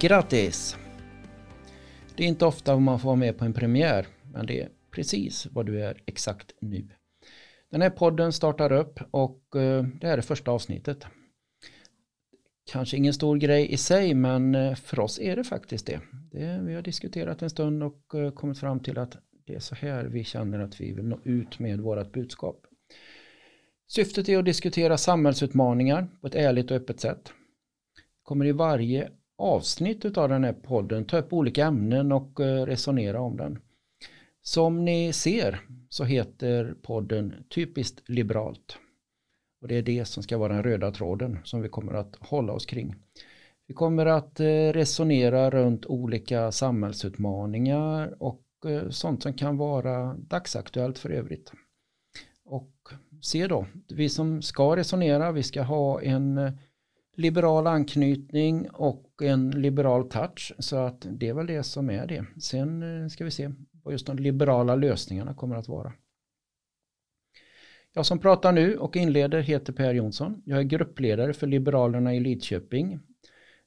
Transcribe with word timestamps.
Grattis! 0.00 0.76
Det 2.16 2.24
är 2.24 2.28
inte 2.28 2.46
ofta 2.46 2.78
man 2.78 3.00
får 3.00 3.06
vara 3.06 3.16
med 3.16 3.38
på 3.38 3.44
en 3.44 3.52
premiär, 3.52 4.06
men 4.32 4.46
det 4.46 4.60
är 4.60 4.68
precis 4.90 5.46
vad 5.50 5.66
du 5.66 5.84
är 5.84 6.02
exakt 6.06 6.54
nu. 6.60 6.88
Den 7.70 7.82
här 7.82 7.90
podden 7.90 8.32
startar 8.32 8.72
upp 8.72 9.00
och 9.10 9.56
eh, 9.56 9.84
det 10.00 10.06
här 10.06 10.18
är 10.18 10.22
första 10.22 10.50
avsnittet. 10.50 11.06
Kanske 12.72 12.96
ingen 12.96 13.14
stor 13.14 13.36
grej 13.36 13.72
i 13.72 13.76
sig, 13.76 14.14
men 14.14 14.54
eh, 14.54 14.74
för 14.74 15.00
oss 15.00 15.18
är 15.20 15.36
det 15.36 15.44
faktiskt 15.44 15.86
det. 15.86 16.00
det 16.32 16.60
vi 16.62 16.74
har 16.74 16.82
diskuterat 16.82 17.42
en 17.42 17.50
stund 17.50 17.82
och 17.82 18.14
eh, 18.14 18.30
kommit 18.30 18.58
fram 18.58 18.80
till 18.80 18.98
att 18.98 19.16
det 19.46 19.54
är 19.54 19.60
så 19.60 19.74
här 19.74 20.04
vi 20.04 20.24
känner 20.24 20.58
att 20.58 20.80
vi 20.80 20.92
vill 20.92 21.04
nå 21.04 21.18
ut 21.24 21.58
med 21.58 21.80
vårt 21.80 22.12
budskap. 22.12 22.66
Syftet 23.88 24.28
är 24.28 24.38
att 24.38 24.44
diskutera 24.44 24.98
samhällsutmaningar 24.98 26.08
på 26.20 26.26
ett 26.26 26.34
ärligt 26.34 26.70
och 26.70 26.76
öppet 26.76 27.00
sätt. 27.00 27.32
Kommer 28.22 28.46
i 28.46 28.52
varje 28.52 29.10
avsnitt 29.40 30.18
av 30.18 30.28
den 30.28 30.44
här 30.44 30.52
podden 30.52 31.04
ta 31.04 31.18
upp 31.18 31.32
olika 31.32 31.66
ämnen 31.66 32.12
och 32.12 32.40
eh, 32.40 32.66
resonera 32.66 33.20
om 33.20 33.36
den. 33.36 33.58
Som 34.42 34.84
ni 34.84 35.12
ser 35.12 35.60
så 35.88 36.04
heter 36.04 36.74
podden 36.82 37.34
Typiskt 37.54 38.08
liberalt. 38.08 38.78
Och 39.62 39.68
det 39.68 39.74
är 39.74 39.82
det 39.82 40.04
som 40.04 40.22
ska 40.22 40.38
vara 40.38 40.52
den 40.52 40.62
röda 40.62 40.90
tråden 40.90 41.38
som 41.44 41.62
vi 41.62 41.68
kommer 41.68 41.94
att 41.94 42.16
hålla 42.20 42.52
oss 42.52 42.66
kring. 42.66 42.94
Vi 43.66 43.74
kommer 43.74 44.06
att 44.06 44.40
eh, 44.40 44.46
resonera 44.72 45.50
runt 45.50 45.86
olika 45.86 46.52
samhällsutmaningar 46.52 48.22
och 48.22 48.44
eh, 48.66 48.88
sånt 48.88 49.22
som 49.22 49.32
kan 49.32 49.56
vara 49.56 50.14
dagsaktuellt 50.14 50.98
för 50.98 51.10
övrigt. 51.10 51.52
Och 52.44 52.72
se 53.22 53.46
då, 53.46 53.66
vi 53.88 54.08
som 54.08 54.42
ska 54.42 54.76
resonera, 54.76 55.32
vi 55.32 55.42
ska 55.42 55.62
ha 55.62 56.02
en 56.02 56.58
liberal 57.20 57.66
anknytning 57.66 58.70
och 58.70 59.22
en 59.22 59.50
liberal 59.50 60.08
touch. 60.08 60.52
Så 60.58 60.76
att 60.76 61.06
det 61.10 61.28
är 61.28 61.34
väl 61.34 61.46
det 61.46 61.62
som 61.62 61.90
är 61.90 62.06
det. 62.06 62.26
Sen 62.42 63.02
eh, 63.02 63.08
ska 63.08 63.24
vi 63.24 63.30
se 63.30 63.50
vad 63.82 63.92
just 63.92 64.06
de 64.06 64.16
liberala 64.16 64.76
lösningarna 64.76 65.34
kommer 65.34 65.56
att 65.56 65.68
vara. 65.68 65.92
Jag 67.92 68.06
som 68.06 68.18
pratar 68.18 68.52
nu 68.52 68.76
och 68.76 68.96
inleder 68.96 69.40
heter 69.40 69.72
Per 69.72 69.94
Jonsson. 69.94 70.42
Jag 70.46 70.58
är 70.58 70.62
gruppledare 70.62 71.32
för 71.32 71.46
Liberalerna 71.46 72.14
i 72.14 72.20
Lidköping. 72.20 73.00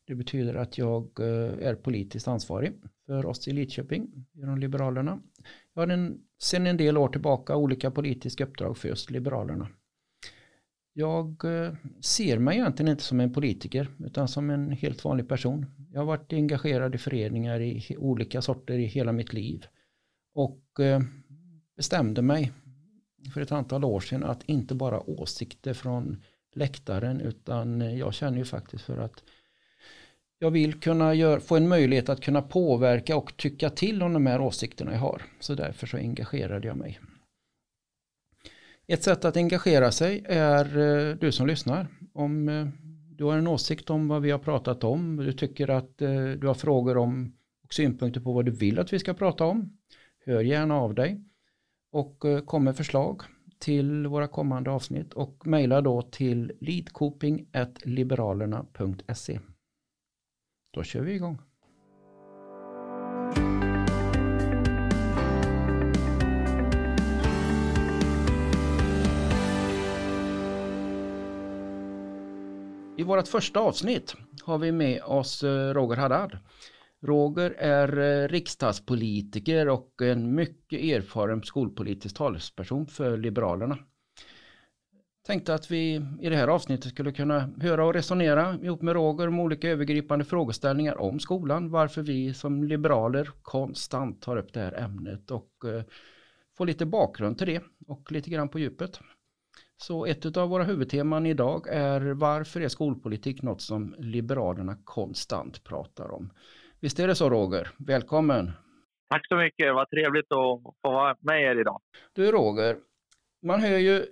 Det 0.08 0.16
betyder 0.16 0.56
att 0.56 0.78
jag 0.78 1.20
eh, 1.20 1.68
är 1.68 1.76
politiskt 1.76 2.28
ansvarig 2.28 2.74
för 3.06 3.26
oss 3.26 3.48
i 3.48 3.52
Lidköping 3.52 4.26
genom 4.34 4.58
Liberalerna. 4.60 5.20
Jag 5.74 5.82
har 5.82 5.88
en, 5.88 6.22
sedan 6.40 6.68
en 6.68 6.78
del 6.78 6.98
år 6.98 7.08
tillbaka 7.08 7.56
olika 7.56 7.92
politiska 7.92 8.44
uppdrag 8.44 8.78
för 8.78 8.88
just 8.88 9.12
Liberalerna. 9.12 9.68
Jag 10.94 11.46
eh, 11.46 11.74
ser 12.02 12.40
mig 12.40 12.58
egentligen 12.58 12.92
inte 12.92 13.04
som 13.04 13.20
en 13.20 13.34
politiker 13.34 13.88
utan 14.06 14.28
som 14.28 14.50
en 14.50 14.72
helt 14.72 15.06
vanlig 15.06 15.28
person. 15.30 15.66
Jag 15.92 16.00
har 16.00 16.06
varit 16.06 16.34
engagerad 16.34 16.96
i 16.96 16.98
föreningar 16.98 17.62
i 17.62 17.96
olika 17.98 18.42
sorter 18.42 18.74
i 18.74 18.86
hela 18.86 19.12
mitt 19.12 19.34
liv. 19.34 19.66
Och 20.34 20.80
eh, 20.80 21.02
bestämde 21.78 22.22
mig 22.22 22.52
för 23.34 23.42
ett 23.42 23.52
antal 23.52 23.84
år 23.84 24.00
sedan 24.00 24.24
att 24.24 24.44
inte 24.44 24.76
bara 24.76 25.10
åsikter 25.10 25.74
från 25.74 26.24
läktaren 26.56 27.22
utan 27.22 27.82
eh, 27.82 28.00
jag 28.00 28.14
känner 28.14 28.38
ju 28.38 28.46
faktiskt 28.46 28.84
för 28.84 28.98
att 28.98 29.24
jag 30.40 30.52
vill 30.52 30.80
kunna 30.80 31.14
gör, 31.14 31.40
få 31.40 31.56
en 31.56 31.68
möjlighet 31.68 32.10
att 32.10 32.22
kunna 32.22 32.42
påverka 32.42 33.18
och 33.18 33.38
tycka 33.38 33.70
till 33.70 34.04
om 34.04 34.14
de 34.14 34.26
här 34.26 34.42
åsikterna 34.42 34.92
jag 34.92 35.00
har. 35.00 35.22
Så 35.40 35.56
därför 35.56 35.88
så 35.88 35.98
engagerade 35.98 36.68
jag 36.68 36.78
mig. 36.78 37.00
Ett 38.94 39.04
sätt 39.04 39.26
att 39.26 39.38
engagera 39.38 39.92
sig 39.92 40.24
är 40.26 40.78
eh, 40.78 41.16
du 41.16 41.32
som 41.32 41.48
lyssnar. 41.48 41.88
Om 42.14 42.50
eh, 42.50 42.68
du 43.16 43.24
har 43.24 43.38
en 43.38 43.48
åsikt 43.48 43.90
om 43.90 44.08
vad 44.08 44.22
vi 44.22 44.32
har 44.32 44.40
pratat 44.40 44.84
om, 44.84 45.16
du 45.16 45.34
tycker 45.34 45.70
att 45.70 46.02
eh, 46.02 46.26
du 46.26 46.48
har 46.48 46.54
frågor 46.54 46.98
om 46.98 47.36
och 47.64 47.74
synpunkter 47.74 48.22
på 48.22 48.34
vad 48.34 48.46
du 48.46 48.52
vill 48.52 48.80
att 48.80 48.94
vi 48.94 49.00
ska 49.00 49.14
prata 49.14 49.46
om, 49.46 49.78
hör 50.26 50.42
gärna 50.42 50.76
av 50.76 50.96
dig 50.96 51.24
och 51.92 52.24
kom 52.46 52.64
med 52.64 52.78
förslag 52.78 53.22
till 53.60 54.08
våra 54.08 54.28
kommande 54.28 54.72
avsnitt 54.72 55.14
och 55.14 55.48
mejla 55.48 55.82
då 55.82 56.02
till 56.02 56.52
leadcoping.liberalerna.se. 56.60 59.40
Då 60.72 60.84
kör 60.84 61.02
vi 61.02 61.14
igång. 61.14 61.42
I 73.04 73.06
vårt 73.06 73.28
första 73.28 73.60
avsnitt 73.60 74.16
har 74.44 74.58
vi 74.58 74.72
med 74.72 75.04
oss 75.04 75.44
eh, 75.44 75.74
Roger 75.74 75.98
Haddad. 75.98 76.38
Roger 77.02 77.52
är 77.52 78.00
eh, 78.00 78.28
riksdagspolitiker 78.28 79.70
och 79.70 80.02
en 80.02 80.36
mycket 80.36 80.80
erfaren 80.80 81.44
skolpolitisk 81.44 82.18
talesperson 82.18 82.88
för 82.88 83.18
Liberalerna. 83.18 83.78
Tänkte 85.26 85.54
att 85.54 85.72
vi 85.72 86.02
i 86.22 86.30
det 86.30 86.36
här 86.36 86.48
avsnittet 86.48 86.92
skulle 86.92 87.12
kunna 87.12 87.50
höra 87.62 87.86
och 87.86 87.94
resonera 87.94 88.58
ihop 88.62 88.82
med 88.82 88.94
Roger 88.94 89.28
om 89.28 89.40
olika 89.40 89.70
övergripande 89.70 90.26
frågeställningar 90.26 91.02
om 91.02 91.20
skolan. 91.20 91.72
Varför 91.72 92.02
vi 92.02 92.34
som 92.34 92.64
liberaler 92.64 93.30
konstant 93.42 94.22
tar 94.22 94.38
upp 94.38 94.54
det 94.54 94.60
här 94.60 94.74
ämnet 94.74 95.32
och 95.32 95.52
eh, 95.66 95.84
få 96.58 96.66
lite 96.66 96.86
bakgrund 96.86 97.38
till 97.38 97.48
det 97.48 97.62
och 97.88 98.12
lite 98.12 98.30
grann 98.30 98.50
på 98.50 98.60
djupet. 98.60 99.00
Så 99.88 100.06
ett 100.06 100.38
av 100.38 100.50
våra 100.50 100.64
huvudteman 100.64 101.26
idag 101.26 101.68
är 101.70 102.02
varför 102.02 102.62
är 102.62 102.68
skolpolitik 102.68 103.42
något 103.42 103.62
som 103.62 103.96
Liberalerna 103.98 104.78
konstant 104.84 105.64
pratar 105.64 106.12
om? 106.12 106.30
Visst 106.80 107.00
är 107.00 107.08
det 107.08 107.16
så 107.16 107.30
Roger? 107.30 107.70
Välkommen! 107.78 108.52
Tack 109.10 109.28
så 109.28 109.36
mycket, 109.36 109.76
vad 109.76 109.90
trevligt 109.90 110.32
att 110.32 110.64
få 110.64 110.74
vara 110.82 111.16
med 111.20 111.42
er 111.42 111.60
idag. 111.60 111.82
Du 112.14 112.32
Roger, 112.32 112.78
man 113.42 113.62
hör 113.62 113.78
ju 113.78 114.06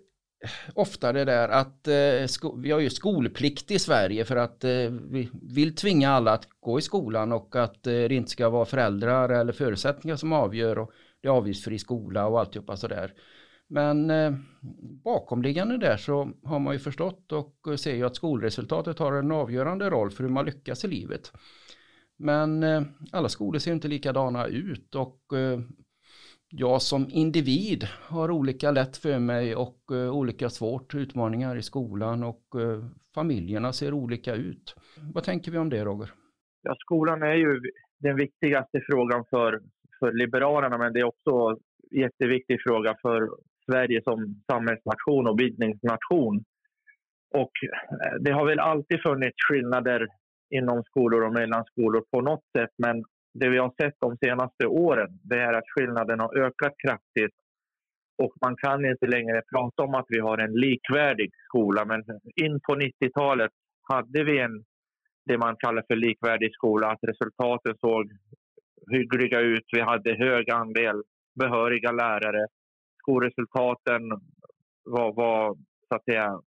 ofta 0.76 1.14
det 1.14 1.26
där 1.26 1.50
att 1.50 1.88
eh, 1.88 2.54
vi 2.58 2.72
har 2.72 2.80
ju 2.80 2.90
skolplikt 2.90 3.72
i 3.72 3.80
Sverige 3.80 4.26
för 4.26 4.36
att 4.36 4.64
eh, 4.64 4.92
vi 5.12 5.30
vill 5.42 5.76
tvinga 5.76 6.10
alla 6.10 6.32
att 6.32 6.48
gå 6.60 6.80
i 6.80 6.82
skolan 6.82 7.32
och 7.32 7.56
att 7.56 7.88
eh, 7.88 7.94
det 7.94 8.14
inte 8.14 8.32
ska 8.32 8.50
vara 8.50 8.66
föräldrar 8.66 9.30
eller 9.30 9.54
förutsättningar 9.54 10.16
som 10.16 10.34
avgör 10.34 10.80
och 10.80 10.92
det 11.22 11.28
är 11.28 11.32
avgiftsfri 11.32 11.80
skola 11.80 12.28
och 12.28 12.40
alltihopa 12.40 12.78
sådär. 12.78 13.14
Men 13.72 14.10
eh, 14.10 14.34
bakomliggande 15.04 15.78
där 15.78 15.98
så 15.98 16.32
har 16.44 16.60
man 16.60 16.74
ju 16.74 16.80
förstått 16.80 17.32
och 17.32 17.56
eh, 17.68 17.76
ser 17.76 17.96
ju 17.96 18.06
att 18.06 18.16
skolresultatet 18.16 19.00
har 19.00 19.14
en 19.14 19.32
avgörande 19.32 19.90
roll 19.90 20.12
för 20.12 20.24
hur 20.24 20.32
man 20.32 20.46
lyckas 20.46 20.86
i 20.86 20.88
livet. 20.88 21.32
Men 22.18 22.64
eh, 22.64 22.82
alla 23.12 23.30
skolor 23.30 23.60
ser 23.60 23.72
inte 23.74 23.88
likadana 23.88 24.48
ut 24.48 24.96
och 24.96 25.38
eh, 25.38 25.60
jag 26.50 26.82
som 26.82 27.08
individ 27.10 27.88
har 28.02 28.32
olika 28.32 28.72
lätt 28.72 28.98
för 28.98 29.20
mig 29.20 29.56
och 29.56 29.80
eh, 29.92 30.16
olika 30.16 30.50
svårt 30.50 30.96
utmaningar 30.96 31.56
i 31.56 31.62
skolan 31.62 32.24
och 32.24 32.62
eh, 32.62 32.86
familjerna 33.16 33.74
ser 33.74 33.94
olika 33.94 34.36
ut. 34.36 34.76
Vad 35.14 35.24
tänker 35.24 35.52
vi 35.52 35.58
om 35.58 35.70
det 35.70 35.86
Roger? 35.86 36.14
Ja, 36.62 36.76
skolan 36.80 37.24
är 37.24 37.36
ju 37.36 37.62
den 38.00 38.16
viktigaste 38.16 38.82
frågan 38.90 39.26
för, 39.30 39.62
för 40.00 40.14
Liberalerna 40.14 40.78
men 40.78 40.94
det 40.94 41.00
är 41.00 41.04
också 41.04 41.32
en 41.32 42.00
jätteviktig 42.00 42.62
fråga 42.64 42.96
för 43.02 43.30
Sverige 43.66 44.02
som 44.04 44.44
samhällsnation 44.52 45.28
och 45.28 45.36
bildningsnation. 45.36 46.44
Och 47.34 47.52
eh, 47.64 48.16
det 48.20 48.32
har 48.32 48.46
väl 48.46 48.60
alltid 48.60 49.02
funnits 49.02 49.38
skillnader 49.50 50.08
inom 50.50 50.84
skolor 50.84 51.22
och 51.26 51.34
mellan 51.34 51.66
skolor 51.66 52.04
på 52.12 52.22
något 52.22 52.44
sätt. 52.58 52.70
Men 52.78 53.04
det 53.34 53.50
vi 53.50 53.58
har 53.58 53.74
sett 53.82 53.96
de 54.00 54.18
senaste 54.18 54.68
åren 54.68 55.20
det 55.24 55.40
är 55.40 55.54
att 55.54 55.70
skillnaden 55.76 56.20
har 56.20 56.38
ökat 56.38 56.74
kraftigt. 56.78 57.36
Och 58.18 58.34
man 58.42 58.56
kan 58.56 58.86
inte 58.86 59.08
längre 59.08 59.42
prata 59.54 59.84
om 59.84 59.96
att 59.96 60.06
vi 60.10 60.20
har 60.20 60.38
en 60.38 60.54
likvärdig 60.54 61.32
skola. 61.48 61.86
Men 61.86 62.04
in 62.36 62.60
på 62.60 62.76
90-talet 62.76 63.52
hade 63.82 64.24
vi 64.24 64.40
en, 64.40 64.64
det 65.26 65.38
man 65.38 65.56
kallar 65.56 65.84
för 65.88 65.96
likvärdig 65.96 66.54
skola. 66.54 66.92
Att 66.92 67.04
resultaten 67.04 67.76
såg 67.78 68.12
hyggliga 68.92 69.40
ut. 69.40 69.66
Vi 69.72 69.82
hade 69.82 70.14
hög 70.14 70.52
andel 70.52 71.04
behöriga 71.36 71.92
lärare 71.92 72.48
skolresultaten 73.02 74.02
var, 74.84 75.14
var 75.14 75.56
så 75.88 75.96
att 75.96 76.04
säga, 76.04 76.42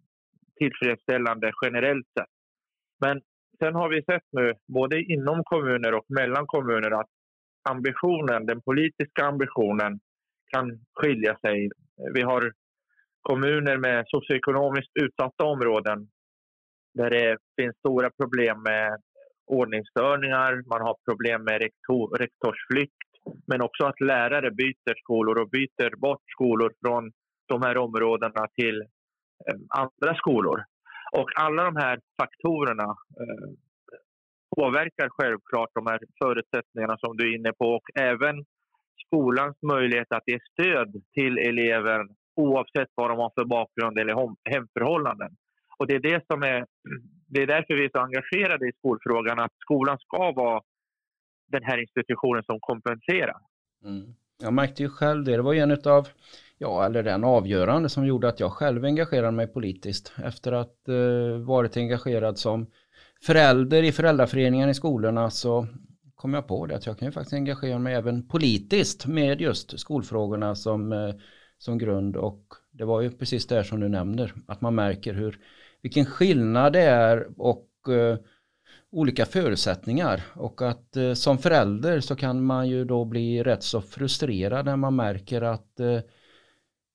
tillfredsställande 0.56 1.52
generellt 1.62 2.08
sett. 2.20 2.34
Men 3.06 3.22
sen 3.60 3.76
har 3.76 3.90
vi 3.90 4.04
sett 4.04 4.28
nu, 4.32 4.54
både 4.68 5.02
inom 5.02 5.44
kommuner 5.44 5.94
och 5.94 6.06
mellan 6.10 6.48
kommuner, 6.48 6.92
att 6.92 7.10
ambitionen, 7.70 8.46
den 8.46 8.62
politiska 8.62 9.26
ambitionen 9.26 10.00
kan 10.54 10.80
skilja 10.94 11.38
sig. 11.42 11.70
Vi 12.14 12.22
har 12.22 12.54
kommuner 13.22 13.78
med 13.78 14.04
socioekonomiskt 14.08 14.92
utsatta 15.02 15.44
områden 15.44 16.08
där 16.94 17.10
det 17.10 17.38
finns 17.56 17.78
stora 17.78 18.10
problem 18.10 18.64
med 18.64 19.02
ordningsstörningar, 19.46 20.64
man 20.68 20.82
har 20.82 20.96
problem 21.10 21.44
med 21.44 21.62
rektor, 21.62 22.18
rektorsflykt 22.18 23.13
men 23.48 23.62
också 23.62 23.86
att 23.86 24.02
lärare 24.02 24.52
byter 24.52 24.96
skolor 25.04 25.40
och 25.40 25.50
byter 25.50 25.96
bort 25.96 26.24
skolor 26.28 26.74
från 26.82 27.12
de 27.48 27.62
här 27.62 27.78
områdena 27.78 28.48
till 28.56 28.82
eh, 28.82 29.60
andra 29.70 30.16
skolor. 30.16 30.64
Och 31.12 31.30
alla 31.36 31.64
de 31.64 31.76
här 31.76 32.00
faktorerna 32.22 32.90
eh, 33.22 33.50
påverkar 34.58 35.10
självklart 35.10 35.70
de 35.74 35.88
här 35.88 36.00
förutsättningarna 36.24 36.98
som 36.98 37.18
du 37.18 37.30
är 37.30 37.36
inne 37.36 37.54
på 37.54 37.66
och 37.66 37.88
även 38.00 38.46
skolans 39.06 39.58
möjlighet 39.62 40.12
att 40.12 40.28
ge 40.28 40.40
stöd 40.52 41.02
till 41.14 41.38
eleven 41.38 42.10
oavsett 42.36 42.90
vad 42.96 43.10
de 43.10 43.18
har 43.20 43.32
för 43.36 43.46
bakgrund 43.46 44.00
eller 44.00 44.16
hemförhållanden. 44.50 45.32
Och 45.78 45.88
det 45.88 45.96
är 45.96 46.00
det 46.00 46.26
som 46.28 46.44
är, 46.44 46.66
det 47.28 47.42
är 47.42 47.48
därför 47.48 47.74
vi 47.74 47.86
är 47.86 47.90
så 47.94 48.00
engagerade 48.00 48.68
i 48.70 48.74
skolfrågan, 48.78 49.40
att 49.40 49.54
skolan 49.60 49.98
ska 50.00 50.32
vara 50.32 50.62
den 51.54 51.64
här 51.64 51.78
institutionen 51.82 52.44
som 52.44 52.60
kompenserar. 52.60 53.38
Mm. 53.86 54.16
Jag 54.42 54.54
märkte 54.54 54.84
ju 54.84 54.90
själv 54.90 55.24
det, 55.24 55.32
det 55.32 55.42
var 55.42 55.54
ju 55.54 55.60
en 55.60 55.78
av, 55.86 56.08
ja 56.58 56.86
eller 56.86 57.04
den 57.04 57.24
avgörande 57.24 57.90
som 57.90 58.06
gjorde 58.06 58.28
att 58.28 58.40
jag 58.40 58.52
själv 58.52 58.86
engagerade 58.86 59.32
mig 59.32 59.48
politiskt 59.48 60.14
efter 60.24 60.52
att 60.52 60.90
eh, 60.90 61.38
varit 61.46 61.78
engagerad 61.78 62.38
som 62.38 62.68
förälder 63.22 63.84
i 63.84 63.92
föräldraföreningen 63.92 64.70
i 64.70 64.74
skolorna 64.74 65.30
så 65.30 65.68
kom 66.16 66.34
jag 66.34 66.48
på 66.48 66.66
det 66.66 66.76
att 66.76 66.86
jag 66.86 67.00
kan 67.00 67.08
ju 67.08 67.12
faktiskt 67.12 67.34
engagera 67.34 67.80
mig 67.80 67.94
även 67.94 68.28
politiskt 68.28 69.06
med 69.06 69.42
just 69.42 69.80
skolfrågorna 69.80 70.56
som, 70.56 70.92
eh, 70.92 71.16
som 71.58 71.78
grund 71.78 72.16
och 72.16 72.44
det 72.72 72.86
var 72.86 73.02
ju 73.02 73.12
precis 73.12 73.48
det 73.48 73.64
som 73.64 73.80
du 73.80 73.90
nämner 73.90 74.34
att 74.48 74.62
man 74.62 74.76
märker 74.76 75.14
hur 75.14 75.40
vilken 75.82 76.06
skillnad 76.06 76.74
det 76.74 76.82
är 76.82 77.28
och 77.38 77.70
eh, 77.90 78.18
olika 78.94 79.26
förutsättningar 79.26 80.22
och 80.36 80.62
att 80.62 80.96
eh, 80.96 81.14
som 81.14 81.38
förälder 81.38 82.00
så 82.00 82.16
kan 82.16 82.44
man 82.44 82.70
ju 82.70 82.86
då 82.86 83.06
bli 83.06 83.44
rätt 83.44 83.64
så 83.64 83.82
frustrerad 83.82 84.66
när 84.66 84.76
man 84.76 84.96
märker 84.96 85.42
att 85.42 85.80
eh, 85.80 86.00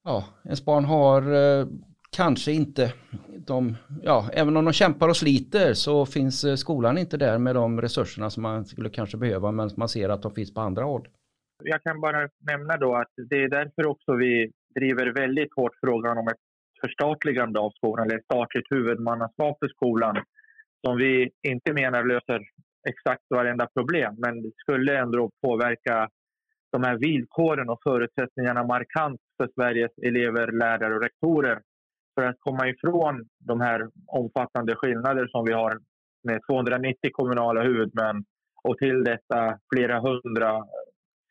ja, 0.05 0.25
ens 0.45 0.65
barn 0.65 0.85
har 0.85 1.23
eh, 1.23 1.67
kanske 2.17 2.53
inte 2.53 2.93
de, 3.47 3.77
ja, 4.03 4.31
även 4.33 4.57
om 4.57 4.65
de 4.65 4.73
kämpar 4.73 5.09
och 5.09 5.17
sliter 5.17 5.75
så 5.75 6.07
finns 6.07 6.45
eh, 6.45 6.55
skolan 6.55 6.99
inte 6.99 7.17
där 7.17 7.39
med 7.39 7.55
de 7.55 7.81
resurserna 7.81 8.31
som 8.31 8.43
man 8.43 8.65
skulle 8.65 8.91
kanske 8.91 9.17
behöva 9.17 9.53
men 9.53 9.71
man 9.77 9.89
ser 9.89 10.09
att 10.09 10.23
de 10.23 10.35
finns 10.35 10.55
på 10.55 10.61
andra 10.61 10.85
håll. 10.85 11.09
Jag 11.65 11.83
kan 11.83 12.01
bara 12.01 12.29
nämna 12.39 12.77
då 12.77 12.95
att 12.95 13.13
det 13.31 13.37
är 13.37 13.49
därför 13.49 13.87
också 13.87 14.13
vi 14.13 14.51
driver 14.75 15.07
väldigt 15.07 15.55
hårt 15.57 15.73
frågan 15.81 16.19
om 16.19 16.29
ett 16.29 16.41
förstatligande 16.81 17.61
av 17.61 17.71
skolan 17.71 18.07
eller 18.07 18.19
ett 18.19 18.25
statligt 18.25 18.67
huvudmannaskap 18.71 19.59
för 19.59 19.69
skolan 19.69 20.17
som 20.87 20.97
vi 20.97 21.31
inte 21.43 21.73
menar 21.73 22.05
löser 22.05 22.41
exakt 22.89 23.23
varenda 23.31 23.67
problem 23.67 24.15
men 24.19 24.43
det 24.43 24.53
skulle 24.57 24.99
ändå 24.99 25.31
påverka 25.43 26.09
de 26.73 26.83
här 26.83 26.97
villkoren 26.97 27.69
och 27.69 27.83
förutsättningarna 27.83 28.65
markant 28.65 29.21
för 29.37 29.49
Sveriges 29.55 29.99
elever, 30.03 30.53
lärare 30.53 30.95
och 30.95 31.03
rektorer 31.03 31.61
för 32.15 32.27
att 32.27 32.37
komma 32.39 32.69
ifrån 32.69 33.29
de 33.39 33.61
här 33.61 33.89
omfattande 34.07 34.75
skillnader 34.75 35.27
som 35.27 35.45
vi 35.45 35.53
har 35.53 35.79
med 36.25 36.41
290 36.51 37.11
kommunala 37.13 37.63
huvudmän 37.63 38.25
och 38.63 38.79
till 38.79 39.05
detta 39.05 39.59
flera 39.75 40.01
hundra 40.01 40.65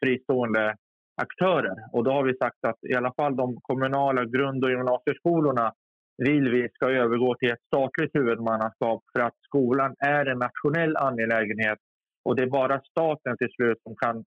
fristående 0.04 0.76
aktörer. 1.22 1.76
Och 1.94 2.04
då 2.04 2.12
har 2.12 2.24
vi 2.24 2.38
sagt 2.38 2.66
att 2.68 2.78
i 2.82 2.96
alla 2.96 3.14
fall 3.14 3.36
de 3.36 3.58
kommunala 3.62 4.26
grund 4.26 4.64
och 4.64 4.70
gymnasieskolorna 4.70 5.74
vill 6.18 6.50
vi 6.50 6.69
ska 6.74 6.90
övergå 6.90 7.36
till 7.36 7.52
ett 7.52 7.68
statligt 7.68 8.16
huvudmannaskap 8.16 9.04
för 9.14 9.19
att 9.19 9.36
skolan 9.42 9.96
är 10.00 10.25
en 10.25 10.40
nationell 10.40 10.98
angelägenhet 10.98 11.80
och 12.25 12.36
det 12.36 12.44
är 12.44 12.50
bara 12.50 12.81
staten 12.81 13.38
till 13.38 13.52
slut 13.56 13.78
som 13.84 13.96
kan 13.96 14.24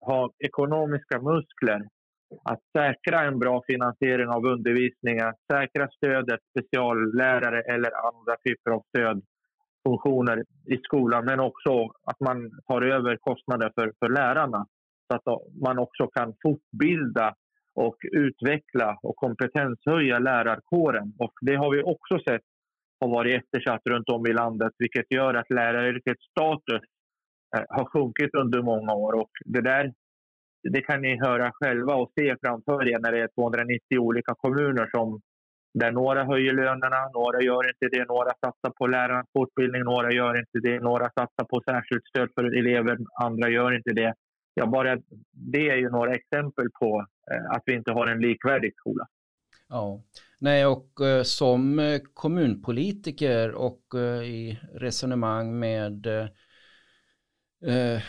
ha 0.00 0.30
ekonomiska 0.38 1.20
muskler 1.22 1.88
att 2.44 2.60
säkra 2.78 3.20
en 3.20 3.38
bra 3.38 3.62
finansiering 3.66 4.28
av 4.28 4.46
undervisningen, 4.46 5.32
säkra 5.52 5.88
stödet, 5.88 6.40
speciallärare 6.50 7.60
eller 7.60 7.90
andra 8.08 8.36
typer 8.44 8.70
av 8.70 8.82
stödfunktioner 8.88 10.44
i 10.66 10.76
skolan 10.82 11.24
men 11.24 11.40
också 11.40 11.84
att 12.04 12.20
man 12.20 12.50
tar 12.66 12.82
över 12.82 13.16
kostnader 13.16 13.72
för, 13.74 13.92
för 13.98 14.08
lärarna 14.08 14.66
så 15.06 15.16
att 15.16 15.42
man 15.62 15.78
också 15.78 16.06
kan 16.06 16.34
fortbilda 16.42 17.34
och 17.74 17.96
utveckla 18.12 18.98
och 19.02 19.16
kompetenshöja 19.16 20.18
lärarkåren. 20.18 21.12
Och 21.18 21.32
det 21.40 21.54
har 21.54 21.70
vi 21.70 21.82
också 21.82 22.18
sett 22.28 22.42
har 23.00 23.08
varit 23.08 23.42
eftersatt 23.42 23.80
runt 23.90 24.08
om 24.08 24.26
i 24.26 24.32
landet 24.32 24.72
vilket 24.78 25.10
gör 25.10 25.34
att 25.34 25.50
läraryrkets 25.50 26.24
status 26.30 26.82
eh, 27.56 27.64
har 27.68 27.84
sjunkit 27.84 28.34
under 28.34 28.62
många 28.62 28.94
år. 28.94 29.12
Och 29.12 29.30
det 29.44 29.60
där 29.60 29.92
det 30.72 30.80
kan 30.80 31.02
ni 31.02 31.18
höra 31.20 31.50
själva 31.52 31.94
och 31.94 32.10
se 32.20 32.36
framför 32.42 32.88
er 32.88 32.98
när 32.98 33.12
det 33.12 33.20
är 33.20 33.28
290 33.28 33.98
olika 33.98 34.34
kommuner 34.34 34.86
som 34.90 35.20
där 35.78 35.92
några 35.92 36.24
höjer 36.24 36.52
lönerna, 36.52 37.00
några 37.14 37.40
gör 37.40 37.68
inte 37.68 37.96
det, 37.96 38.04
några 38.04 38.30
satsar 38.30 38.70
på 38.78 38.86
lärarnas 38.86 39.26
fortbildning, 39.32 39.82
några 39.84 40.12
gör 40.12 40.38
inte 40.38 40.58
det, 40.68 40.80
några 40.80 41.04
satsar 41.04 41.44
på 41.44 41.62
särskilt 41.70 42.06
stöd 42.06 42.28
för 42.34 42.44
elever, 42.58 42.98
andra 43.22 43.48
gör 43.48 43.72
inte 43.76 43.92
det. 43.92 44.14
Ja, 44.54 44.66
bara 44.66 44.98
det 45.32 45.70
är 45.70 45.76
ju 45.76 45.90
några 45.90 46.14
exempel 46.14 46.70
på 46.80 47.06
eh, 47.30 47.50
att 47.50 47.62
vi 47.66 47.74
inte 47.74 47.92
har 47.92 48.06
en 48.06 48.20
likvärdig 48.20 48.74
skola. 48.76 49.06
Ja, 49.68 50.02
nej 50.38 50.66
och 50.66 51.00
eh, 51.00 51.22
som 51.22 51.78
eh, 51.78 52.00
kommunpolitiker 52.14 53.52
och 53.52 53.82
i 54.24 54.58
resonemang 54.74 55.58
med 55.58 56.06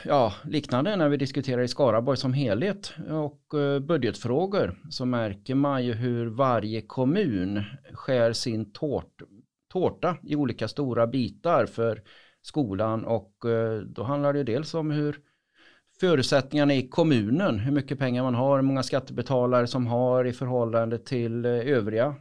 ja, 0.06 0.33
liknande 0.44 0.95
när 0.95 1.09
vi 1.09 1.18
diskuterar 1.18 1.62
i 1.62 1.68
Skaraborg 1.68 2.18
som 2.18 2.33
helhet 2.33 2.94
och 3.09 3.42
budgetfrågor 3.81 4.75
så 4.89 5.06
märker 5.06 5.56
man 5.56 5.86
ju 5.86 5.94
hur 5.94 6.25
varje 6.25 6.81
kommun 6.81 7.63
skär 7.94 8.33
sin 8.33 8.71
tårt, 8.71 9.21
tårta 9.74 10.18
i 10.24 10.36
olika 10.36 10.68
stora 10.68 11.07
bitar 11.07 11.65
för 11.65 12.01
skolan 12.42 13.06
och 13.06 13.31
då 13.86 14.03
handlar 14.03 14.33
det 14.33 14.44
dels 14.44 14.74
om 14.74 14.92
hur 14.92 15.19
förutsättningarna 16.00 16.74
i 16.74 16.88
kommunen, 16.88 17.59
hur 17.59 17.71
mycket 17.71 18.00
pengar 18.00 18.24
man 18.24 18.36
har, 18.36 18.56
hur 18.56 18.63
många 18.63 18.83
skattebetalare 18.83 19.68
som 19.68 19.88
har 19.88 20.25
i 20.25 20.33
förhållande 20.33 21.00
till 21.00 21.45
eh, 21.45 21.51
övriga 21.51 22.15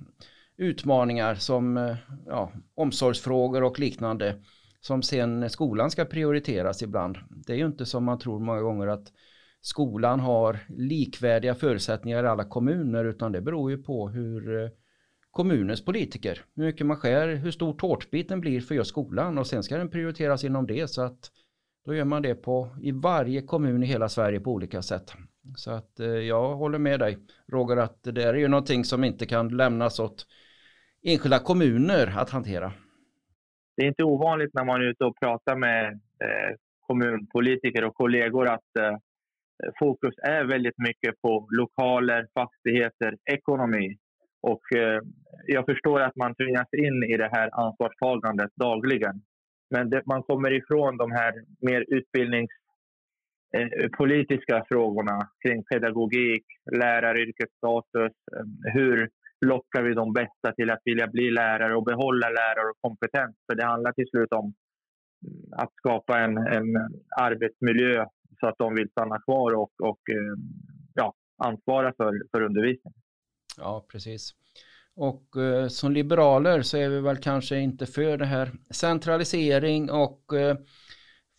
utmaningar 0.57 1.35
som 1.35 1.77
eh, 1.77 1.97
ja, 2.27 2.53
omsorgsfrågor 2.75 3.63
och 3.63 3.79
liknande 3.79 4.43
som 4.81 5.03
sen 5.03 5.51
skolan 5.51 5.91
ska 5.91 6.05
prioriteras 6.05 6.83
ibland. 6.83 7.19
Det 7.47 7.53
är 7.53 7.57
ju 7.57 7.67
inte 7.67 7.87
som 7.87 8.05
man 8.05 8.19
tror 8.19 8.41
många 8.41 8.61
gånger 8.61 8.87
att 8.87 9.13
skolan 9.61 10.21
har 10.21 10.59
likvärdiga 10.69 11.55
förutsättningar 11.55 12.25
i 12.25 12.27
alla 12.27 12.45
kommuner 12.45 13.05
utan 13.05 13.33
det 13.33 13.41
beror 13.41 13.71
ju 13.71 13.83
på 13.83 14.09
hur 14.09 14.63
eh, 14.63 14.71
kommunens 15.31 15.85
politiker, 15.85 16.45
hur 16.57 16.65
mycket 16.65 16.87
man 16.87 16.97
skär, 16.97 17.35
hur 17.35 17.51
stor 17.51 17.73
tårtbiten 17.73 18.41
blir 18.41 18.61
för 18.61 18.75
just 18.75 18.91
skolan 18.91 19.39
och 19.39 19.47
sen 19.47 19.63
ska 19.63 19.77
den 19.77 19.91
prioriteras 19.91 20.45
inom 20.45 20.67
det 20.67 20.91
så 20.91 21.03
att 21.03 21.31
då 21.85 21.95
gör 21.95 22.05
man 22.05 22.23
det 22.23 22.35
på 22.35 22.69
i 22.83 22.93
varje 22.93 23.43
kommun 23.43 23.83
i 23.83 23.87
hela 23.87 24.09
Sverige 24.09 24.41
på 24.41 24.53
olika 24.53 24.83
sätt. 24.83 25.13
Så 25.57 25.71
att 25.71 26.01
eh, 26.01 26.07
jag 26.07 26.55
håller 26.55 26.79
med 26.79 27.01
dig 27.01 27.19
Roger 27.53 27.77
att 27.77 28.03
det 28.03 28.23
är 28.23 28.35
ju 28.35 28.49
någonting 28.49 28.85
som 28.85 29.05
inte 29.05 29.27
kan 29.27 29.49
lämnas 29.49 30.01
åt 30.01 30.27
enskilda 31.03 31.39
kommuner 31.39 32.15
att 32.19 32.31
hantera 32.31 32.73
det 33.77 33.83
är 33.83 33.87
inte 33.87 34.05
ovanligt 34.05 34.55
när 34.55 34.65
man 34.65 34.81
är 34.81 34.85
ute 34.85 35.05
och 35.05 35.21
pratar 35.21 35.57
med 35.57 35.87
eh, 35.93 36.57
kommunpolitiker 36.81 37.85
och 37.85 37.95
kollegor 37.95 38.49
att 38.49 38.77
eh, 38.79 38.97
fokus 39.79 40.15
är 40.23 40.45
väldigt 40.45 40.79
mycket 40.79 41.21
på 41.23 41.49
lokaler, 41.51 42.27
fastigheter, 42.35 43.17
ekonomi. 43.33 43.97
Och 44.43 44.77
eh, 44.77 45.01
jag 45.47 45.65
förstår 45.65 46.01
att 46.01 46.17
man 46.17 46.35
tvingas 46.35 46.69
in 46.73 47.03
i 47.03 47.17
det 47.17 47.31
här 47.33 47.51
ansvarstagandet 47.53 48.51
dagligen. 48.55 49.23
Men 49.75 49.91
det, 49.91 50.03
man 50.07 50.23
kommer 50.23 50.53
ifrån 50.53 50.97
de 50.97 51.13
här 51.13 51.45
mer 51.61 51.85
utbildningspolitiska 51.89 54.57
eh, 54.57 54.65
frågorna 54.69 55.31
kring 55.43 55.65
pedagogik, 55.65 56.45
läraryrkets 56.73 57.57
status, 57.57 58.13
eh, 58.37 58.45
hur 58.73 59.11
lockar 59.47 59.83
vi 59.83 59.95
de 59.95 60.13
bästa 60.13 60.53
till 60.53 60.71
att 60.71 60.81
vilja 60.85 61.07
bli 61.07 61.31
lärare 61.31 61.77
och 61.77 61.85
behålla 61.85 62.29
lärare 62.29 62.71
och 62.71 62.81
kompetens. 62.81 63.37
För 63.47 63.55
det 63.55 63.65
handlar 63.65 63.93
till 63.93 64.09
slut 64.09 64.33
om 64.33 64.45
mm, 64.45 64.55
att 65.53 65.75
skapa 65.75 66.21
en, 66.21 66.39
en 66.39 66.77
arbetsmiljö 67.17 68.07
så 68.41 68.47
att 68.47 68.59
de 68.59 68.75
vill 68.75 68.91
stanna 68.91 69.21
kvar 69.21 69.55
och, 69.55 69.73
och 69.81 70.01
eh, 70.13 70.37
ja, 70.95 71.15
ansvara 71.37 71.93
för, 71.97 72.21
för 72.31 72.43
undervisningen. 72.43 73.01
Ja, 73.59 73.87
precis. 73.89 74.35
Och 74.97 75.37
eh, 75.37 75.69
som 75.69 75.93
liberaler 75.93 76.63
så 76.63 76.77
är 76.77 76.89
vi 76.89 77.01
väl 77.01 77.17
kanske 77.17 77.59
inte 77.59 77.87
för 77.87 78.17
det 78.17 78.27
här 78.27 78.53
centralisering 78.71 79.91
och 79.91 80.33
eh, 80.33 80.57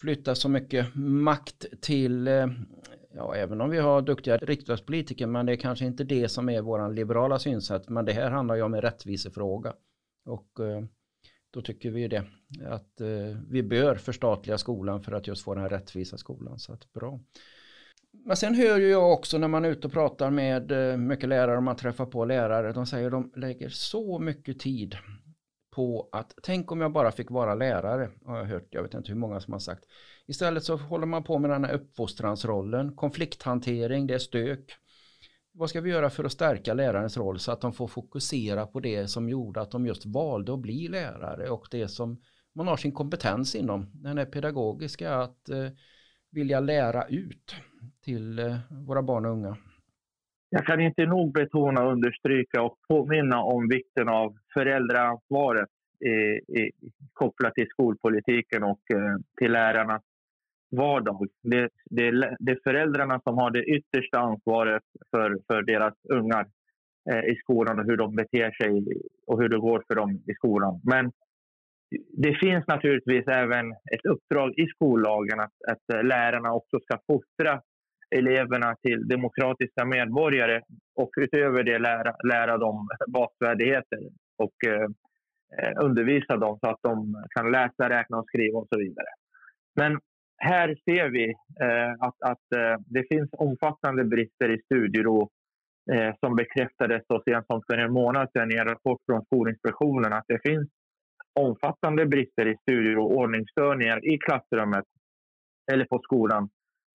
flytta 0.02 0.36
så 0.36 0.50
mycket 0.50 0.96
makt 0.96 1.66
till 1.82 2.28
eh, 2.28 2.48
ja, 3.16 3.36
även 3.36 3.62
om 3.62 3.70
vi 3.70 3.78
har 3.78 4.02
duktiga 4.02 4.38
riksdagspolitiker, 4.38 5.28
men 5.28 5.46
det 5.46 5.52
är 5.52 5.58
kanske 5.58 5.86
inte 5.86 6.04
det 6.04 6.30
som 6.30 6.50
är 6.50 6.62
vår 6.62 6.94
liberala 6.94 7.40
synsätt, 7.40 7.90
men 7.90 8.06
det 8.06 8.14
här 8.14 8.32
handlar 8.32 8.56
ju 8.56 8.62
om 8.62 8.74
en 8.74 8.82
rättvisefråga. 8.82 9.74
Och 10.26 10.60
eh, 10.60 10.84
då 11.52 11.62
tycker 11.62 11.92
vi 11.92 12.08
det, 12.08 12.26
att 12.66 13.02
eh, 13.02 13.38
vi 13.50 13.64
bör 13.64 13.96
förstatliga 13.96 14.58
skolan 14.58 15.02
för 15.02 15.12
att 15.12 15.28
just 15.28 15.44
få 15.44 15.54
den 15.54 15.64
här 15.64 15.70
rättvisa 15.70 16.18
skolan. 16.18 16.60
Så 16.60 16.74
att 16.74 16.94
bra. 16.94 17.20
Men 18.26 18.38
sen 18.38 18.56
hör 18.56 18.80
ju 18.80 18.90
jag 18.90 19.14
också 19.14 19.38
när 19.38 19.48
man 19.48 19.66
är 19.66 19.70
ute 19.70 19.88
och 19.88 19.94
pratar 19.94 20.30
med 20.30 20.72
eh, 20.72 20.98
mycket 20.98 21.30
lärare 21.30 21.58
och 21.58 21.64
man 21.64 21.76
träffar 21.76 22.06
på 22.06 22.26
lärare, 22.26 22.74
de 22.74 22.86
säger 22.86 23.06
att 23.06 23.12
de 23.12 23.32
lägger 23.36 23.70
så 23.70 24.20
mycket 24.20 24.60
tid 24.60 24.98
på 25.76 26.10
att 26.12 26.34
tänk 26.44 26.72
om 26.72 26.82
jag 26.82 26.92
bara 26.92 27.12
fick 27.12 27.32
vara 27.32 27.56
lärare, 27.56 28.10
har 28.26 28.38
jag 28.38 28.46
hört, 28.46 28.68
jag 28.70 28.84
vet 28.84 28.94
inte 28.94 29.12
hur 29.12 29.20
många 29.20 29.40
som 29.40 29.54
har 29.54 29.60
sagt. 29.60 29.84
Istället 30.28 30.64
så 30.64 30.78
håller 30.78 31.06
man 31.06 31.24
på 31.24 31.40
med 31.40 31.50
den 31.50 31.64
här 31.64 31.74
uppfostransrollen, 31.74 32.96
konflikthantering, 32.96 34.08
det 34.08 34.14
är 34.14 34.20
stök. 34.20 34.72
Vad 35.52 35.70
ska 35.70 35.82
vi 35.82 35.90
göra 35.90 36.10
för 36.10 36.24
att 36.24 36.32
stärka 36.32 36.74
lärarens 36.74 37.18
roll 37.18 37.40
så 37.40 37.52
att 37.52 37.62
de 37.62 37.74
får 37.74 37.88
fokusera 37.88 38.66
på 38.66 38.80
det 38.80 39.08
som 39.08 39.30
gjorde 39.30 39.62
att 39.62 39.72
de 39.72 39.86
just 39.86 40.06
valde 40.06 40.54
att 40.54 40.60
bli 40.60 40.88
lärare 40.88 41.50
och 41.50 41.68
det 41.72 41.88
som 41.88 42.22
man 42.56 42.68
har 42.68 42.78
sin 42.78 42.92
kompetens 42.92 43.56
inom, 43.56 43.92
den 43.94 44.18
är 44.18 44.26
pedagogiska, 44.26 45.16
att 45.16 45.50
eh, 45.50 45.68
vilja 46.36 46.60
lära 46.60 47.04
ut 47.08 47.56
till 48.04 48.40
eh, 48.40 48.58
våra 48.88 49.02
barn 49.02 49.26
och 49.26 49.32
unga. 49.32 49.58
Jag 50.50 50.66
kan 50.66 50.82
inte 50.82 51.06
nog 51.06 51.34
betona, 51.34 51.84
understryka 51.84 52.62
och 52.62 52.78
påminna 52.88 53.42
om 53.42 53.70
vikten 53.70 54.10
av 54.10 54.38
föräldraansvaret 54.54 55.70
i, 56.00 56.10
i, 56.60 56.72
kopplat 57.14 57.54
till 57.54 57.68
skolpolitiken 57.68 58.64
och 58.64 58.80
eh, 58.94 59.18
till 59.38 59.52
lärarnas 59.52 60.02
vardag. 60.72 61.28
Det, 61.44 61.70
det, 61.86 62.12
det, 62.40 62.52
är 62.52 62.60
föräldrarna 62.64 63.22
som 63.24 63.38
har 63.38 63.52
det 63.52 63.64
yttersta 63.64 64.20
ansvaret 64.20 64.84
för, 65.12 65.38
för 65.48 65.62
deras 65.62 65.94
ungar 66.10 66.48
eh, 67.12 67.32
i 67.32 67.36
skolan 67.36 67.80
och 67.80 67.86
hur 67.86 67.98
de 67.98 68.16
beter 68.16 68.52
sig 68.52 68.86
och 69.28 69.42
hur 69.42 69.50
det 69.50 69.58
går 69.58 69.84
för 69.88 69.96
dem 69.96 70.24
i 70.28 70.34
skolan. 70.34 70.82
Men 70.84 71.12
det 72.18 72.36
finns 72.36 72.68
naturligtvis 72.68 73.28
även 73.28 73.72
ett 73.72 74.06
uppdrag 74.10 74.60
i 74.60 74.68
skollagen 74.68 75.40
att, 75.40 75.54
att 75.72 75.94
eh, 75.94 76.04
lärarna 76.04 76.54
också 76.54 76.80
ska 76.80 77.00
fostra 77.08 77.62
eleverna 78.16 78.76
till 78.76 79.08
demokratiska 79.08 79.86
medborgare 79.86 80.62
och 80.96 81.10
utöver 81.22 81.64
det 81.64 81.80
lära, 81.80 82.16
lära 82.28 82.58
dem 82.58 82.88
basfärdigheter 83.08 84.00
och 84.38 84.56
eh, 84.68 84.88
eh, 85.62 85.84
undervisa 85.84 86.38
dem 86.38 86.60
så 86.60 86.70
att 86.70 86.80
de 86.82 87.24
kan 87.36 87.52
läsa, 87.52 87.90
räkna 87.90 88.18
och 88.18 88.28
skriva 88.28 88.60
och 88.60 88.68
så 88.74 88.80
vidare. 88.80 89.08
Men 89.76 90.00
här 90.38 90.68
ser 90.86 91.10
vi 91.10 91.30
eh, 91.62 91.92
att, 92.00 92.22
att 92.22 92.52
eh, 92.56 92.78
det 92.86 93.04
finns 93.10 93.30
omfattande 93.32 94.04
brister 94.04 94.50
i 94.50 94.62
studiero 94.62 95.30
eh, 95.92 96.16
som 96.20 96.36
bekräftades 96.36 97.02
så 97.08 97.22
sent 97.28 97.46
som 97.48 97.62
för 97.68 97.78
en 97.78 97.94
månad 97.94 98.30
sedan 98.34 98.52
i 98.52 98.56
en 98.56 98.68
rapport 98.68 99.00
från 99.06 99.26
Skolinspektionen 99.26 100.14
att 100.14 100.26
det 100.28 100.50
finns 100.50 100.70
omfattande 101.36 102.06
brister 102.06 102.48
i 102.48 102.58
studier 102.62 102.98
och 102.98 103.12
ordningsstörningar 103.12 104.14
i 104.14 104.18
klassrummet 104.18 104.86
eller 105.72 105.86
på 105.86 106.00
skolan 106.04 106.50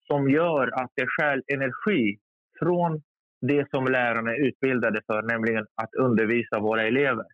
som 0.07 0.29
gör 0.29 0.81
att 0.81 0.91
det 0.95 1.07
stjäl 1.07 1.41
energi 1.53 2.17
från 2.59 3.01
det 3.41 3.69
som 3.69 3.85
lärarna 3.85 4.31
är 4.31 4.47
utbildade 4.47 5.01
för, 5.07 5.21
nämligen 5.21 5.65
att 5.75 5.93
undervisa 5.93 6.59
våra 6.59 6.87
elever. 6.87 7.25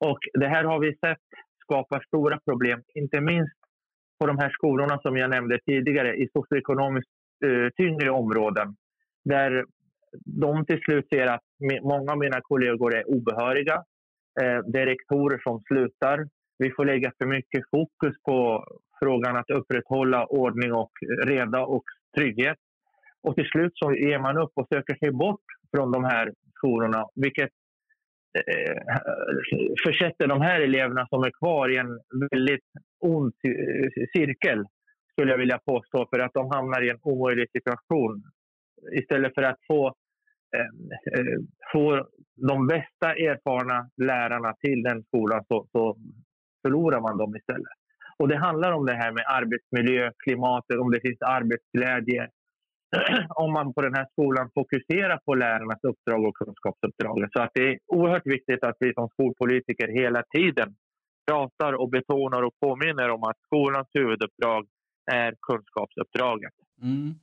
Och 0.00 0.18
det 0.32 0.48
här 0.48 0.64
har 0.64 0.78
vi 0.78 0.96
sett 0.96 1.26
skapar 1.62 2.04
stora 2.06 2.40
problem, 2.40 2.82
inte 2.94 3.20
minst 3.20 3.58
på 4.20 4.26
de 4.26 4.38
här 4.38 4.50
skolorna 4.50 4.98
som 4.98 5.16
jag 5.16 5.30
nämnde 5.30 5.58
tidigare 5.66 6.16
i 6.16 6.28
socioekonomiskt 6.32 7.10
eh, 7.44 7.70
tyngre 7.76 8.10
områden 8.10 8.76
där 9.24 9.64
de 10.24 10.66
till 10.66 10.80
slut 10.80 11.08
ser 11.08 11.26
att 11.26 11.44
många 11.82 12.12
av 12.12 12.18
mina 12.18 12.40
kollegor 12.40 12.94
är 12.94 13.10
obehöriga. 13.10 13.74
Eh, 14.40 14.58
det 14.66 14.80
är 14.80 14.86
rektorer 14.86 15.38
som 15.38 15.60
slutar. 15.60 16.28
Vi 16.58 16.70
får 16.70 16.84
lägga 16.84 17.12
för 17.18 17.26
mycket 17.26 17.62
fokus 17.70 18.22
på 18.22 18.64
frågan 19.00 19.36
att 19.36 19.50
upprätthålla 19.50 20.26
ordning 20.26 20.72
och 20.72 20.92
reda 21.26 21.60
och 21.66 21.84
trygghet. 22.16 22.58
Och 23.22 23.34
till 23.34 23.48
slut 23.48 23.72
så 23.74 23.94
ger 23.94 24.18
man 24.18 24.38
upp 24.38 24.52
och 24.54 24.68
söker 24.68 24.94
sig 24.94 25.12
bort 25.12 25.44
från 25.76 25.92
de 25.92 26.04
här 26.04 26.32
skolorna 26.56 27.06
vilket 27.14 27.50
eh, 28.38 28.80
försätter 29.86 30.26
de 30.26 30.40
här 30.40 30.60
eleverna 30.60 31.06
som 31.06 31.22
är 31.22 31.30
kvar 31.30 31.68
i 31.68 31.76
en 31.76 32.00
väldigt 32.30 32.64
ond 33.00 33.32
cirkel 34.16 34.64
skulle 35.12 35.30
jag 35.30 35.38
vilja 35.38 35.58
påstå 35.58 36.06
för 36.10 36.18
att 36.18 36.34
de 36.34 36.50
hamnar 36.50 36.82
i 36.82 36.90
en 36.90 36.98
omöjlig 37.02 37.50
situation. 37.50 38.22
Istället 39.00 39.34
för 39.34 39.42
att 39.42 39.58
få, 39.66 39.86
eh, 40.56 41.20
eh 41.20 41.38
få 41.72 42.06
de 42.36 42.66
bästa 42.66 43.08
erfarna 43.14 43.90
lärarna 43.96 44.54
till 44.60 44.82
den 44.82 45.02
skolan 45.02 45.44
så, 45.48 45.66
så 45.72 45.96
förlorar 46.62 47.00
man 47.00 47.18
dem 47.18 47.36
istället. 47.36 47.78
Och 48.18 48.28
det 48.28 48.36
handlar 48.36 48.72
om 48.72 48.86
det 48.86 48.94
här 48.94 49.12
med 49.12 49.24
arbetsmiljö, 49.26 50.12
klimatet, 50.24 50.78
om 50.78 50.90
det 50.90 51.00
finns 51.00 51.22
arbetsglädje. 51.22 52.28
om 53.28 53.52
man 53.52 53.74
på 53.74 53.82
den 53.82 53.94
här 53.94 54.06
skolan 54.12 54.50
fokuserar 54.54 55.18
på 55.24 55.34
lärarnas 55.34 55.78
uppdrag 55.82 56.24
och 56.24 56.34
kunskapsuppdraget. 56.34 57.30
Så 57.32 57.42
att 57.42 57.50
det 57.54 57.68
är 57.68 57.78
oerhört 57.86 58.26
viktigt 58.26 58.64
att 58.64 58.76
vi 58.80 58.94
som 58.94 59.08
skolpolitiker 59.08 59.88
hela 59.88 60.22
tiden 60.36 60.74
pratar 61.26 61.72
och 61.72 61.90
betonar 61.90 62.42
och 62.42 62.52
påminner 62.60 63.10
om 63.10 63.22
att 63.22 63.38
skolans 63.46 63.88
huvuduppdrag 63.92 64.66
är 65.12 65.34
kunskapsuppdraget. 65.42 66.52
Mm. 66.82 67.14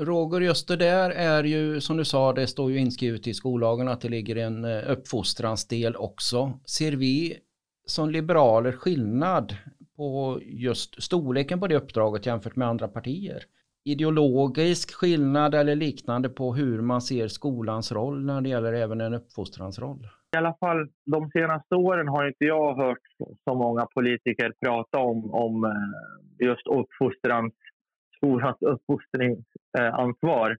Roger, 0.00 0.40
just 0.40 0.68
det 0.68 0.76
där 0.76 1.10
är 1.10 1.44
ju 1.44 1.80
som 1.80 1.96
du 1.96 2.04
sa, 2.04 2.32
det 2.32 2.46
står 2.46 2.70
ju 2.70 2.78
inskrivet 2.78 3.26
i 3.26 3.34
skollagen 3.34 3.88
att 3.88 4.00
det 4.00 4.08
ligger 4.08 4.36
en 4.36 4.64
eh, 4.64 4.90
uppfostransdel 4.90 5.96
också. 5.96 6.52
Ser 6.66 6.92
vi 6.92 7.36
som 7.90 8.10
liberaler 8.10 8.72
skillnad 8.72 9.56
på 9.96 10.38
just 10.42 11.02
storleken 11.02 11.60
på 11.60 11.66
det 11.66 11.76
uppdraget 11.76 12.26
jämfört 12.26 12.56
med 12.56 12.68
andra 12.68 12.88
partier? 12.88 13.42
Ideologisk 13.84 14.94
skillnad 14.94 15.54
eller 15.54 15.74
liknande 15.74 16.28
på 16.28 16.54
hur 16.54 16.82
man 16.82 17.00
ser 17.00 17.28
skolans 17.28 17.92
roll 17.92 18.24
när 18.24 18.40
det 18.40 18.48
gäller 18.48 18.72
även 18.72 19.00
en 19.00 19.14
uppfostrans 19.14 19.78
roll? 19.78 20.06
I 20.36 20.36
alla 20.36 20.56
fall 20.60 20.88
de 21.06 21.30
senaste 21.30 21.74
åren 21.74 22.08
har 22.08 22.26
inte 22.26 22.44
jag 22.44 22.74
hört 22.74 23.02
så 23.44 23.54
många 23.54 23.86
politiker 23.94 24.52
prata 24.64 24.98
om, 24.98 25.34
om 25.34 25.64
eh, 25.64 25.70
just 26.46 26.66
uppfostrans, 26.66 27.54
skolans 28.16 28.56
uppfostringsansvar. 28.60 30.56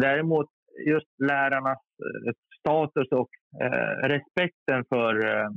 Däremot 0.00 0.46
just 0.86 1.08
lärarnas 1.18 1.78
eh, 1.78 2.32
status 2.58 3.08
och 3.12 3.30
eh, 3.62 4.08
respekten 4.08 4.84
för 4.88 5.26
eh, 5.26 5.48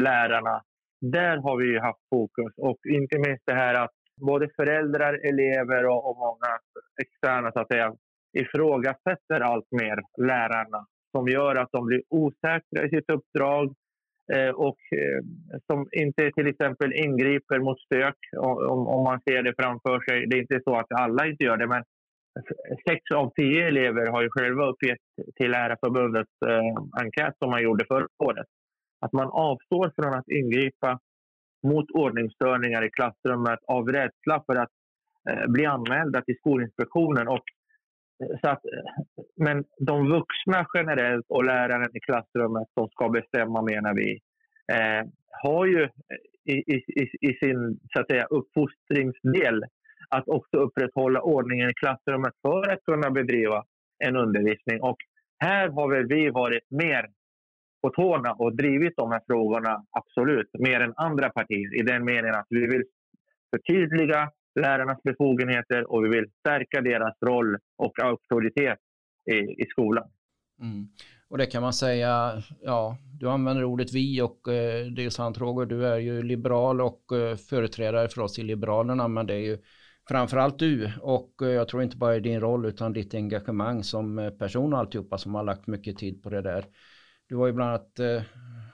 lärarna 0.00 0.62
där 1.00 1.36
har 1.36 1.56
vi 1.56 1.78
haft 1.78 2.08
fokus 2.10 2.52
och 2.56 2.78
inte 2.88 3.18
minst 3.18 3.42
det 3.46 3.54
här 3.54 3.74
att 3.74 3.90
både 4.20 4.48
föräldrar, 4.56 5.14
elever 5.28 5.86
och, 5.86 6.10
och 6.10 6.16
många 6.16 6.58
externa 7.02 7.52
så 7.52 7.60
att 7.60 7.72
säga, 7.72 7.94
ifrågasätter 8.38 9.40
allt 9.40 9.70
mer 9.70 10.26
lärarna 10.26 10.86
som 11.16 11.28
gör 11.28 11.54
att 11.56 11.72
de 11.72 11.86
blir 11.86 12.02
osäkra 12.08 12.84
i 12.84 12.88
sitt 12.88 13.10
uppdrag 13.10 13.74
eh, 14.32 14.48
och 14.48 14.78
eh, 14.96 15.20
som 15.66 15.88
inte 15.92 16.30
till 16.32 16.46
exempel 16.46 16.92
ingriper 16.92 17.58
mot 17.58 17.80
stök 17.80 18.16
om, 18.36 18.86
om 18.86 19.04
man 19.04 19.20
ser 19.28 19.42
det 19.42 19.54
framför 19.58 20.00
sig. 20.00 20.26
Det 20.26 20.36
är 20.36 20.40
inte 20.40 20.60
så 20.64 20.76
att 20.76 20.92
alla 20.92 21.26
inte 21.26 21.44
gör 21.44 21.56
det, 21.56 21.66
men 21.66 21.84
sex 22.88 23.00
av 23.14 23.32
tio 23.36 23.66
elever 23.66 24.06
har 24.06 24.22
ju 24.22 24.28
själva 24.30 24.66
uppgett 24.66 24.98
till 25.36 25.50
Lärarförbundets 25.50 26.32
eh, 26.46 27.02
enkät 27.02 27.34
som 27.38 27.50
man 27.50 27.62
gjorde 27.62 27.84
förra 27.84 28.06
året 28.24 28.46
att 29.00 29.12
man 29.12 29.28
avstår 29.30 29.92
från 29.96 30.14
att 30.14 30.28
ingripa 30.28 31.00
mot 31.62 31.90
ordningsstörningar 31.90 32.84
i 32.84 32.90
klassrummet 32.90 33.58
av 33.66 33.88
rädsla 33.88 34.42
för 34.46 34.56
att 34.56 34.70
eh, 35.30 35.46
bli 35.48 35.66
anmälda 35.66 36.22
till 36.22 36.36
Skolinspektionen. 36.36 37.28
Och, 37.28 37.44
eh, 38.22 38.38
så 38.40 38.48
att, 38.48 38.64
eh, 38.64 39.04
men 39.36 39.64
de 39.78 40.08
vuxna 40.08 40.66
generellt 40.74 41.26
och 41.28 41.44
läraren 41.44 41.96
i 41.96 42.00
klassrummet 42.00 42.68
som 42.74 42.88
ska 42.88 43.08
bestämma 43.08 43.62
menar 43.62 43.94
vi 43.94 44.20
eh, 44.72 45.06
har 45.42 45.66
ju 45.66 45.88
i, 46.44 46.52
i, 46.52 46.82
i, 47.20 47.34
sin 47.34 47.80
så 47.92 48.00
att 48.00 48.06
säga, 48.10 48.24
uppfostringsdel 48.24 49.64
att 50.08 50.28
också 50.28 50.56
upprätthålla 50.56 51.20
ordningen 51.20 51.70
i 51.70 51.74
klassrummet 51.74 52.34
för 52.42 52.72
att 52.72 52.84
kunna 52.84 53.10
bedriva 53.10 53.64
en 54.04 54.16
undervisning. 54.16 54.80
Och 54.80 54.96
här 55.38 55.68
har 55.68 55.90
väl 55.90 56.06
vi 56.06 56.30
varit 56.30 56.70
mer 56.70 57.06
på 57.82 57.90
tårna 57.90 58.32
och 58.32 58.56
drivit 58.56 58.96
de 58.96 59.12
här 59.12 59.20
frågorna, 59.26 59.84
absolut, 59.90 60.50
mer 60.58 60.80
än 60.80 60.94
andra 60.96 61.30
partier 61.30 61.80
i 61.80 61.82
den 61.82 62.04
meningen 62.04 62.34
att 62.34 62.46
vi 62.48 62.66
vill 62.66 62.84
förtydliga 63.50 64.30
lärarnas 64.60 65.02
befogenheter 65.02 65.92
och 65.92 66.04
vi 66.04 66.08
vill 66.08 66.30
stärka 66.40 66.80
deras 66.80 67.14
roll 67.26 67.58
och 67.78 68.02
auktoritet 68.02 68.78
i, 69.30 69.62
i 69.62 69.66
skolan. 69.68 70.08
Mm. 70.60 70.88
Och 71.28 71.38
det 71.38 71.46
kan 71.46 71.62
man 71.62 71.72
säga, 71.72 72.42
ja, 72.62 72.96
du 73.20 73.28
använder 73.28 73.64
ordet 73.64 73.92
vi 73.92 74.20
och 74.20 74.48
eh, 74.48 74.86
det 74.86 75.04
är 75.04 75.10
sant 75.10 75.38
Roger, 75.38 75.66
du 75.66 75.86
är 75.86 75.98
ju 75.98 76.22
liberal 76.22 76.80
och 76.80 77.12
eh, 77.12 77.36
företrädare 77.36 78.08
för 78.08 78.20
oss 78.20 78.38
i 78.38 78.42
Liberalerna, 78.42 79.08
men 79.08 79.26
det 79.26 79.34
är 79.34 79.38
ju 79.38 79.58
framförallt 80.08 80.58
du 80.58 80.92
och 81.00 81.42
eh, 81.42 81.48
jag 81.48 81.68
tror 81.68 81.82
inte 81.82 81.96
bara 81.96 82.16
i 82.16 82.20
din 82.20 82.40
roll 82.40 82.66
utan 82.66 82.92
ditt 82.92 83.14
engagemang 83.14 83.84
som 83.84 84.18
eh, 84.18 84.30
person 84.30 84.72
och 84.72 84.78
alltihopa 84.78 85.18
som 85.18 85.34
har 85.34 85.44
lagt 85.44 85.66
mycket 85.66 85.98
tid 85.98 86.22
på 86.22 86.30
det 86.30 86.42
där. 86.42 86.64
Du 87.30 87.36
var 87.36 87.46
ju 87.46 87.52
bland 87.52 87.70
annat 87.70 87.98
eh, 87.98 88.22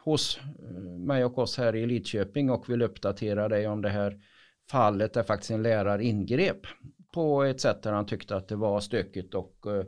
hos 0.05 0.39
eh, 0.39 0.81
mig 0.81 1.25
och 1.25 1.39
oss 1.39 1.59
här 1.59 1.77
i 1.77 1.87
Lidköping 1.87 2.51
och 2.51 2.71
vill 2.71 2.83
uppdatera 2.83 3.49
dig 3.49 3.69
om 3.69 3.83
det 3.83 3.89
här 3.89 4.21
fallet 4.71 5.15
där 5.15 5.23
faktiskt 5.23 5.51
en 5.51 5.63
lärare 5.63 6.05
ingrep 6.05 6.67
på 7.15 7.43
ett 7.43 7.61
sätt 7.61 7.83
där 7.83 7.93
han 7.93 8.07
tyckte 8.07 8.37
att 8.37 8.49
det 8.49 8.57
var 8.57 8.81
stökigt 8.81 9.35
och 9.35 9.67
eh, 9.67 9.85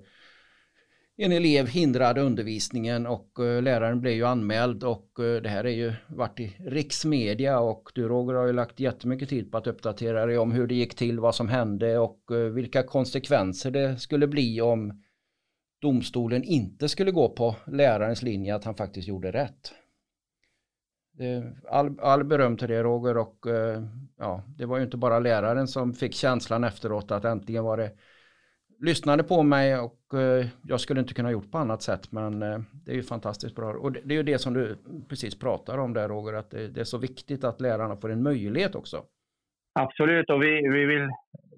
en 1.16 1.32
elev 1.32 1.66
hindrade 1.66 2.20
undervisningen 2.20 3.06
och 3.06 3.38
eh, 3.40 3.62
läraren 3.62 4.00
blev 4.00 4.14
ju 4.14 4.24
anmäld 4.24 4.84
och 4.84 5.20
eh, 5.20 5.42
det 5.42 5.48
här 5.48 5.64
är 5.64 5.70
ju 5.70 5.92
varit 6.06 6.40
i 6.40 6.56
riksmedia 6.58 7.60
och 7.60 7.90
du 7.94 8.08
Roger 8.08 8.34
har 8.34 8.46
ju 8.46 8.52
lagt 8.52 8.80
jättemycket 8.80 9.28
tid 9.28 9.52
på 9.52 9.58
att 9.58 9.66
uppdatera 9.66 10.26
dig 10.26 10.38
om 10.38 10.52
hur 10.52 10.66
det 10.66 10.74
gick 10.74 10.94
till, 10.94 11.20
vad 11.20 11.34
som 11.34 11.48
hände 11.48 11.98
och 11.98 12.30
eh, 12.30 12.36
vilka 12.36 12.82
konsekvenser 12.82 13.70
det 13.70 13.98
skulle 13.98 14.26
bli 14.26 14.60
om 14.60 15.02
domstolen 15.78 16.44
inte 16.44 16.88
skulle 16.88 17.10
gå 17.10 17.28
på 17.28 17.56
lärarens 17.66 18.22
linje 18.22 18.54
att 18.54 18.64
han 18.64 18.74
faktiskt 18.74 19.08
gjorde 19.08 19.30
rätt. 19.30 19.72
All, 21.68 22.00
all 22.00 22.24
beröm 22.24 22.56
till 22.56 22.68
det 22.68 22.82
Roger 22.82 23.16
och 23.16 23.46
eh, 23.46 23.82
ja, 24.18 24.42
det 24.58 24.66
var 24.66 24.76
ju 24.76 24.84
inte 24.84 24.96
bara 24.96 25.18
läraren 25.18 25.68
som 25.68 25.94
fick 25.94 26.14
känslan 26.14 26.64
efteråt 26.64 27.10
att 27.10 27.24
äntligen 27.24 27.64
var 27.64 27.76
det 27.76 27.90
lyssnade 28.80 29.22
på 29.22 29.42
mig 29.42 29.78
och 29.78 30.14
eh, 30.14 30.46
jag 30.62 30.80
skulle 30.80 31.00
inte 31.00 31.14
kunna 31.14 31.30
gjort 31.30 31.50
på 31.50 31.58
annat 31.58 31.82
sätt 31.82 32.12
men 32.12 32.42
eh, 32.42 32.60
det 32.72 32.92
är 32.92 32.96
ju 32.96 33.02
fantastiskt 33.02 33.54
bra. 33.54 33.72
Och 33.72 33.92
det, 33.92 34.00
det, 34.04 34.14
är 34.14 34.16
ju 34.16 34.22
det 34.22 34.38
som 34.38 34.54
du 34.54 34.76
precis 35.08 35.38
pratar 35.38 35.78
om 35.78 35.94
där 35.94 36.08
Roger, 36.08 36.32
att 36.32 36.50
det, 36.50 36.68
det, 36.68 36.80
är 36.80 36.84
så 36.84 36.98
viktigt 36.98 37.44
att 37.44 37.60
lärarna 37.60 37.96
får 37.96 38.12
en 38.12 38.22
möjlighet 38.22 38.74
också. 38.74 39.04
Absolut, 39.72 40.30
och 40.30 40.42
vi, 40.42 40.68
vi 40.68 40.84
vill 40.84 41.08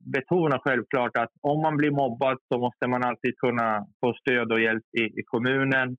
betona 0.04 0.58
självklart 0.58 1.16
att 1.16 1.30
om 1.40 1.62
man 1.62 1.76
blir 1.76 1.90
mobbad 1.90 2.38
så 2.52 2.58
måste 2.58 2.86
man 2.86 3.04
alltid 3.04 3.38
kunna 3.38 3.86
få 4.00 4.14
stöd 4.14 4.52
och 4.52 4.60
hjälp 4.60 4.84
i, 4.98 5.02
i 5.20 5.22
kommunen. 5.26 5.96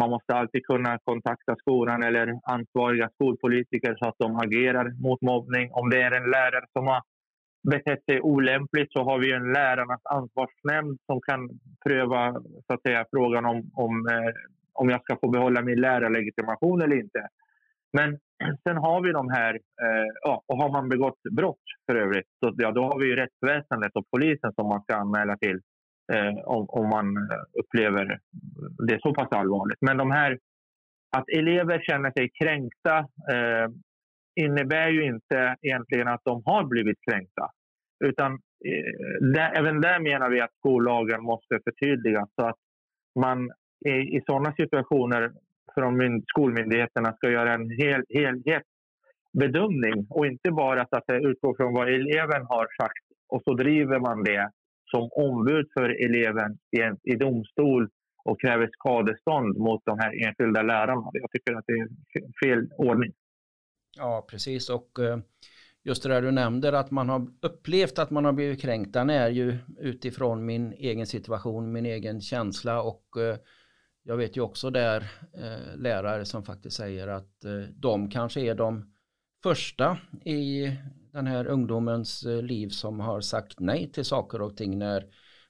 Man 0.00 0.10
måste 0.10 0.34
alltid 0.34 0.66
kunna 0.66 0.98
kontakta 1.04 1.56
skolan 1.56 2.02
eller 2.02 2.40
ansvariga 2.42 3.08
skolpolitiker 3.14 3.96
så 3.98 4.08
att 4.08 4.18
de 4.18 4.36
agerar 4.36 5.02
mot 5.02 5.22
mobbning. 5.22 5.70
Om 5.72 5.90
det 5.90 6.02
är 6.02 6.12
en 6.12 6.30
lärare 6.30 6.66
som 6.72 6.86
har 6.86 7.02
betett 7.70 8.04
sig 8.04 8.20
olämpligt 8.20 8.92
så 8.92 9.02
har 9.02 9.18
vi 9.18 9.32
en 9.32 9.52
lärarnas 9.52 10.00
ansvarsnämnd 10.04 10.98
som 11.06 11.20
kan 11.20 11.50
pröva 11.86 12.32
så 12.66 12.74
att 12.74 12.82
säga, 12.82 13.04
frågan 13.10 13.44
om, 13.44 13.70
om, 13.74 14.08
eh, 14.08 14.32
om 14.72 14.88
jag 14.88 15.02
ska 15.02 15.16
få 15.16 15.28
behålla 15.28 15.62
min 15.62 15.80
lärarlegitimation 15.80 16.82
eller 16.82 16.96
inte. 16.96 17.28
Men 17.92 18.18
sen 18.62 18.76
har 18.76 19.02
vi 19.02 19.12
de 19.12 19.30
här, 19.30 19.54
eh, 19.54 20.08
ja, 20.22 20.42
och 20.46 20.56
har 20.56 20.72
man 20.72 20.88
begått 20.88 21.22
brott 21.36 21.66
för 21.86 21.96
övrigt, 21.96 22.26
så, 22.44 22.54
ja, 22.56 22.70
då 22.72 22.82
har 22.82 22.98
vi 22.98 23.06
ju 23.06 23.16
rättsväsendet 23.16 23.96
och 23.96 24.10
polisen 24.10 24.52
som 24.54 24.68
man 24.68 24.82
ska 24.82 24.96
anmäla 24.96 25.36
till 25.36 25.60
eh, 26.12 26.34
om, 26.44 26.66
om 26.68 26.88
man 26.88 27.28
upplever 27.60 28.18
det 28.88 29.00
så 29.00 29.14
pass 29.14 29.28
allvarligt. 29.30 29.78
Men 29.80 29.96
de 29.96 30.10
här, 30.10 30.38
att 31.16 31.28
elever 31.28 31.80
känner 31.80 32.10
sig 32.10 32.30
kränkta 32.42 32.98
eh, 33.32 33.68
innebär 34.40 34.88
ju 34.88 35.04
inte 35.04 35.56
egentligen 35.62 36.08
att 36.08 36.24
de 36.24 36.42
har 36.44 36.64
blivit 36.64 36.98
kränkta. 37.10 37.50
Utan 38.04 38.32
eh, 38.32 39.26
där, 39.34 39.52
även 39.58 39.80
där 39.80 40.00
menar 40.00 40.30
vi 40.30 40.40
att 40.40 40.54
skollagen 40.58 41.22
måste 41.22 41.60
förtydligas 41.64 42.28
så 42.34 42.46
att 42.46 42.58
man 43.20 43.50
i, 43.86 43.90
i 43.90 44.22
sådana 44.26 44.52
situationer 44.52 45.32
från 45.74 46.22
skolmyndigheterna 46.26 47.12
ska 47.12 47.30
göra 47.30 47.54
en 47.54 47.70
hel, 47.70 48.04
helhetsbedömning 48.08 50.06
och 50.10 50.26
inte 50.26 50.50
bara 50.50 50.86
så 50.90 50.96
att 50.96 51.04
utgå 51.08 51.56
från 51.56 51.72
vad 51.72 51.88
eleven 51.88 52.46
har 52.46 52.66
sagt 52.82 53.04
och 53.28 53.42
så 53.44 53.54
driver 53.54 53.98
man 53.98 54.24
det 54.24 54.50
som 54.90 55.08
ombud 55.12 55.66
för 55.74 56.04
eleven 56.04 56.58
i, 56.70 57.12
i 57.12 57.16
domstol 57.16 57.88
och 58.24 58.40
kräver 58.40 58.70
skadestånd 58.72 59.58
mot 59.58 59.82
de 59.84 59.98
här 59.98 60.26
enskilda 60.26 60.62
lärarna. 60.62 61.10
Jag 61.12 61.30
tycker 61.30 61.54
att 61.54 61.64
det 61.66 61.72
är 61.72 61.88
fel 62.44 62.68
ordning. 62.76 63.12
Ja, 63.96 64.26
precis. 64.30 64.70
Och 64.70 64.98
eh, 64.98 65.18
just 65.84 66.02
det 66.02 66.08
där 66.08 66.22
du 66.22 66.30
nämnde 66.30 66.78
att 66.78 66.90
man 66.90 67.08
har 67.08 67.26
upplevt 67.42 67.98
att 67.98 68.10
man 68.10 68.24
har 68.24 68.32
blivit 68.32 68.62
kränkt. 68.62 68.92
Den 68.92 69.10
är 69.10 69.28
ju 69.28 69.58
utifrån 69.78 70.46
min 70.46 70.72
egen 70.72 71.06
situation, 71.06 71.72
min 71.72 71.86
egen 71.86 72.20
känsla 72.20 72.82
och 72.82 73.04
eh, 73.16 73.36
jag 74.08 74.16
vet 74.16 74.36
ju 74.36 74.40
också 74.40 74.70
där 74.70 75.10
eh, 75.34 75.76
lärare 75.76 76.24
som 76.24 76.42
faktiskt 76.42 76.76
säger 76.76 77.08
att 77.08 77.44
eh, 77.44 77.52
de 77.76 78.10
kanske 78.10 78.40
är 78.40 78.54
de 78.54 78.92
första 79.42 79.98
i 80.24 80.72
den 81.12 81.26
här 81.26 81.46
ungdomens 81.46 82.26
eh, 82.26 82.42
liv 82.42 82.68
som 82.68 83.00
har 83.00 83.20
sagt 83.20 83.60
nej 83.60 83.92
till 83.92 84.04
saker 84.04 84.42
och 84.42 84.56
ting 84.56 84.78
när 84.78 85.04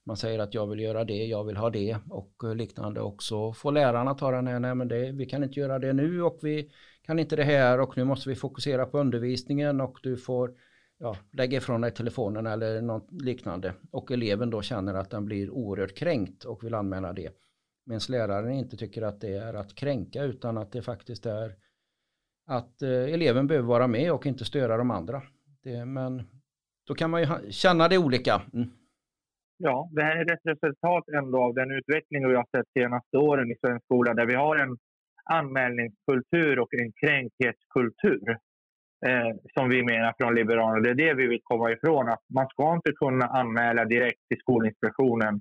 man 0.05 0.17
säger 0.17 0.39
att 0.39 0.55
jag 0.55 0.67
vill 0.67 0.81
göra 0.81 1.05
det, 1.05 1.27
jag 1.27 1.45
vill 1.45 1.57
ha 1.57 1.71
det 1.71 1.99
och 2.11 2.35
eh, 2.45 2.55
liknande 2.55 3.01
också. 3.01 3.53
Får 3.53 3.73
lärarna 3.73 4.15
ta 4.15 4.31
den 4.31 4.47
här, 4.47 4.61
nej 4.61 4.75
men 4.75 4.89
det, 4.89 5.13
vi 5.13 5.27
kan 5.27 5.45
inte 5.45 5.61
göra 5.61 5.79
det 5.79 5.93
nu 5.93 6.23
och 6.23 6.39
vi 6.43 6.71
kan 7.03 7.19
inte 7.19 7.37
det 7.37 7.45
här 7.45 7.81
och 7.81 7.97
nu 7.97 8.05
måste 8.05 8.29
vi 8.29 8.35
fokusera 8.35 8.87
på 8.87 8.99
undervisningen 8.99 9.81
och 9.81 9.99
du 10.03 10.17
får 10.17 10.55
ja, 10.99 11.17
lägga 11.33 11.59
ifrån 11.59 11.81
dig 11.81 11.91
telefonen 11.91 12.47
eller 12.47 12.83
något 12.83 13.09
liknande. 13.23 13.75
Och 13.91 14.11
eleven 14.11 14.51
då 14.51 14.63
känner 14.63 14.95
att 14.95 15.11
den 15.11 15.25
blir 15.25 15.51
oerhört 15.51 15.97
kränkt 15.97 16.45
och 16.45 16.65
vill 16.65 16.75
anmäla 16.75 17.13
det. 17.13 17.31
Medan 17.89 18.01
läraren 18.09 18.53
inte 18.53 18.77
tycker 18.77 19.03
att 19.03 19.21
det 19.21 19.35
är 19.37 19.55
att 19.55 19.75
kränka 19.75 20.23
utan 20.23 20.59
att 20.59 20.73
det 20.73 20.83
faktiskt 20.83 21.27
är 21.27 21.55
att 22.47 22.83
eh, 22.83 23.15
eleven 23.15 23.47
behöver 23.47 23.69
vara 23.69 23.87
med 23.87 24.13
och 24.13 24.27
inte 24.27 24.45
störa 24.45 24.77
de 24.77 24.91
andra. 24.91 25.23
Det, 25.63 25.85
men 25.85 26.23
då 26.87 26.95
kan 26.95 27.11
man 27.11 27.21
ju 27.21 27.27
känna 27.51 27.89
det 27.89 27.99
olika. 27.99 28.43
Mm. 28.55 28.69
Ja, 29.57 29.91
det 29.93 30.03
här 30.03 30.17
är 30.17 30.33
ett 30.33 30.41
resultat 30.45 31.05
ändå 31.09 31.43
av 31.43 31.55
den 31.55 31.71
utveckling 31.71 32.29
vi 32.29 32.35
har 32.35 32.47
sett 32.57 32.67
senaste 32.79 33.17
åren 33.17 33.51
i 33.51 33.57
svensk 33.67 33.85
skola 33.85 34.15
där 34.15 34.27
vi 34.27 34.35
har 34.35 34.57
en 34.57 34.77
anmälningskultur 35.25 36.59
och 36.59 36.75
en 36.75 36.93
kränkthetskultur 36.93 38.31
eh, 39.07 39.37
som 39.55 39.69
vi 39.69 39.83
menar 39.83 40.15
från 40.19 40.35
Liberalerna. 40.35 40.81
Det 40.81 40.91
är 40.91 40.95
det 40.95 41.15
vi 41.15 41.27
vill 41.27 41.41
komma 41.43 41.71
ifrån. 41.73 42.09
Att 42.09 42.25
man 42.35 42.49
ska 42.49 42.75
inte 42.75 42.93
kunna 42.93 43.27
anmäla 43.27 43.85
direkt 43.85 44.29
till 44.29 44.39
Skolinspektionen 44.39 45.41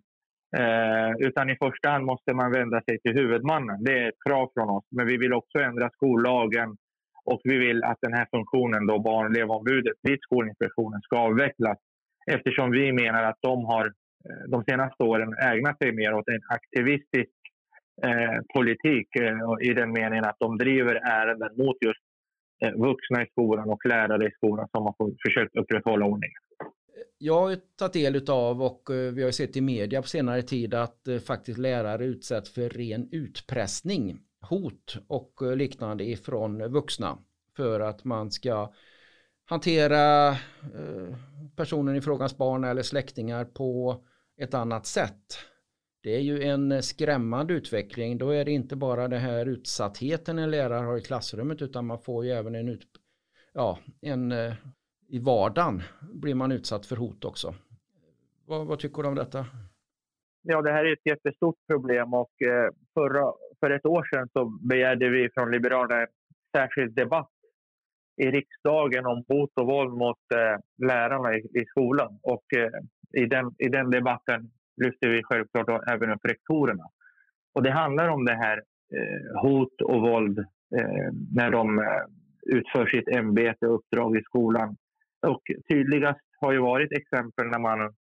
eh, 0.58 1.28
utan 1.28 1.50
i 1.50 1.56
första 1.56 1.90
hand 1.90 2.06
måste 2.06 2.34
man 2.34 2.52
vända 2.52 2.82
sig 2.82 3.00
till 3.00 3.14
huvudmannen. 3.14 3.84
Det 3.84 4.00
är 4.00 4.08
ett 4.10 4.24
krav 4.28 4.52
från 4.54 4.70
oss. 4.70 4.86
Men 4.92 5.08
vi 5.08 5.18
vill 5.18 5.34
också 5.34 5.60
ändra 5.60 5.90
skollagen 5.90 6.78
och 7.26 7.42
vi 7.44 7.58
vill 7.58 7.84
att 7.84 7.98
den 8.02 8.14
här 8.14 8.28
funktionen, 8.32 8.88
då 8.88 9.00
barn 9.00 9.26
och 9.26 9.32
elevombudet 9.32 9.98
vid 10.02 10.20
Skolinspektionen, 10.22 11.02
ska 11.02 11.18
avvecklas 11.18 11.78
eftersom 12.32 12.72
vi 12.72 12.94
menar 12.94 13.24
att 13.24 13.38
de 13.42 13.66
har 13.66 13.86
eh, 13.86 14.44
de 14.48 14.64
senaste 14.64 15.04
åren 15.04 15.34
ägnat 15.34 15.78
sig 15.78 15.92
mer 15.92 16.14
åt 16.14 16.28
en 16.28 16.42
aktivistisk 16.50 17.32
Eh, 18.04 18.42
politik 18.54 19.08
eh, 19.16 19.70
i 19.70 19.74
den 19.74 19.92
meningen 19.92 20.26
att 20.26 20.40
de 20.40 20.58
driver 20.58 20.96
ärenden 20.96 21.50
mot 21.58 21.78
just 21.82 22.00
eh, 22.66 22.72
vuxna 22.72 23.24
i 23.24 23.28
skolan 23.32 23.70
och 23.70 23.86
lärare 23.86 24.28
i 24.28 24.32
skolan 24.32 24.68
som 24.72 24.84
har 24.84 24.96
försökt 25.28 25.56
upprätthålla 25.56 26.06
ordningen. 26.06 26.42
Jag 27.18 27.42
har 27.42 27.56
tagit 27.56 27.94
del 27.94 28.30
av 28.30 28.62
och 28.62 28.90
eh, 28.90 29.14
vi 29.14 29.24
har 29.24 29.32
sett 29.32 29.58
i 29.58 29.62
media 29.62 30.02
på 30.02 30.08
senare 30.08 30.42
tid 30.42 30.74
att 30.74 31.08
eh, 31.08 31.20
faktiskt 31.20 31.58
lärare 31.58 32.06
utsätts 32.06 32.50
för 32.50 32.70
ren 32.70 33.10
utpressning, 33.12 34.20
hot 34.42 34.98
och 35.08 35.42
eh, 35.42 35.56
liknande 35.56 36.04
ifrån 36.04 36.72
vuxna 36.72 37.18
för 37.56 37.80
att 37.80 38.04
man 38.04 38.32
ska 38.32 38.74
hantera 39.46 40.38
personen 41.56 41.96
i 41.96 42.02
frågans 42.02 42.38
barn 42.38 42.64
eller 42.64 42.82
släktingar 42.82 43.46
på 43.46 44.04
ett 44.38 44.54
annat 44.54 44.86
sätt. 44.86 45.38
Det 46.04 46.16
är 46.16 46.20
ju 46.20 46.44
en 46.44 46.84
skrämmande 46.84 47.54
utveckling. 47.54 48.18
Då 48.18 48.30
är 48.30 48.46
det 48.46 48.52
inte 48.52 48.76
bara 48.76 49.08
den 49.08 49.22
här 49.22 49.46
utsattheten 49.46 50.40
en 50.40 50.52
lärare 50.52 50.86
har 50.86 50.98
i 50.98 51.02
klassrummet 51.02 51.62
utan 51.62 51.86
man 51.86 52.00
får 52.00 52.26
ju 52.26 52.32
även 52.32 52.56
en, 52.56 52.70
ut, 52.70 52.88
ja, 53.54 53.80
en 54.02 54.34
i 55.08 55.20
vardagen 55.20 55.82
blir 56.02 56.36
man 56.36 56.52
utsatt 56.52 56.86
för 56.86 56.96
hot 56.96 57.26
också. 57.26 57.54
Vad, 58.46 58.68
vad, 58.68 58.80
tycker 58.80 59.02
du 59.02 59.08
om 59.08 59.16
detta? 59.16 59.46
Ja, 60.42 60.62
det 60.62 60.72
här 60.72 60.86
är 60.86 60.94
ett 60.94 61.06
jättestort 61.06 61.56
problem 61.68 62.14
och 62.14 62.42
eh, 62.42 62.70
förra, 62.94 63.34
för 63.60 63.70
ett 63.72 63.86
år 63.86 64.08
sedan 64.14 64.30
så 64.34 64.46
begärde 64.46 65.10
vi 65.10 65.30
från 65.34 65.52
Liberalerna 65.52 66.02
en 66.02 66.08
särskild 66.56 66.96
debatt 66.96 67.32
i 68.22 68.32
riksdagen 68.32 69.06
om 69.06 69.24
hot 69.28 69.52
och 69.56 69.68
våld 69.68 69.94
mot 69.94 70.32
eh, 70.34 70.88
lärarna 70.88 71.36
i, 71.36 71.40
i 71.40 71.66
skolan. 71.66 72.20
Och 72.24 72.46
eh, 72.56 73.22
i, 73.24 73.26
den, 73.26 73.56
i 73.58 73.70
den 73.70 73.90
debatten 73.90 74.52
lyfter 74.84 75.10
vi 75.10 75.24
självklart 75.24 75.90
även 75.90 76.12
upp 76.12 76.26
rektorerna. 76.26 76.84
Och 77.54 77.64
det 77.64 77.72
handlar 77.72 78.08
om 78.10 78.26
det 78.26 78.36
här 78.36 78.64
hot 79.42 79.82
och 79.82 80.02
våld 80.02 80.46
när 81.36 81.52
de 81.52 81.82
utför 82.42 82.86
sitt 82.86 83.08
ämbete 83.08 83.68
och 83.68 83.76
uppdrag 83.76 84.18
i 84.18 84.22
skolan. 84.22 84.78
Och 85.22 85.42
tydligast 85.70 86.22
har 86.42 86.52
ju 86.52 86.60
varit 86.60 86.92
exempel 86.92 87.48
när 87.48 87.60
man 87.60 87.94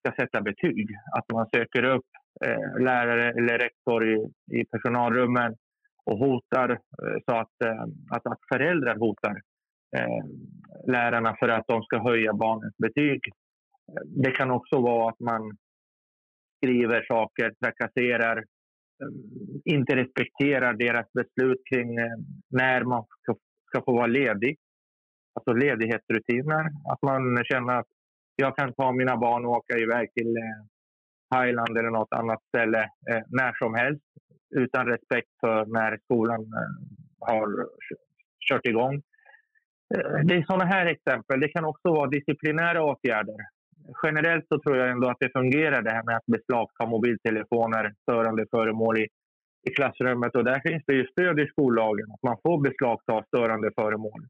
ska 0.00 0.22
sätta 0.22 0.40
betyg. 0.40 0.88
Att 1.18 1.32
man 1.32 1.48
söker 1.54 1.84
upp 1.84 2.06
eh, 2.44 2.84
lärare 2.84 3.30
eller 3.30 3.58
rektor 3.58 4.08
i, 4.08 4.28
i 4.52 4.64
personalrummen 4.64 5.56
och 6.04 6.18
hotar 6.18 6.70
eh, 6.70 7.18
så 7.24 7.36
att, 7.36 7.62
eh, 7.64 7.82
att, 8.10 8.26
att 8.26 8.40
föräldrar 8.52 8.96
hotar 8.96 9.40
eh, 9.96 10.24
lärarna 10.86 11.36
för 11.40 11.48
att 11.48 11.66
de 11.66 11.82
ska 11.82 11.98
höja 11.98 12.32
barnens 12.32 12.76
betyg. 12.76 13.20
Det 14.04 14.30
kan 14.30 14.50
också 14.50 14.80
vara 14.80 15.08
att 15.08 15.20
man 15.20 15.56
skriver 16.56 17.04
saker, 17.08 17.52
trakasserar, 17.60 18.36
eh, 18.36 19.74
inte 19.74 19.96
respekterar 19.96 20.72
deras 20.72 21.06
beslut 21.12 21.62
kring 21.70 21.98
eh, 21.98 22.16
när 22.50 22.84
man 22.84 23.04
ska, 23.22 23.34
ska 23.66 23.82
få 23.84 23.92
vara 23.92 24.06
ledig. 24.06 24.56
Alltså 25.36 25.52
ledighetsrutiner. 25.52 26.64
Att 26.92 27.02
man 27.02 27.44
känner 27.44 27.78
att 27.78 27.86
jag 28.36 28.56
kan 28.56 28.72
ta 28.72 28.92
mina 28.92 29.16
barn 29.16 29.44
och 29.44 29.52
åka 29.52 29.78
iväg 29.78 30.12
till, 30.14 30.36
eh, 30.36 30.66
Thailand 31.30 31.78
eller 31.78 31.90
något 31.90 32.12
annat 32.12 32.42
ställe 32.48 32.82
eh, 33.10 33.22
när 33.28 33.52
som 33.52 33.74
helst 33.74 34.04
utan 34.56 34.86
respekt 34.86 35.28
för 35.40 35.66
när 35.66 35.98
skolan 36.04 36.40
eh, 36.40 37.28
har 37.28 37.66
kört 38.48 38.66
igång. 38.66 38.94
Eh, 39.94 40.18
det 40.24 40.34
är 40.34 40.44
sådana 40.44 40.64
här 40.64 40.86
exempel. 40.86 41.40
Det 41.40 41.48
kan 41.48 41.64
också 41.64 41.88
vara 41.88 42.10
disciplinära 42.10 42.82
åtgärder. 42.84 43.36
Generellt 44.02 44.44
så 44.48 44.58
tror 44.58 44.76
jag 44.76 44.90
ändå 44.90 45.08
att 45.08 45.20
det 45.20 45.32
fungerar 45.32 45.82
det 45.82 45.90
här 45.90 46.02
med 46.02 46.16
att 46.16 46.26
beslagta 46.26 46.86
mobiltelefoner, 46.86 47.94
störande 48.02 48.46
föremål 48.50 48.98
i, 48.98 49.06
i 49.68 49.70
klassrummet. 49.70 50.36
Och 50.36 50.44
där 50.44 50.60
finns 50.60 50.82
det 50.86 50.94
ju 50.94 51.06
stöd 51.06 51.40
i 51.40 51.46
skollagen 51.46 52.06
att 52.10 52.22
man 52.22 52.36
får 52.42 52.62
beslagta 52.62 53.24
störande 53.24 53.70
föremål. 53.74 54.22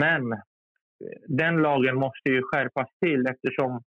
Men 0.00 0.32
eh, 0.32 0.38
den 1.28 1.56
lagen 1.56 1.96
måste 1.96 2.30
ju 2.30 2.42
skärpas 2.42 2.88
till 3.00 3.26
eftersom 3.26 3.82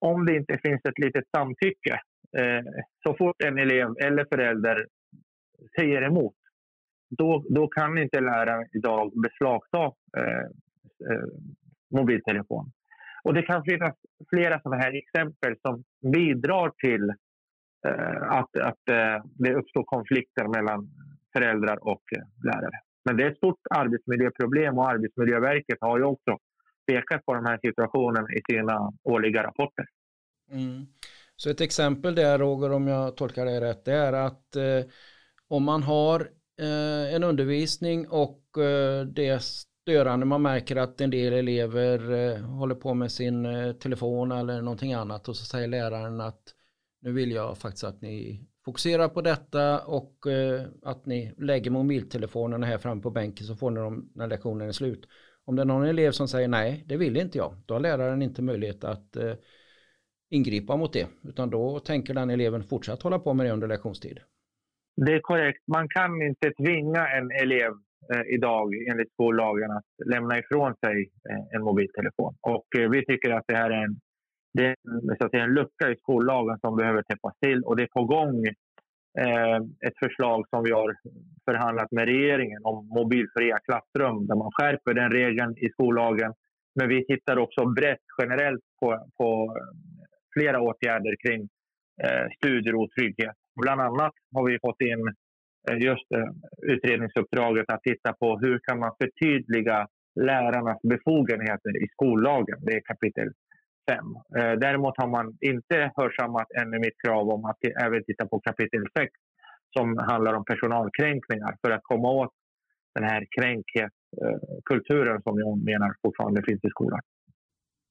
om 0.00 0.26
det 0.26 0.36
inte 0.36 0.58
finns 0.58 0.80
ett 0.84 0.98
litet 0.98 1.24
samtycke 1.36 2.00
eh, 2.38 2.64
så 3.02 3.14
fort 3.14 3.42
en 3.44 3.58
elev 3.58 3.88
eller 4.04 4.26
förälder 4.30 4.86
säger 5.76 6.02
emot 6.02 6.34
då, 7.08 7.44
då 7.48 7.68
kan 7.68 7.98
inte 7.98 8.20
läraren 8.20 8.68
idag 8.72 9.12
beslagta 9.22 9.84
eh, 10.16 10.46
eh, 11.10 11.26
mobiltelefon. 11.90 12.72
Och 13.24 13.34
det 13.34 13.42
kan 13.42 13.64
finnas 13.64 13.94
flera 14.28 14.60
sådana 14.60 14.82
här 14.82 14.92
exempel 14.92 15.54
som 15.62 15.84
bidrar 16.12 16.70
till 16.70 17.10
eh, 17.86 18.22
att, 18.22 18.56
att 18.56 18.88
eh, 18.90 19.24
det 19.34 19.54
uppstår 19.54 19.84
konflikter 19.84 20.48
mellan 20.48 20.88
föräldrar 21.32 21.88
och 21.88 22.02
eh, 22.16 22.44
lärare. 22.44 22.80
Men 23.06 23.16
det 23.16 23.24
är 23.24 23.30
ett 23.30 23.36
stort 23.36 23.60
arbetsmiljöproblem 23.70 24.78
och 24.78 24.88
Arbetsmiljöverket 24.88 25.78
har 25.80 25.98
ju 25.98 26.04
också 26.04 26.38
pekat 26.86 27.26
på 27.26 27.34
de 27.34 27.44
här 27.46 27.58
situationerna 27.62 28.28
i 28.32 28.52
sina 28.52 28.92
årliga 29.02 29.42
rapporter. 29.42 29.86
Mm. 30.50 30.86
Så 31.36 31.50
ett 31.50 31.60
exempel 31.60 32.14
där 32.14 32.38
Roger, 32.38 32.72
om 32.72 32.86
jag 32.86 33.16
tolkar 33.16 33.46
det 33.46 33.60
rätt, 33.60 33.84
det 33.84 33.92
är 33.92 34.12
att 34.12 34.56
eh, 34.56 34.90
om 35.48 35.64
man 35.64 35.82
har 35.82 36.20
eh, 36.60 37.14
en 37.14 37.24
undervisning 37.24 38.08
och 38.08 38.42
eh, 38.58 39.06
det 39.06 39.28
är 39.28 39.38
störande, 39.38 40.26
man 40.26 40.42
märker 40.42 40.76
att 40.76 41.00
en 41.00 41.10
del 41.10 41.32
elever 41.32 42.12
eh, 42.12 42.40
håller 42.40 42.74
på 42.74 42.94
med 42.94 43.12
sin 43.12 43.46
eh, 43.46 43.72
telefon 43.72 44.32
eller 44.32 44.62
någonting 44.62 44.92
annat 44.92 45.28
och 45.28 45.36
så 45.36 45.44
säger 45.44 45.68
läraren 45.68 46.20
att 46.20 46.42
nu 47.00 47.12
vill 47.12 47.30
jag 47.30 47.58
faktiskt 47.58 47.84
att 47.84 48.02
ni 48.02 48.46
Fokusera 48.66 49.08
på 49.08 49.20
detta 49.20 49.80
och 49.80 50.26
eh, 50.26 50.62
att 50.82 51.06
ni 51.06 51.34
lägger 51.38 51.70
mobiltelefonerna 51.70 52.66
här 52.66 52.78
framme 52.78 53.02
på 53.02 53.10
bänken 53.10 53.46
så 53.46 53.56
får 53.56 53.70
ni 53.70 53.80
dem 53.80 54.10
när 54.14 54.26
lektionen 54.26 54.68
är 54.68 54.72
slut. 54.72 55.08
Om 55.44 55.56
det 55.56 55.62
är 55.62 55.66
någon 55.66 55.86
elev 55.86 56.10
som 56.10 56.28
säger 56.28 56.48
nej, 56.48 56.84
det 56.86 56.96
vill 56.96 57.16
inte 57.16 57.38
jag, 57.38 57.54
då 57.66 57.74
har 57.74 57.80
läraren 57.80 58.22
inte 58.22 58.42
möjlighet 58.42 58.84
att 58.84 59.16
eh, 59.16 59.32
ingripa 60.30 60.76
mot 60.76 60.92
det, 60.92 61.06
utan 61.28 61.50
då 61.50 61.80
tänker 61.80 62.14
den 62.14 62.30
eleven 62.30 62.62
fortsatt 62.62 63.02
hålla 63.02 63.18
på 63.18 63.34
med 63.34 63.46
det 63.46 63.52
under 63.52 63.68
lektionstid. 63.68 64.18
Det 64.96 65.12
är 65.12 65.20
korrekt. 65.20 65.62
Man 65.66 65.88
kan 65.88 66.22
inte 66.22 66.50
tvinga 66.50 67.08
en 67.08 67.30
elev 67.30 67.72
eh, 68.14 68.34
idag 68.34 68.74
enligt 68.90 69.12
skollagen 69.12 69.70
att 69.70 70.06
lämna 70.06 70.38
ifrån 70.38 70.74
sig 70.84 71.10
eh, 71.30 71.56
en 71.56 71.62
mobiltelefon. 71.62 72.36
Och 72.40 72.66
eh, 72.78 72.90
vi 72.90 73.04
tycker 73.04 73.30
att 73.30 73.44
det 73.48 73.56
här 73.56 73.70
är 73.70 73.84
en, 73.84 74.00
det 74.56 74.66
är, 74.66 74.76
så 75.18 75.24
att 75.24 75.30
säga, 75.30 75.44
en 75.44 75.54
lucka 75.54 75.90
i 75.90 75.96
skollagen 75.96 76.58
som 76.58 76.76
behöver 76.76 77.02
täppas 77.02 77.38
till. 77.38 77.62
Och 77.62 77.76
det 77.76 77.82
är 77.82 77.86
på 77.86 78.04
gång 78.04 78.46
eh, 79.18 79.56
ett 79.86 79.98
förslag 80.04 80.48
som 80.48 80.64
vi 80.64 80.70
har 80.70 80.96
förhandlat 81.44 81.92
med 81.92 82.04
regeringen 82.04 82.60
om 82.64 82.88
mobilfria 82.88 83.58
klassrum 83.58 84.26
där 84.26 84.36
man 84.36 84.50
skärper 84.52 84.94
den 84.94 85.10
regeln 85.10 85.54
i 85.58 85.68
skollagen. 85.68 86.32
Men 86.74 86.88
vi 86.88 87.06
tittar 87.06 87.36
också 87.38 87.66
brett 87.66 88.06
generellt 88.22 88.64
på, 88.80 89.08
på 89.18 89.56
eh, 89.56 89.76
flera 90.34 90.60
åtgärder 90.60 91.14
kring 91.26 91.48
eh, 92.04 92.26
studiero 92.36 92.84
och 92.84 92.90
trygghet. 92.90 93.36
Bland 93.62 93.80
annat 93.80 94.14
har 94.34 94.44
vi 94.50 94.58
fått 94.58 94.80
in 94.80 95.02
eh, 95.70 95.78
just 95.88 96.12
eh, 96.12 96.30
utredningsuppdraget 96.72 97.70
att 97.70 97.82
titta 97.82 98.12
på 98.12 98.38
hur 98.38 98.58
kan 98.58 98.78
man 98.78 98.92
förtydliga 99.02 99.86
lärarnas 100.20 100.80
befogenheter 100.82 101.84
i 101.84 101.88
skollagen. 101.88 102.58
Det 102.60 102.72
är 102.72 102.80
kapitel 102.80 103.28
5. 103.90 103.98
Eh, 104.36 104.58
däremot 104.58 104.94
har 104.96 105.08
man 105.08 105.36
inte 105.40 105.92
hörsammat 105.96 106.46
ännu 106.60 106.78
mitt 106.78 107.02
krav 107.06 107.28
om 107.28 107.44
att 107.44 107.58
även 107.82 108.04
titta 108.04 108.26
på 108.26 108.40
kapitel 108.40 108.84
6 108.98 109.12
som 109.76 109.98
handlar 109.98 110.34
om 110.34 110.44
personalkränkningar 110.44 111.56
för 111.60 111.70
att 111.70 111.82
komma 111.82 112.10
åt 112.10 112.32
den 112.94 113.04
här 113.04 113.26
kränkhetskulturen 113.36 115.22
som 115.22 115.38
jag 115.38 115.64
menar 115.64 115.94
fortfarande 116.02 116.42
finns 116.42 116.64
i 116.64 116.68
skolan. 116.68 117.00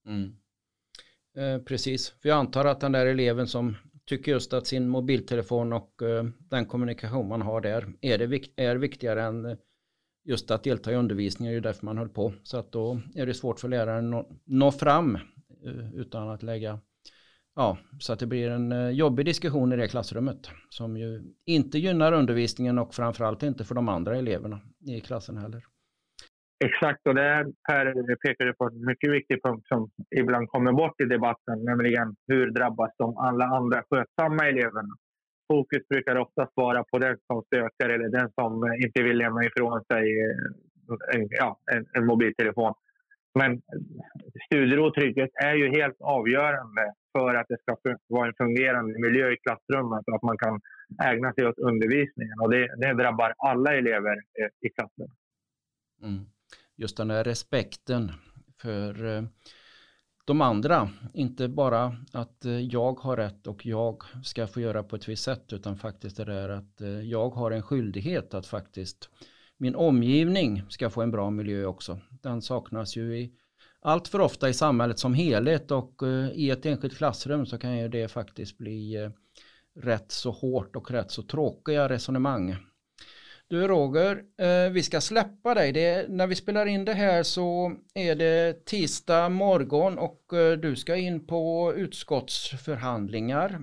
Mm. 0.07 0.35
Eh, 1.37 1.63
precis, 1.63 2.09
för 2.21 2.29
jag 2.29 2.37
antar 2.37 2.65
att 2.65 2.79
den 2.79 2.91
där 2.91 3.05
eleven 3.05 3.47
som 3.47 3.75
tycker 4.05 4.31
just 4.31 4.53
att 4.53 4.67
sin 4.67 4.87
mobiltelefon 4.87 5.73
och 5.73 6.01
eh, 6.01 6.23
den 6.37 6.65
kommunikation 6.65 7.27
man 7.27 7.41
har 7.41 7.61
där 7.61 7.85
är, 8.01 8.17
det 8.17 8.27
vik 8.27 8.53
är 8.55 8.75
viktigare 8.75 9.23
än 9.23 9.45
eh, 9.45 9.57
just 10.25 10.51
att 10.51 10.63
delta 10.63 10.91
i 10.91 10.95
undervisningen, 10.95 11.53
det 11.53 11.59
är 11.59 11.61
därför 11.61 11.85
man 11.85 11.97
höll 11.97 12.09
på. 12.09 12.33
Så 12.43 12.57
att 12.57 12.71
då 12.71 13.01
är 13.15 13.25
det 13.25 13.33
svårt 13.33 13.59
för 13.59 13.67
läraren 13.67 14.13
att 14.13 14.27
nå 14.45 14.71
fram 14.71 15.17
Eh, 15.65 15.95
utan 15.95 16.29
att 16.29 16.43
lägga, 16.43 16.79
ja, 17.55 17.77
så 17.99 18.13
att 18.13 18.19
det 18.19 18.27
blir 18.27 18.49
en 18.49 18.71
eh, 18.71 18.89
jobbig 18.89 19.25
diskussion 19.25 19.73
i 19.73 19.75
det 19.75 19.87
klassrummet 19.87 20.49
som 20.69 20.97
ju 20.97 21.21
inte 21.45 21.77
gynnar 21.77 22.11
undervisningen 22.11 22.79
och 22.79 22.93
framförallt 22.93 23.43
inte 23.43 23.63
för 23.63 23.75
de 23.75 23.89
andra 23.89 24.17
eleverna 24.17 24.61
i 24.87 25.01
klassen 25.01 25.37
heller. 25.37 25.63
Exakt, 26.65 27.07
och 27.07 27.17
här 27.17 27.45
Per 27.67 28.15
pekade 28.15 28.53
på 28.53 28.65
en 28.65 28.85
mycket 28.85 29.11
viktig 29.11 29.43
punkt 29.43 29.67
som 29.67 29.89
ibland 30.15 30.49
kommer 30.49 30.71
bort 30.71 31.01
i 31.01 31.05
debatten, 31.05 31.63
nämligen 31.63 32.15
hur 32.27 32.51
drabbas 32.51 32.91
de 32.97 33.17
alla 33.17 33.45
andra 33.45 33.83
skötsamma 33.89 34.47
eleverna? 34.47 34.95
Fokus 35.47 35.87
brukar 35.87 36.15
oftast 36.15 36.51
vara 36.55 36.83
på 36.83 36.97
den 36.99 37.17
som 37.27 37.43
stökar 37.43 37.89
eller 37.89 38.09
den 38.09 38.31
som 38.35 38.63
eh, 38.63 38.85
inte 38.85 39.03
vill 39.03 39.17
lämna 39.17 39.43
ifrån 39.43 39.83
sig 39.91 40.03
en, 41.13 41.27
ja, 41.29 41.59
en, 41.71 41.85
en 41.93 42.05
mobiltelefon. 42.05 42.73
Men 43.35 43.61
studiero 44.45 44.87
och 44.87 44.93
trygghet 44.93 45.29
är 45.43 45.53
ju 45.53 45.69
helt 45.69 45.97
avgörande 45.99 46.93
för 47.17 47.35
att 47.35 47.47
det 47.49 47.57
ska 47.61 47.77
vara 48.07 48.27
en 48.27 48.33
fungerande 48.37 48.99
miljö 48.99 49.31
i 49.31 49.37
klassrummet 49.37 50.03
och 50.07 50.15
att 50.15 50.23
man 50.23 50.37
kan 50.37 50.61
ägna 51.03 51.33
sig 51.33 51.47
åt 51.47 51.57
undervisningen. 51.57 52.39
Och 52.41 52.51
det, 52.51 52.75
det 52.77 52.93
drabbar 52.93 53.33
alla 53.37 53.73
elever 53.73 54.13
eh, 54.13 54.67
i 54.67 54.69
klassen. 54.69 55.07
Mm 56.03 56.25
just 56.75 56.97
den 56.97 57.09
här 57.09 57.23
respekten 57.23 58.11
för 58.61 59.17
eh, 59.17 59.23
de 60.25 60.41
andra. 60.41 60.89
Inte 61.13 61.47
bara 61.47 61.97
att 62.13 62.45
eh, 62.45 62.59
jag 62.59 62.99
har 62.99 63.17
rätt 63.17 63.47
och 63.47 63.65
jag 63.65 64.03
ska 64.23 64.47
få 64.47 64.61
göra 64.61 64.83
på 64.83 64.95
ett 64.95 65.07
visst 65.07 65.23
sätt 65.23 65.53
utan 65.53 65.77
faktiskt 65.77 66.17
det 66.17 66.25
där 66.25 66.49
att 66.49 66.81
jag 67.03 67.29
har 67.29 67.51
en 67.51 67.63
skyldighet 67.63 68.33
att 68.33 68.47
faktiskt 68.47 69.09
min 69.57 69.75
omgivning 69.75 70.63
ska 70.69 70.89
få 70.89 71.01
en 71.01 71.11
bra 71.11 71.29
miljö 71.29 71.65
också. 71.65 71.99
Den 72.21 72.41
saknas 72.41 72.95
ju 72.95 73.17
i 73.17 73.31
allt 73.81 74.07
för 74.07 74.21
ofta 74.21 74.49
i 74.49 74.53
samhället 74.53 74.99
som 74.99 75.13
helhet 75.13 75.71
och 75.71 76.03
eh, 76.03 76.29
i 76.33 76.49
ett 76.49 76.65
enskilt 76.65 76.97
klassrum 76.97 77.45
så 77.45 77.57
kan 77.57 77.77
ju 77.77 77.87
det 77.87 78.07
faktiskt 78.07 78.57
bli 78.57 78.95
eh, 78.95 79.09
rätt 79.75 80.11
så 80.11 80.31
hårt 80.31 80.75
och 80.75 80.91
rätt 80.91 81.11
så 81.11 81.23
tråkiga 81.23 81.89
resonemang 81.89 82.55
du 83.47 83.67
Roger, 83.67 84.23
eh, 84.37 84.71
vi 84.71 84.83
ska 84.83 85.01
släppa 85.01 85.53
dig. 85.53 85.71
Det, 85.71 86.09
när 86.09 86.27
vi 86.27 86.35
spelar 86.35 86.65
in 86.65 86.85
det 86.85 86.93
här 86.93 87.23
så 87.23 87.75
är 87.93 88.15
det 88.15 88.65
tisdag 88.65 89.29
morgon 89.29 89.97
och 89.97 90.21
du 90.59 90.75
ska 90.75 90.95
in 90.95 91.27
på 91.27 91.73
utskottsförhandlingar. 91.75 93.61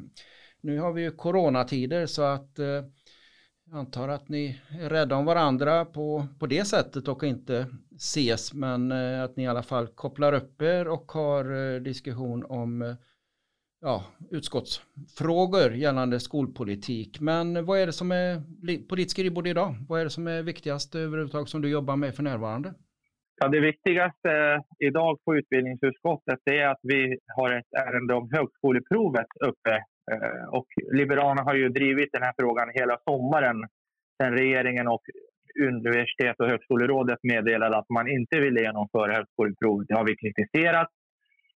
Nu 0.61 0.78
har 0.78 0.92
vi 0.92 1.02
ju 1.02 1.11
coronatider 1.11 2.07
så 2.07 2.22
att 2.22 2.59
eh, 2.59 2.83
jag 3.72 3.78
antar 3.78 4.08
att 4.08 4.28
ni 4.28 4.61
är 4.80 4.88
rädda 4.88 5.16
om 5.16 5.24
varandra 5.24 5.85
på, 5.85 6.26
på 6.38 6.46
det 6.46 6.64
sättet 6.64 7.08
och 7.08 7.24
inte 7.24 7.66
ses 7.96 8.54
men 8.54 8.92
eh, 8.92 9.22
att 9.22 9.37
ni 9.37 9.42
i 9.42 9.46
alla 9.46 9.62
fall 9.62 9.87
kopplar 9.87 10.32
upp 10.32 10.62
er 10.62 10.88
och 10.88 11.12
har 11.12 11.74
eh, 11.74 11.80
diskussion 11.80 12.44
om 12.44 12.82
eh, 12.82 12.94
ja, 13.80 14.04
utskottsfrågor 14.30 15.74
gällande 15.74 16.20
skolpolitik. 16.20 17.20
Men 17.20 17.64
vad 17.64 17.78
är 17.78 17.87
det 17.87 17.92
som 17.92 18.12
är 18.12 18.42
på 18.88 18.94
ditt 18.94 19.11
skrivbord 19.11 19.46
idag? 19.46 19.74
Vad 19.88 20.00
är 20.00 20.04
det 20.04 20.11
som 20.11 20.26
är 20.26 20.42
viktigast 20.42 20.94
överhuvudtaget 20.94 21.48
som 21.48 21.62
du 21.62 21.70
jobbar 21.70 21.96
med 21.96 22.14
för 22.14 22.22
närvarande? 22.22 22.74
Ja, 23.40 23.48
det 23.48 23.61
viktigaste 23.61 24.62
idag 24.78 25.18
på 25.24 25.37
utbildningsutskottet 25.37 26.38
är 26.44 26.66
att 26.66 26.80
vi 26.82 27.18
har 27.37 27.58
ett 27.58 27.72
ärende 27.87 28.14
om 28.14 28.30
högskoleprovet 28.32 29.26
uppe. 29.40 29.85
Eh, 30.12 30.49
och 30.49 30.67
Liberalerna 30.93 31.43
har 31.43 31.55
ju 31.55 31.69
drivit 31.69 32.12
den 32.12 32.23
här 32.23 32.35
frågan 32.38 32.71
hela 32.75 32.99
sommaren 33.05 33.67
sen 34.23 34.33
regeringen 34.33 34.88
och 34.88 35.03
Universitet 35.69 36.41
och 36.41 36.47
högskolerådet 36.47 37.19
meddelade 37.23 37.77
att 37.77 37.91
man 37.91 38.09
inte 38.09 38.41
ville 38.41 38.61
genomföra 38.61 39.12
högskoleprovet. 39.12 39.88
Det 39.88 39.95
har 39.95 40.05
vi 40.05 40.17
kritiserat 40.17 40.88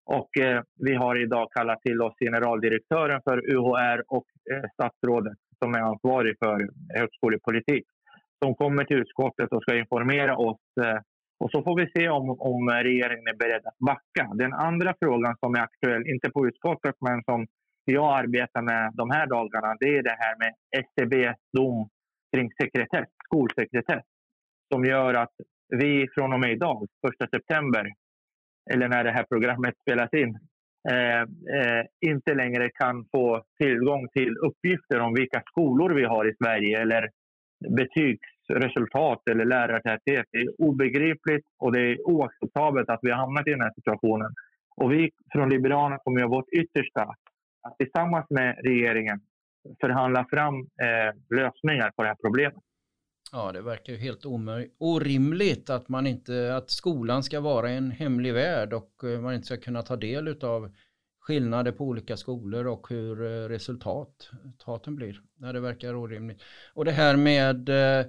och 0.06 0.38
eh, 0.38 0.62
vi 0.76 0.94
har 0.94 1.22
idag 1.22 1.52
kallat 1.52 1.82
till 1.82 2.02
oss 2.02 2.14
generaldirektören 2.18 3.20
för 3.24 3.36
UHR 3.54 4.02
och 4.08 4.26
eh, 4.52 4.62
statsrådet 4.72 5.38
som 5.58 5.74
är 5.74 5.80
ansvarig 5.80 6.36
för 6.38 6.68
högskolepolitik. 6.98 7.84
Som 8.44 8.54
kommer 8.54 8.84
till 8.84 8.96
utskottet 8.96 9.52
och 9.52 9.62
ska 9.62 9.76
informera 9.76 10.36
oss. 10.36 10.60
Eh, 10.80 10.98
och 11.38 11.50
så 11.50 11.62
får 11.62 11.76
vi 11.76 11.90
se 11.96 12.08
om, 12.08 12.30
om 12.40 12.70
regeringen 12.70 13.26
är 13.26 13.36
beredd 13.36 13.66
att 13.66 13.78
backa. 13.78 14.34
Den 14.34 14.52
andra 14.52 14.94
frågan 15.00 15.36
som 15.40 15.54
är 15.54 15.60
aktuell, 15.60 16.06
inte 16.06 16.30
på 16.30 16.46
utskottet 16.46 16.94
men 17.00 17.24
som 17.24 17.46
jag 17.92 18.18
arbetar 18.18 18.62
med 18.62 18.92
de 18.94 19.10
här 19.10 19.26
dagarna 19.26 19.76
det 19.80 19.96
är 19.98 20.02
det 20.02 20.16
här 20.18 20.38
med 20.38 20.52
SCBs 20.84 21.38
dom 21.52 21.88
kring 22.34 22.50
sekretess, 22.62 23.08
skolsekretess 23.24 24.04
som 24.72 24.84
gör 24.84 25.14
att 25.14 25.32
vi 25.68 26.08
från 26.14 26.32
och 26.32 26.40
med 26.40 26.52
idag, 26.52 26.88
1 27.22 27.30
september, 27.30 27.92
eller 28.70 28.88
när 28.88 29.04
det 29.04 29.10
här 29.10 29.24
programmet 29.24 29.74
spelas 29.80 30.12
in, 30.12 30.38
eh, 30.90 31.20
eh, 31.20 31.84
inte 32.00 32.34
längre 32.34 32.70
kan 32.70 33.04
få 33.12 33.42
tillgång 33.58 34.08
till 34.08 34.36
uppgifter 34.36 35.00
om 35.00 35.14
vilka 35.14 35.42
skolor 35.46 35.90
vi 35.90 36.04
har 36.04 36.28
i 36.28 36.34
Sverige 36.44 36.80
eller 36.80 37.10
betygsresultat 37.76 39.22
eller 39.30 39.44
lärartäthet. 39.44 40.26
Det 40.32 40.38
är 40.38 40.60
obegripligt 40.60 41.46
och 41.58 41.72
det 41.72 41.80
är 41.80 42.08
oacceptabelt 42.08 42.88
att 42.88 43.00
vi 43.02 43.10
har 43.10 43.18
hamnat 43.18 43.48
i 43.48 43.50
den 43.50 43.60
här 43.60 43.72
situationen. 43.74 44.34
Och 44.76 44.92
vi 44.92 45.10
från 45.32 45.48
Liberalerna 45.48 45.98
kommer 45.98 46.20
göra 46.20 46.30
vårt 46.30 46.48
yttersta 46.52 47.14
att 47.66 47.78
tillsammans 47.78 48.26
med 48.30 48.58
regeringen 48.64 49.20
förhandla 49.80 50.26
fram 50.30 50.54
eh, 50.60 51.36
lösningar 51.36 51.90
på 51.96 52.02
det 52.02 52.08
här 52.08 52.16
problemet. 52.22 52.62
Ja, 53.32 53.52
det 53.52 53.62
verkar 53.62 53.92
ju 53.92 53.98
helt 53.98 54.24
orimligt 54.78 55.70
att 55.70 55.88
man 55.88 56.06
inte, 56.06 56.56
att 56.56 56.70
skolan 56.70 57.22
ska 57.22 57.40
vara 57.40 57.70
en 57.70 57.90
hemlig 57.90 58.34
värld 58.34 58.72
och 58.72 59.04
eh, 59.04 59.20
man 59.20 59.34
inte 59.34 59.46
ska 59.46 59.56
kunna 59.56 59.82
ta 59.82 59.96
del 59.96 60.44
av 60.44 60.72
skillnader 61.20 61.72
på 61.72 61.84
olika 61.84 62.16
skolor 62.16 62.66
och 62.66 62.86
hur 62.90 63.22
eh, 63.22 63.48
resultaten 63.48 64.96
blir. 64.96 65.20
Ja, 65.40 65.52
det 65.52 65.60
verkar 65.60 65.94
orimligt. 65.94 66.42
Och 66.74 66.84
det 66.84 66.92
här 66.92 67.16
med 67.16 67.68
eh, 67.68 68.06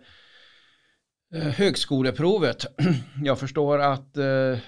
eh 1.33 1.47
högskoleprovet. 1.57 2.65
Jag 3.23 3.39
förstår 3.39 3.79
att 3.79 4.17
eh, 4.17 4.59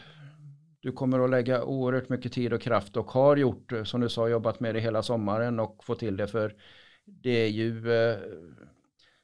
du 0.82 0.92
kommer 0.92 1.20
att 1.20 1.30
lägga 1.30 1.64
oerhört 1.64 2.10
mycket 2.10 2.34
tid 2.34 2.54
och 2.54 2.62
kraft 2.62 2.98
och 2.98 3.12
har 3.12 3.38
gjort, 3.38 3.72
eh, 3.72 3.84
som 3.84 4.02
du 4.02 4.10
sa, 4.10 4.30
jobbat 4.30 4.60
med 4.60 4.76
det 4.76 4.82
hela 4.82 5.04
sommaren 5.04 5.60
och 5.60 5.84
få 5.84 5.96
till 5.96 6.18
det. 6.18 6.28
För 6.28 6.56
det 7.06 7.30
är 7.46 7.50
ju 7.50 7.92
eh, 7.92 8.18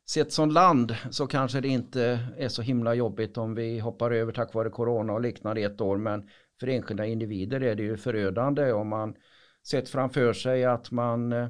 sett 0.10 0.32
som 0.32 0.52
land 0.52 0.96
så 1.10 1.28
kanske 1.28 1.62
det 1.62 1.68
inte 1.68 2.20
är 2.38 2.48
så 2.48 2.62
himla 2.62 2.94
jobbigt 2.94 3.38
om 3.38 3.56
vi 3.56 3.80
hoppar 3.80 4.12
över 4.12 4.32
tack 4.32 4.54
vare 4.54 4.70
corona 4.70 5.14
och 5.14 5.22
liknande 5.22 5.62
ett 5.62 5.82
år. 5.82 5.98
Men 5.98 6.30
för 6.60 6.68
enskilda 6.68 7.06
individer 7.06 7.64
är 7.64 7.76
det 7.76 7.84
ju 7.84 7.98
förödande 7.98 8.72
om 8.72 8.88
man 8.88 9.16
sett 9.64 9.90
framför 9.90 10.34
sig 10.34 10.66
att 10.66 10.92
man 10.92 11.34
eh, 11.34 11.48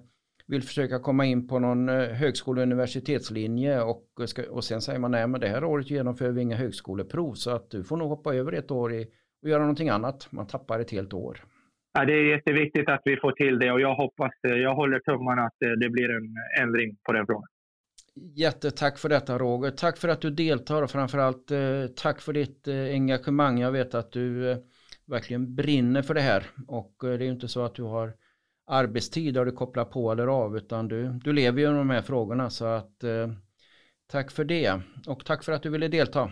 vill 0.47 0.63
försöka 0.63 0.99
komma 0.99 1.25
in 1.25 1.47
på 1.47 1.59
någon 1.59 1.89
eh, 1.89 2.09
högskole 2.09 2.61
och 2.61 2.67
universitetslinje 2.67 3.81
och, 3.81 4.05
ska, 4.25 4.49
och 4.49 4.63
sen 4.63 4.81
säger 4.81 4.99
man 4.99 5.11
nej 5.11 5.27
men 5.27 5.41
det 5.41 5.47
här 5.47 5.63
året 5.63 5.89
genomför 5.89 6.31
vi 6.31 6.41
inga 6.41 6.55
högskoleprov 6.55 7.33
så 7.33 7.51
att 7.51 7.69
du 7.69 7.83
får 7.83 7.97
nog 7.97 8.09
hoppa 8.09 8.35
över 8.35 8.51
ett 8.51 8.71
år 8.71 8.93
i, 8.93 9.07
och 9.45 9.51
göra 9.51 9.61
någonting 9.61 9.89
annat. 9.89 10.27
Man 10.31 10.47
tappar 10.47 10.79
ett 10.79 10.91
helt 10.91 11.13
år. 11.13 11.37
Ja, 11.93 12.05
det 12.05 12.13
är 12.13 12.23
jätteviktigt 12.23 12.89
att 12.89 13.01
vi 13.05 13.17
får 13.17 13.31
till 13.31 13.59
det 13.59 13.71
och 13.71 13.81
jag 13.81 13.95
hoppas, 13.95 14.31
jag 14.41 14.75
håller 14.75 14.99
tummarna 14.99 15.41
att 15.41 15.55
det 15.79 15.89
blir 15.89 16.09
en 16.09 16.35
ändring 16.61 16.97
på 17.03 17.13
den 17.13 17.25
frågan. 17.25 17.47
Jättetack 18.35 18.97
för 18.97 19.09
detta 19.09 19.37
Roger. 19.37 19.71
Tack 19.71 19.97
för 19.97 20.07
att 20.07 20.21
du 20.21 20.29
deltar 20.29 20.83
och 20.83 20.91
framförallt 20.91 21.51
eh, 21.51 21.85
tack 21.95 22.21
för 22.21 22.33
ditt 22.33 22.67
eh, 22.67 22.75
engagemang. 22.75 23.59
Jag 23.59 23.71
vet 23.71 23.95
att 23.95 24.11
du 24.11 24.51
eh, 24.51 24.57
verkligen 25.07 25.55
brinner 25.55 26.01
för 26.01 26.13
det 26.13 26.21
här 26.21 26.43
och 26.67 26.95
det 26.99 27.07
är 27.07 27.19
ju 27.19 27.31
inte 27.31 27.47
så 27.47 27.65
att 27.65 27.75
du 27.75 27.83
har 27.83 28.13
arbetstid 28.67 29.33
där 29.33 29.45
du 29.45 29.51
kopplar 29.51 29.85
på 29.85 30.11
eller 30.11 30.27
av 30.27 30.57
utan 30.57 30.87
du, 30.87 31.09
du 31.23 31.33
lever 31.33 31.61
ju 31.61 31.67
med 31.67 31.77
de 31.77 31.89
här 31.89 32.01
frågorna 32.01 32.49
så 32.49 32.65
att 32.65 33.03
tack 34.11 34.31
för 34.31 34.43
det 34.43 34.81
och 35.07 35.25
tack 35.25 35.43
för 35.43 35.51
att 35.51 35.63
du 35.63 35.69
ville 35.69 35.87
delta. 35.87 36.31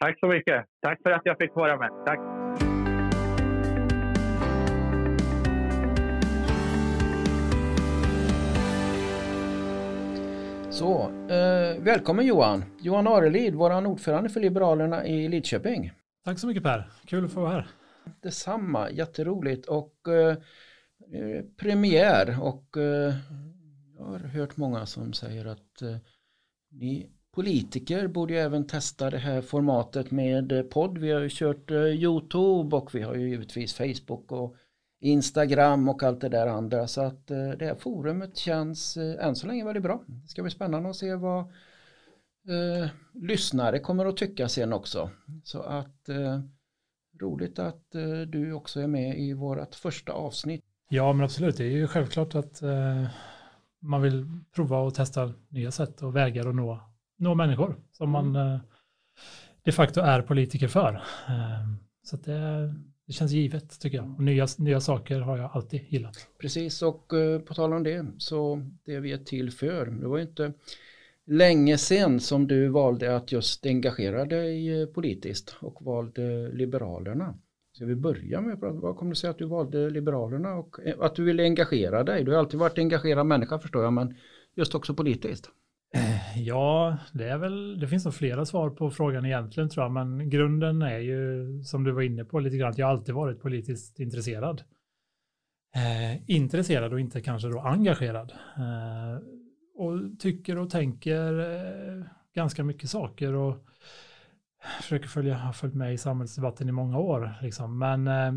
Tack 0.00 0.18
så 0.18 0.26
mycket. 0.26 0.64
Tack 0.80 1.02
för 1.02 1.10
att 1.10 1.22
jag 1.24 1.38
fick 1.38 1.54
vara 1.54 1.76
med. 1.76 1.90
Tack. 2.06 2.41
Så, 10.72 11.10
eh, 11.28 11.82
välkommen 11.82 12.26
Johan. 12.26 12.64
Johan 12.80 13.06
Arelid, 13.06 13.54
vår 13.54 13.86
ordförande 13.86 14.30
för 14.30 14.40
Liberalerna 14.40 15.06
i 15.06 15.28
Lidköping. 15.28 15.92
Tack 16.24 16.38
så 16.38 16.46
mycket 16.46 16.62
Per, 16.62 16.90
kul 17.06 17.24
att 17.24 17.32
få 17.32 17.40
vara 17.40 17.52
här. 17.52 17.66
Detsamma, 18.22 18.90
jätteroligt 18.90 19.66
och 19.66 20.08
eh, 20.08 20.36
premiär 21.56 22.42
och 22.42 22.76
eh, 22.76 23.14
jag 23.98 24.04
har 24.04 24.18
hört 24.18 24.56
många 24.56 24.86
som 24.86 25.12
säger 25.12 25.46
att 25.46 25.82
eh, 25.82 25.96
ni 26.70 27.10
politiker 27.34 28.08
borde 28.08 28.32
ju 28.32 28.38
även 28.38 28.66
testa 28.66 29.10
det 29.10 29.18
här 29.18 29.40
formatet 29.40 30.10
med 30.10 30.70
podd. 30.70 30.98
Vi 30.98 31.10
har 31.10 31.20
ju 31.20 31.28
kört 31.30 31.70
eh, 31.70 31.76
Youtube 31.76 32.76
och 32.76 32.94
vi 32.94 33.02
har 33.02 33.14
ju 33.14 33.28
givetvis 33.28 33.74
Facebook 33.74 34.32
och 34.32 34.56
Instagram 35.02 35.88
och 35.88 36.02
allt 36.02 36.20
det 36.20 36.28
där 36.28 36.46
andra. 36.46 36.86
Så 36.86 37.00
att 37.00 37.30
eh, 37.30 37.50
det 37.58 37.66
här 37.66 37.74
forumet 37.74 38.36
känns 38.36 38.96
eh, 38.96 39.26
än 39.26 39.36
så 39.36 39.46
länge 39.46 39.64
väldigt 39.64 39.82
bra. 39.82 40.02
Det 40.06 40.28
ska 40.28 40.42
bli 40.42 40.50
spännande 40.50 40.90
att 40.90 40.96
se 40.96 41.14
vad 41.14 41.40
eh, 42.48 42.88
lyssnare 43.14 43.78
kommer 43.78 44.06
att 44.06 44.16
tycka 44.16 44.48
sen 44.48 44.72
också. 44.72 45.10
Så 45.44 45.62
att 45.62 46.08
eh, 46.08 46.40
roligt 47.20 47.58
att 47.58 47.94
eh, 47.94 48.20
du 48.20 48.52
också 48.52 48.80
är 48.80 48.86
med 48.86 49.18
i 49.18 49.32
vårt 49.32 49.74
första 49.74 50.12
avsnitt. 50.12 50.64
Ja 50.88 51.12
men 51.12 51.24
absolut, 51.24 51.56
det 51.56 51.64
är 51.64 51.70
ju 51.70 51.86
självklart 51.86 52.34
att 52.34 52.62
eh, 52.62 53.06
man 53.80 54.02
vill 54.02 54.26
prova 54.54 54.78
och 54.78 54.94
testa 54.94 55.32
nya 55.48 55.70
sätt 55.70 56.02
och 56.02 56.16
vägar 56.16 56.48
att 56.48 56.54
nå, 56.54 56.80
nå 57.18 57.34
människor 57.34 57.76
som 57.92 58.10
man 58.10 58.36
mm. 58.36 58.58
de 59.62 59.72
facto 59.72 60.00
är 60.00 60.22
politiker 60.22 60.68
för. 60.68 61.02
så 62.02 62.16
att 62.16 62.24
det 62.24 62.74
det 63.06 63.12
känns 63.12 63.32
givet 63.32 63.80
tycker 63.80 63.96
jag. 63.96 64.14
Och 64.16 64.22
nya, 64.22 64.46
nya 64.58 64.80
saker 64.80 65.20
har 65.20 65.38
jag 65.38 65.50
alltid 65.54 65.80
gillat. 65.88 66.28
Precis 66.38 66.82
och 66.82 67.12
uh, 67.12 67.38
på 67.38 67.54
tal 67.54 67.72
om 67.72 67.82
det 67.82 68.06
så 68.18 68.66
det 68.84 69.00
vi 69.00 69.12
är 69.12 69.18
till 69.18 69.50
för. 69.50 69.86
Det 69.86 70.08
var 70.08 70.16
ju 70.16 70.22
inte 70.22 70.52
länge 71.24 71.78
sedan 71.78 72.20
som 72.20 72.46
du 72.46 72.68
valde 72.68 73.16
att 73.16 73.32
just 73.32 73.66
engagera 73.66 74.24
dig 74.24 74.80
eh, 74.80 74.86
politiskt 74.86 75.56
och 75.60 75.84
valde 75.84 76.48
Liberalerna. 76.52 77.34
Ska 77.72 77.86
vi 77.86 77.94
börja 77.94 78.40
med 78.40 78.58
vad 78.58 78.96
kommer 78.96 79.10
det 79.10 79.16
sig 79.16 79.30
att 79.30 79.38
du 79.38 79.44
valde 79.44 79.90
Liberalerna 79.90 80.54
och 80.54 80.86
eh, 80.86 80.94
att 81.00 81.14
du 81.14 81.24
ville 81.24 81.42
engagera 81.42 82.04
dig? 82.04 82.24
Du 82.24 82.30
har 82.30 82.38
alltid 82.38 82.60
varit 82.60 82.78
engagerad 82.78 83.26
människa 83.26 83.58
förstår 83.58 83.82
jag 83.82 83.92
men 83.92 84.14
just 84.54 84.74
också 84.74 84.94
politiskt. 84.94 85.50
Ja, 86.36 86.96
det 87.12 87.28
är 87.28 87.38
väl, 87.38 87.80
det 87.80 87.88
finns 87.88 88.04
nog 88.04 88.14
flera 88.14 88.44
svar 88.44 88.70
på 88.70 88.90
frågan 88.90 89.26
egentligen 89.26 89.68
tror 89.68 89.84
jag, 89.84 89.92
men 89.92 90.30
grunden 90.30 90.82
är 90.82 90.98
ju 90.98 91.46
som 91.62 91.84
du 91.84 91.92
var 91.92 92.02
inne 92.02 92.24
på 92.24 92.40
lite 92.40 92.56
grann, 92.56 92.70
att 92.70 92.78
jag 92.78 92.90
alltid 92.90 93.14
varit 93.14 93.40
politiskt 93.40 94.00
intresserad. 94.00 94.62
Eh, 95.74 96.30
intresserad 96.30 96.92
och 96.92 97.00
inte 97.00 97.20
kanske 97.20 97.48
då 97.48 97.60
engagerad. 97.60 98.32
Eh, 98.56 99.22
och 99.74 100.18
tycker 100.18 100.58
och 100.58 100.70
tänker 100.70 101.38
eh, 101.40 102.04
ganska 102.34 102.64
mycket 102.64 102.90
saker 102.90 103.34
och 103.34 103.66
försöker 104.82 105.08
följa, 105.08 105.34
har 105.34 105.52
följt 105.52 105.74
med 105.74 105.94
i 105.94 105.98
samhällsdebatten 105.98 106.68
i 106.68 106.72
många 106.72 106.98
år, 106.98 107.34
liksom. 107.42 107.78
men 107.78 108.08
eh, 108.08 108.32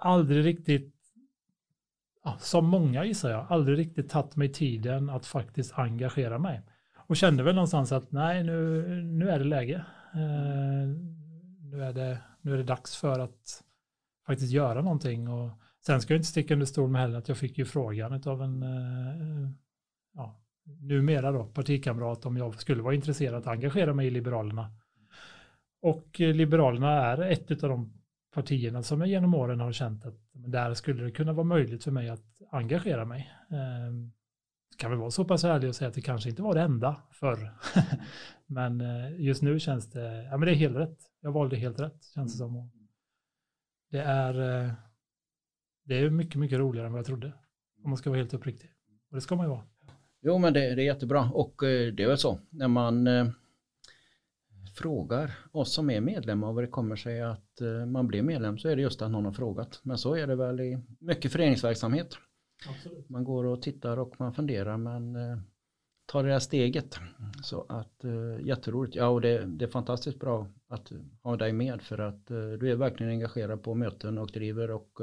aldrig 0.00 0.44
riktigt 0.44 0.97
som 2.38 2.66
många 2.66 3.04
gissar 3.04 3.30
jag, 3.30 3.46
aldrig 3.48 3.78
riktigt 3.78 4.10
tagit 4.10 4.36
mig 4.36 4.52
tiden 4.52 5.10
att 5.10 5.26
faktiskt 5.26 5.78
engagera 5.78 6.38
mig. 6.38 6.62
Och 6.96 7.16
kände 7.16 7.42
väl 7.42 7.54
någonstans 7.54 7.92
att 7.92 8.12
nej, 8.12 8.44
nu, 8.44 8.84
nu 9.02 9.30
är 9.30 9.38
det 9.38 9.44
läge. 9.44 9.84
Eh, 10.14 10.88
nu, 11.60 11.84
är 11.84 11.92
det, 11.92 12.18
nu 12.40 12.52
är 12.52 12.56
det 12.56 12.62
dags 12.62 12.96
för 12.96 13.18
att 13.18 13.62
faktiskt 14.26 14.52
göra 14.52 14.82
någonting. 14.82 15.28
Och 15.28 15.50
sen 15.86 16.00
ska 16.00 16.14
jag 16.14 16.18
inte 16.18 16.28
sticka 16.28 16.54
under 16.54 16.66
stol 16.66 16.90
med 16.90 17.00
heller 17.00 17.18
att 17.18 17.28
jag 17.28 17.38
fick 17.38 17.58
ju 17.58 17.64
frågan 17.64 18.22
av 18.26 18.42
en 18.42 18.62
eh, 18.62 19.50
ja, 20.14 20.40
numera 20.80 21.32
då, 21.32 21.44
partikamrat 21.44 22.26
om 22.26 22.36
jag 22.36 22.60
skulle 22.60 22.82
vara 22.82 22.94
intresserad 22.94 23.34
att 23.34 23.46
engagera 23.46 23.94
mig 23.94 24.06
i 24.06 24.10
Liberalerna. 24.10 24.70
Och 25.82 26.20
eh, 26.20 26.34
Liberalerna 26.34 26.90
är 26.90 27.20
ett 27.20 27.62
av 27.62 27.70
de 27.70 27.97
partierna 28.34 28.82
som 28.82 29.00
jag 29.00 29.08
genom 29.08 29.34
åren 29.34 29.60
har 29.60 29.72
känt 29.72 30.06
att 30.06 30.14
där 30.32 30.74
skulle 30.74 31.04
det 31.04 31.10
kunna 31.10 31.32
vara 31.32 31.44
möjligt 31.44 31.84
för 31.84 31.90
mig 31.90 32.08
att 32.08 32.42
engagera 32.50 33.04
mig. 33.04 33.30
Eh, 33.50 34.10
kan 34.76 34.90
väl 34.90 35.00
vara 35.00 35.10
så 35.10 35.24
pass 35.24 35.44
ärlig 35.44 35.68
och 35.68 35.76
säga 35.76 35.88
att 35.88 35.94
det 35.94 36.00
kanske 36.00 36.30
inte 36.30 36.42
var 36.42 36.54
det 36.54 36.60
enda 36.60 37.02
förr. 37.10 37.54
men 38.46 38.80
eh, 38.80 39.20
just 39.20 39.42
nu 39.42 39.60
känns 39.60 39.90
det, 39.90 40.24
ja 40.24 40.36
men 40.36 40.46
det 40.46 40.52
är 40.52 40.56
helt 40.56 40.76
rätt. 40.76 40.98
Jag 41.20 41.32
valde 41.32 41.56
helt 41.56 41.80
rätt 41.80 42.04
känns 42.14 42.32
det 42.32 42.38
som. 42.38 42.70
Det 43.90 44.00
är, 44.00 44.64
eh, 44.64 44.72
det 45.84 45.98
är 45.98 46.10
mycket, 46.10 46.36
mycket 46.36 46.58
roligare 46.58 46.86
än 46.86 46.92
vad 46.92 46.98
jag 46.98 47.06
trodde. 47.06 47.32
Om 47.84 47.90
man 47.90 47.96
ska 47.96 48.10
vara 48.10 48.18
helt 48.18 48.34
uppriktig. 48.34 48.70
Och 49.10 49.14
det 49.14 49.20
ska 49.20 49.36
man 49.36 49.46
ju 49.46 49.50
vara. 49.50 49.64
Jo 50.20 50.38
men 50.38 50.52
det, 50.52 50.74
det 50.74 50.82
är 50.82 50.86
jättebra 50.86 51.30
och 51.34 51.62
eh, 51.62 51.92
det 51.92 52.02
är 52.02 52.08
väl 52.08 52.18
så 52.18 52.38
när 52.50 52.68
man 52.68 53.06
frågar 54.78 55.34
oss 55.52 55.74
som 55.74 55.90
är 55.90 56.00
medlemmar 56.00 56.52
vad 56.52 56.64
det 56.64 56.68
kommer 56.68 56.96
sig 56.96 57.22
att 57.22 57.60
eh, 57.60 57.86
man 57.86 58.06
blir 58.06 58.22
medlem 58.22 58.58
så 58.58 58.68
är 58.68 58.76
det 58.76 58.82
just 58.82 59.02
att 59.02 59.10
någon 59.10 59.24
har 59.24 59.32
frågat. 59.32 59.80
Men 59.82 59.98
så 59.98 60.14
är 60.14 60.26
det 60.26 60.36
väl 60.36 60.60
i 60.60 60.78
mycket 60.98 61.32
föreningsverksamhet. 61.32 62.18
Absolut. 62.68 63.08
Man 63.08 63.24
går 63.24 63.44
och 63.44 63.62
tittar 63.62 63.96
och 63.96 64.14
man 64.18 64.34
funderar 64.34 64.76
men 64.76 65.16
eh, 65.16 65.38
tar 66.06 66.24
det 66.24 66.32
här 66.32 66.38
steget. 66.38 66.98
Så 67.42 67.66
att 67.68 68.04
eh, 68.04 68.46
jätteroligt. 68.46 68.96
Ja 68.96 69.08
och 69.08 69.20
det, 69.20 69.44
det, 69.46 69.64
är 69.64 69.68
fantastiskt 69.70 70.18
bra 70.18 70.46
att 70.68 70.92
ha 71.22 71.36
dig 71.36 71.52
med 71.52 71.82
för 71.82 71.98
att 71.98 72.26
du 72.26 72.70
är 72.70 72.76
verkligen 72.76 73.12
engagerad 73.12 73.62
på 73.62 73.74
möten 73.74 74.18
och 74.18 74.30
driver 74.30 74.70
och 74.70 75.00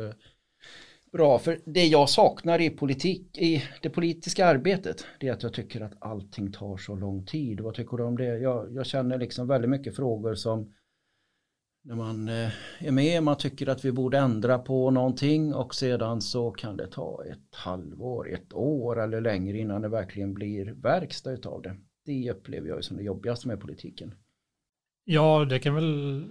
Bra, 1.15 1.39
för 1.39 1.59
det 1.65 1.85
jag 1.85 2.09
saknar 2.09 2.61
i 2.61 2.69
politik, 2.69 3.37
i 3.37 3.63
det 3.81 3.89
politiska 3.89 4.45
arbetet, 4.45 5.05
det 5.19 5.27
är 5.27 5.33
att 5.33 5.43
jag 5.43 5.53
tycker 5.53 5.81
att 5.81 5.93
allting 5.99 6.51
tar 6.51 6.77
så 6.77 6.95
lång 6.95 7.25
tid. 7.25 7.59
Vad 7.59 7.73
tycker 7.75 7.97
du 7.97 8.03
om 8.03 8.17
det? 8.17 8.37
Jag, 8.37 8.73
jag 8.73 8.85
känner 8.85 9.17
liksom 9.17 9.47
väldigt 9.47 9.69
mycket 9.69 9.95
frågor 9.95 10.35
som 10.35 10.73
när 11.83 11.95
man 11.95 12.27
eh, 12.27 12.51
är 12.79 12.91
med, 12.91 13.23
man 13.23 13.37
tycker 13.37 13.69
att 13.69 13.85
vi 13.85 13.91
borde 13.91 14.17
ändra 14.17 14.59
på 14.59 14.91
någonting 14.91 15.53
och 15.53 15.75
sedan 15.75 16.21
så 16.21 16.51
kan 16.51 16.77
det 16.77 16.87
ta 16.87 17.23
ett 17.25 17.55
halvår, 17.55 18.33
ett 18.33 18.53
år 18.53 19.03
eller 19.03 19.21
längre 19.21 19.57
innan 19.57 19.81
det 19.81 19.89
verkligen 19.89 20.33
blir 20.33 20.65
verkstad 20.65 21.31
utav 21.31 21.61
det. 21.61 21.75
Det 22.05 22.31
upplever 22.31 22.67
jag 22.67 22.83
som 22.83 22.97
det 22.97 23.03
jobbigaste 23.03 23.47
med 23.47 23.59
politiken. 23.59 24.13
Ja, 25.03 25.45
det 25.45 25.59
kan 25.59 25.75
väl 25.75 26.23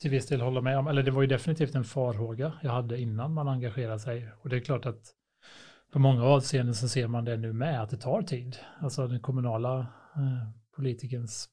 till 0.00 0.10
viss 0.10 0.26
del 0.26 0.40
hålla 0.40 0.60
med 0.60 0.78
om. 0.78 0.86
Eller 0.86 1.02
det 1.02 1.10
var 1.10 1.22
ju 1.22 1.28
definitivt 1.28 1.74
en 1.74 1.84
farhåga 1.84 2.52
jag 2.62 2.70
hade 2.70 3.00
innan 3.00 3.34
man 3.34 3.48
engagerade 3.48 3.98
sig. 3.98 4.32
Och 4.42 4.48
det 4.48 4.56
är 4.56 4.60
klart 4.60 4.86
att 4.86 5.14
på 5.92 5.98
många 5.98 6.24
avseenden 6.24 6.74
så 6.74 6.88
ser 6.88 7.08
man 7.08 7.24
det 7.24 7.36
nu 7.36 7.52
med, 7.52 7.82
att 7.82 7.90
det 7.90 7.96
tar 7.96 8.22
tid. 8.22 8.56
Alltså 8.80 9.06
den 9.06 9.20
kommunala 9.20 9.78
eh, 10.14 10.50
politikens 10.76 11.48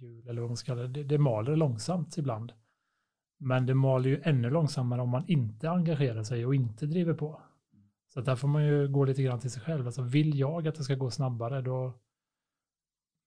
hjul, 0.00 0.28
eller 0.28 0.40
vad 0.40 0.50
man 0.50 0.56
ska 0.56 0.72
kalla 0.72 0.82
det, 0.82 0.88
det, 0.88 1.04
det 1.04 1.18
maler 1.18 1.56
långsamt 1.56 2.18
ibland. 2.18 2.52
Men 3.40 3.66
det 3.66 3.74
maler 3.74 4.10
ju 4.10 4.20
ännu 4.24 4.50
långsammare 4.50 5.02
om 5.02 5.08
man 5.08 5.24
inte 5.28 5.70
engagerar 5.70 6.22
sig 6.22 6.46
och 6.46 6.54
inte 6.54 6.86
driver 6.86 7.14
på. 7.14 7.42
Så 8.14 8.20
där 8.20 8.36
får 8.36 8.48
man 8.48 8.64
ju 8.66 8.88
gå 8.88 9.04
lite 9.04 9.22
grann 9.22 9.40
till 9.40 9.50
sig 9.50 9.62
själv. 9.62 9.86
Alltså 9.86 10.02
vill 10.02 10.38
jag 10.38 10.68
att 10.68 10.74
det 10.74 10.84
ska 10.84 10.94
gå 10.94 11.10
snabbare, 11.10 11.62
då 11.62 11.98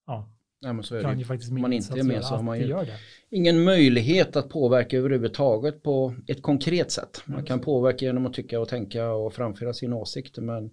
ja, 0.07 0.29
Ja, 0.63 0.73
men 0.73 0.83
så 0.83 0.95
är 0.95 1.01
kan 1.01 1.11
det. 1.11 1.19
ju 1.19 1.25
faktiskt 1.25 1.51
Om 1.51 1.61
man 1.61 1.73
inte 1.73 1.99
är 1.99 2.03
med 2.03 2.23
så 2.23 2.35
har 2.35 2.43
man 2.43 2.59
ju 2.59 2.65
gör 2.65 2.85
det. 2.85 2.97
ingen 3.29 3.63
möjlighet 3.63 4.35
att 4.35 4.49
påverka 4.49 4.97
överhuvudtaget 4.97 5.83
på 5.83 6.15
ett 6.27 6.41
konkret 6.41 6.91
sätt. 6.91 7.23
Man 7.25 7.45
kan 7.45 7.59
påverka 7.59 8.05
genom 8.05 8.25
att 8.25 8.33
tycka 8.33 8.59
och 8.59 8.67
tänka 8.67 9.11
och 9.11 9.33
framföra 9.33 9.73
sina 9.73 9.95
åsikter 9.95 10.41
men 10.41 10.69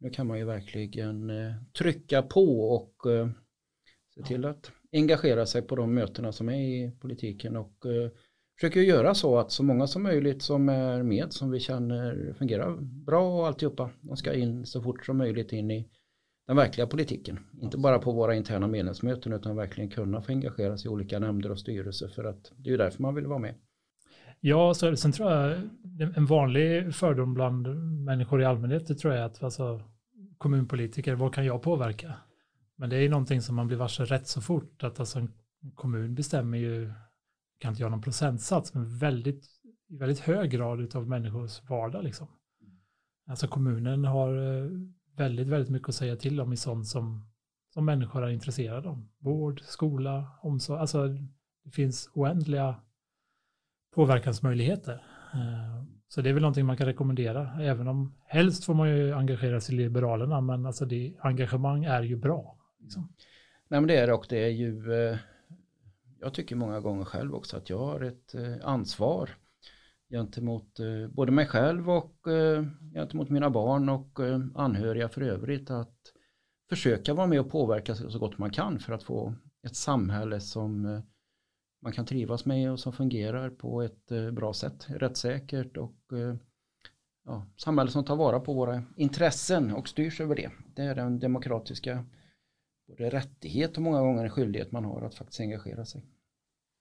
nu 0.00 0.10
kan 0.10 0.26
man 0.26 0.38
ju 0.38 0.44
verkligen 0.44 1.30
eh, 1.30 1.52
trycka 1.78 2.22
på 2.22 2.60
och 2.60 3.10
eh, 3.12 3.28
se 4.14 4.22
till 4.22 4.44
att 4.44 4.70
engagera 4.92 5.46
sig 5.46 5.62
på 5.62 5.76
de 5.76 5.94
mötena 5.94 6.32
som 6.32 6.48
är 6.48 6.60
i 6.86 6.90
politiken 7.00 7.56
och 7.56 7.86
eh, 7.86 8.10
försöker 8.60 8.80
göra 8.80 9.14
så 9.14 9.38
att 9.38 9.50
så 9.52 9.62
många 9.62 9.86
som 9.86 10.02
möjligt 10.02 10.42
som 10.42 10.68
är 10.68 11.02
med 11.02 11.32
som 11.32 11.50
vi 11.50 11.60
känner 11.60 12.34
fungerar 12.38 12.76
bra 12.80 13.38
och 13.40 13.46
alltihopa 13.46 13.90
de 14.00 14.16
ska 14.16 14.32
in 14.34 14.66
så 14.66 14.82
fort 14.82 15.06
som 15.06 15.16
möjligt 15.18 15.52
in 15.52 15.70
i 15.70 15.88
den 16.52 16.56
verkliga 16.56 16.86
politiken. 16.86 17.38
Inte 17.62 17.78
bara 17.78 17.98
på 17.98 18.12
våra 18.12 18.34
interna 18.34 18.66
medlemsmöten 18.66 19.32
utan 19.32 19.56
verkligen 19.56 19.90
kunna 19.90 20.22
få 20.22 20.32
engagera 20.32 20.78
sig 20.78 20.86
i 20.86 20.92
olika 20.92 21.18
nämnder 21.18 21.50
och 21.50 21.58
styrelser 21.58 22.08
för 22.08 22.24
att 22.24 22.52
det 22.56 22.68
är 22.68 22.70
ju 22.70 22.76
därför 22.76 23.02
man 23.02 23.14
vill 23.14 23.26
vara 23.26 23.38
med. 23.38 23.54
Ja, 24.40 24.74
så, 24.74 24.96
sen 24.96 25.12
tror 25.12 25.30
jag 25.32 25.60
en 26.16 26.26
vanlig 26.26 26.94
fördom 26.94 27.34
bland 27.34 27.68
människor 28.04 28.42
i 28.42 28.44
allmänhet 28.44 28.86
det 28.86 28.94
tror 28.94 29.14
jag 29.14 29.22
är 29.22 29.26
att 29.26 29.42
alltså, 29.42 29.82
kommunpolitiker, 30.38 31.14
vad 31.14 31.34
kan 31.34 31.44
jag 31.44 31.62
påverka? 31.62 32.14
Men 32.76 32.90
det 32.90 32.96
är 32.96 33.00
ju 33.00 33.08
någonting 33.08 33.42
som 33.42 33.56
man 33.56 33.66
blir 33.66 33.76
varse 33.76 34.04
rätt 34.04 34.28
så 34.28 34.40
fort, 34.40 34.82
att 34.82 35.00
alltså 35.00 35.18
en 35.18 35.32
kommun 35.74 36.14
bestämmer 36.14 36.58
ju, 36.58 36.92
kan 37.58 37.70
inte 37.70 37.82
göra 37.82 37.90
någon 37.90 38.02
procentsats, 38.02 38.74
men 38.74 38.98
väldigt, 38.98 39.44
i 39.88 39.96
väldigt 39.96 40.20
hög 40.20 40.50
grad 40.50 40.96
av 40.96 41.08
människors 41.08 41.62
vardag 41.68 42.04
liksom. 42.04 42.26
Alltså 43.28 43.48
kommunen 43.48 44.04
har 44.04 44.58
eh, 44.62 44.70
väldigt, 45.22 45.48
väldigt 45.48 45.70
mycket 45.70 45.88
att 45.88 45.94
säga 45.94 46.16
till 46.16 46.40
om 46.40 46.52
i 46.52 46.56
sånt 46.56 46.86
som, 46.86 47.26
som 47.74 47.84
människor 47.84 48.24
är 48.24 48.30
intresserade 48.30 48.88
av. 48.88 49.06
Vård, 49.18 49.60
skola, 49.60 50.38
omsorg, 50.42 50.80
alltså 50.80 51.08
det 51.64 51.70
finns 51.70 52.10
oändliga 52.14 52.74
påverkansmöjligheter. 53.94 55.02
Eh, 55.34 55.84
så 56.08 56.20
det 56.20 56.28
är 56.28 56.32
väl 56.32 56.42
någonting 56.42 56.66
man 56.66 56.76
kan 56.76 56.86
rekommendera, 56.86 57.50
även 57.60 57.88
om 57.88 58.14
helst 58.26 58.64
får 58.64 58.74
man 58.74 58.88
ju 58.88 59.14
engagera 59.14 59.60
sig 59.60 59.74
i 59.74 59.78
Liberalerna, 59.78 60.40
men 60.40 60.66
alltså 60.66 60.84
det, 60.84 61.14
engagemang 61.20 61.84
är 61.84 62.02
ju 62.02 62.16
bra. 62.16 62.56
Liksom. 62.80 63.12
Nej 63.68 63.80
men 63.80 63.88
det 63.88 63.96
är 63.96 64.06
det 64.06 64.12
och 64.12 64.26
det 64.28 64.44
är 64.44 64.50
ju, 64.50 64.92
eh, 64.92 65.18
jag 66.20 66.34
tycker 66.34 66.56
många 66.56 66.80
gånger 66.80 67.04
själv 67.04 67.34
också 67.34 67.56
att 67.56 67.70
jag 67.70 67.78
har 67.78 68.00
ett 68.00 68.34
eh, 68.34 68.56
ansvar 68.62 69.30
gentemot 70.12 70.80
eh, 70.80 71.08
både 71.08 71.32
mig 71.32 71.46
själv 71.46 71.90
och 71.90 72.28
eh, 72.28 72.64
gentemot 72.94 73.30
mina 73.30 73.50
barn 73.50 73.88
och 73.88 74.20
eh, 74.20 74.40
anhöriga 74.54 75.08
för 75.08 75.20
övrigt 75.20 75.70
att 75.70 75.96
försöka 76.68 77.14
vara 77.14 77.26
med 77.26 77.40
och 77.40 77.50
påverka 77.50 77.94
så 77.94 78.18
gott 78.18 78.38
man 78.38 78.50
kan 78.50 78.78
för 78.78 78.92
att 78.92 79.02
få 79.02 79.34
ett 79.66 79.76
samhälle 79.76 80.40
som 80.40 81.02
man 81.82 81.92
kan 81.92 82.06
trivas 82.06 82.44
med 82.44 82.72
och 82.72 82.80
som 82.80 82.92
fungerar 82.92 83.50
på 83.50 83.82
ett 83.82 84.12
eh, 84.12 84.30
bra 84.30 84.52
sätt, 84.52 84.86
rättssäkert 84.88 85.76
och 85.76 86.12
eh, 86.12 86.34
ja, 87.24 87.46
samhälle 87.56 87.90
som 87.90 88.04
tar 88.04 88.16
vara 88.16 88.40
på 88.40 88.54
våra 88.54 88.82
intressen 88.96 89.74
och 89.74 89.88
styrs 89.88 90.20
över 90.20 90.34
det. 90.34 90.50
Det 90.74 90.82
är 90.82 90.94
den 90.94 91.18
demokratiska 91.18 92.04
både 92.88 93.10
rättighet 93.10 93.76
och 93.76 93.82
många 93.82 94.00
gånger 94.00 94.24
en 94.24 94.30
skyldighet 94.30 94.72
man 94.72 94.84
har 94.84 95.02
att 95.02 95.14
faktiskt 95.14 95.40
engagera 95.40 95.84
sig. 95.84 96.02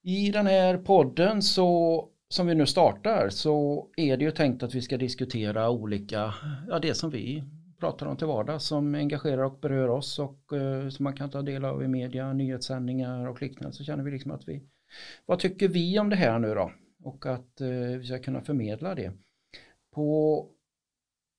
I 0.03 0.31
den 0.31 0.47
här 0.47 0.77
podden 0.77 1.41
så 1.41 2.09
som 2.31 2.47
vi 2.47 2.55
nu 2.55 2.65
startar 2.65 3.29
så 3.29 3.87
är 3.97 4.17
det 4.17 4.25
ju 4.25 4.31
tänkt 4.31 4.63
att 4.63 4.75
vi 4.75 4.81
ska 4.81 4.97
diskutera 4.97 5.69
olika, 5.69 6.33
ja 6.67 6.79
det 6.79 6.93
som 6.93 7.09
vi 7.09 7.43
pratar 7.79 8.05
om 8.05 8.17
till 8.17 8.27
vardags 8.27 8.65
som 8.65 8.95
engagerar 8.95 9.43
och 9.43 9.59
berör 9.59 9.89
oss 9.89 10.19
och 10.19 10.53
eh, 10.53 10.89
som 10.89 11.03
man 11.03 11.15
kan 11.15 11.29
ta 11.29 11.41
del 11.41 11.65
av 11.65 11.83
i 11.83 11.87
media, 11.87 12.33
nyhetssändningar 12.33 13.27
och 13.27 13.41
liknande 13.41 13.77
så 13.77 13.83
känner 13.83 14.03
vi 14.03 14.11
liksom 14.11 14.31
att 14.31 14.47
vi 14.47 14.61
vad 15.25 15.39
tycker 15.39 15.67
vi 15.67 15.99
om 15.99 16.09
det 16.09 16.15
här 16.15 16.39
nu 16.39 16.53
då? 16.53 16.71
Och 17.03 17.25
att 17.25 17.61
eh, 17.61 17.69
vi 17.69 18.03
ska 18.03 18.19
kunna 18.19 18.41
förmedla 18.41 18.95
det. 18.95 19.11
På, 19.91 20.33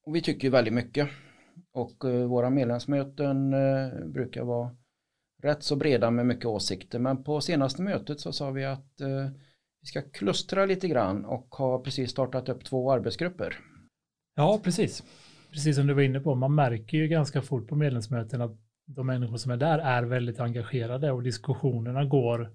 och 0.06 0.16
vi 0.16 0.20
tycker 0.20 0.50
väldigt 0.50 0.74
mycket. 0.74 1.08
Och 1.72 2.04
eh, 2.04 2.26
våra 2.26 2.50
medlemsmöten 2.50 3.54
eh, 3.54 4.06
brukar 4.06 4.44
vara 4.44 4.76
rätt 5.42 5.62
så 5.62 5.76
breda 5.76 6.10
med 6.10 6.26
mycket 6.26 6.46
åsikter. 6.46 6.98
Men 6.98 7.24
på 7.24 7.40
senaste 7.40 7.82
mötet 7.82 8.20
så 8.20 8.32
sa 8.32 8.50
vi 8.50 8.64
att 8.64 9.00
eh, 9.00 9.28
vi 9.82 9.86
ska 9.86 10.02
klustra 10.02 10.66
lite 10.66 10.88
grann 10.88 11.24
och 11.24 11.46
har 11.50 11.78
precis 11.78 12.10
startat 12.10 12.48
upp 12.48 12.64
två 12.64 12.92
arbetsgrupper. 12.92 13.58
Ja, 14.34 14.60
precis. 14.64 15.02
Precis 15.50 15.76
som 15.76 15.86
du 15.86 15.94
var 15.94 16.02
inne 16.02 16.20
på, 16.20 16.34
man 16.34 16.54
märker 16.54 16.98
ju 16.98 17.08
ganska 17.08 17.42
fort 17.42 17.68
på 17.68 17.76
medlemsmöten 17.76 18.40
att 18.40 18.56
de 18.86 19.06
människor 19.06 19.36
som 19.36 19.52
är 19.52 19.56
där 19.56 19.78
är 19.78 20.02
väldigt 20.02 20.40
engagerade 20.40 21.12
och 21.12 21.22
diskussionerna 21.22 22.04
går 22.04 22.52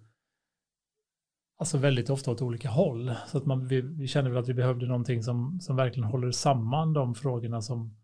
alltså 1.58 1.78
väldigt 1.78 2.10
ofta 2.10 2.32
åt 2.32 2.42
olika 2.42 2.70
håll. 2.70 3.16
Så 3.28 3.38
att 3.38 3.46
man, 3.46 3.68
vi, 3.68 3.82
vi 3.82 4.08
kände 4.08 4.30
väl 4.30 4.40
att 4.40 4.50
vi 4.50 4.54
behövde 4.54 4.86
någonting 4.86 5.24
som, 5.24 5.60
som 5.62 5.76
verkligen 5.76 6.10
håller 6.10 6.32
samman 6.32 6.94
de 6.94 7.16
frågorna 7.16 7.62
som, 7.62 7.98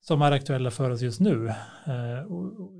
som 0.00 0.22
är 0.22 0.32
aktuella 0.32 0.70
för 0.70 0.90
oss 0.90 1.02
just 1.02 1.20
nu. 1.20 1.48
Eh, 1.86 2.22
och, 2.28 2.60
och, 2.60 2.72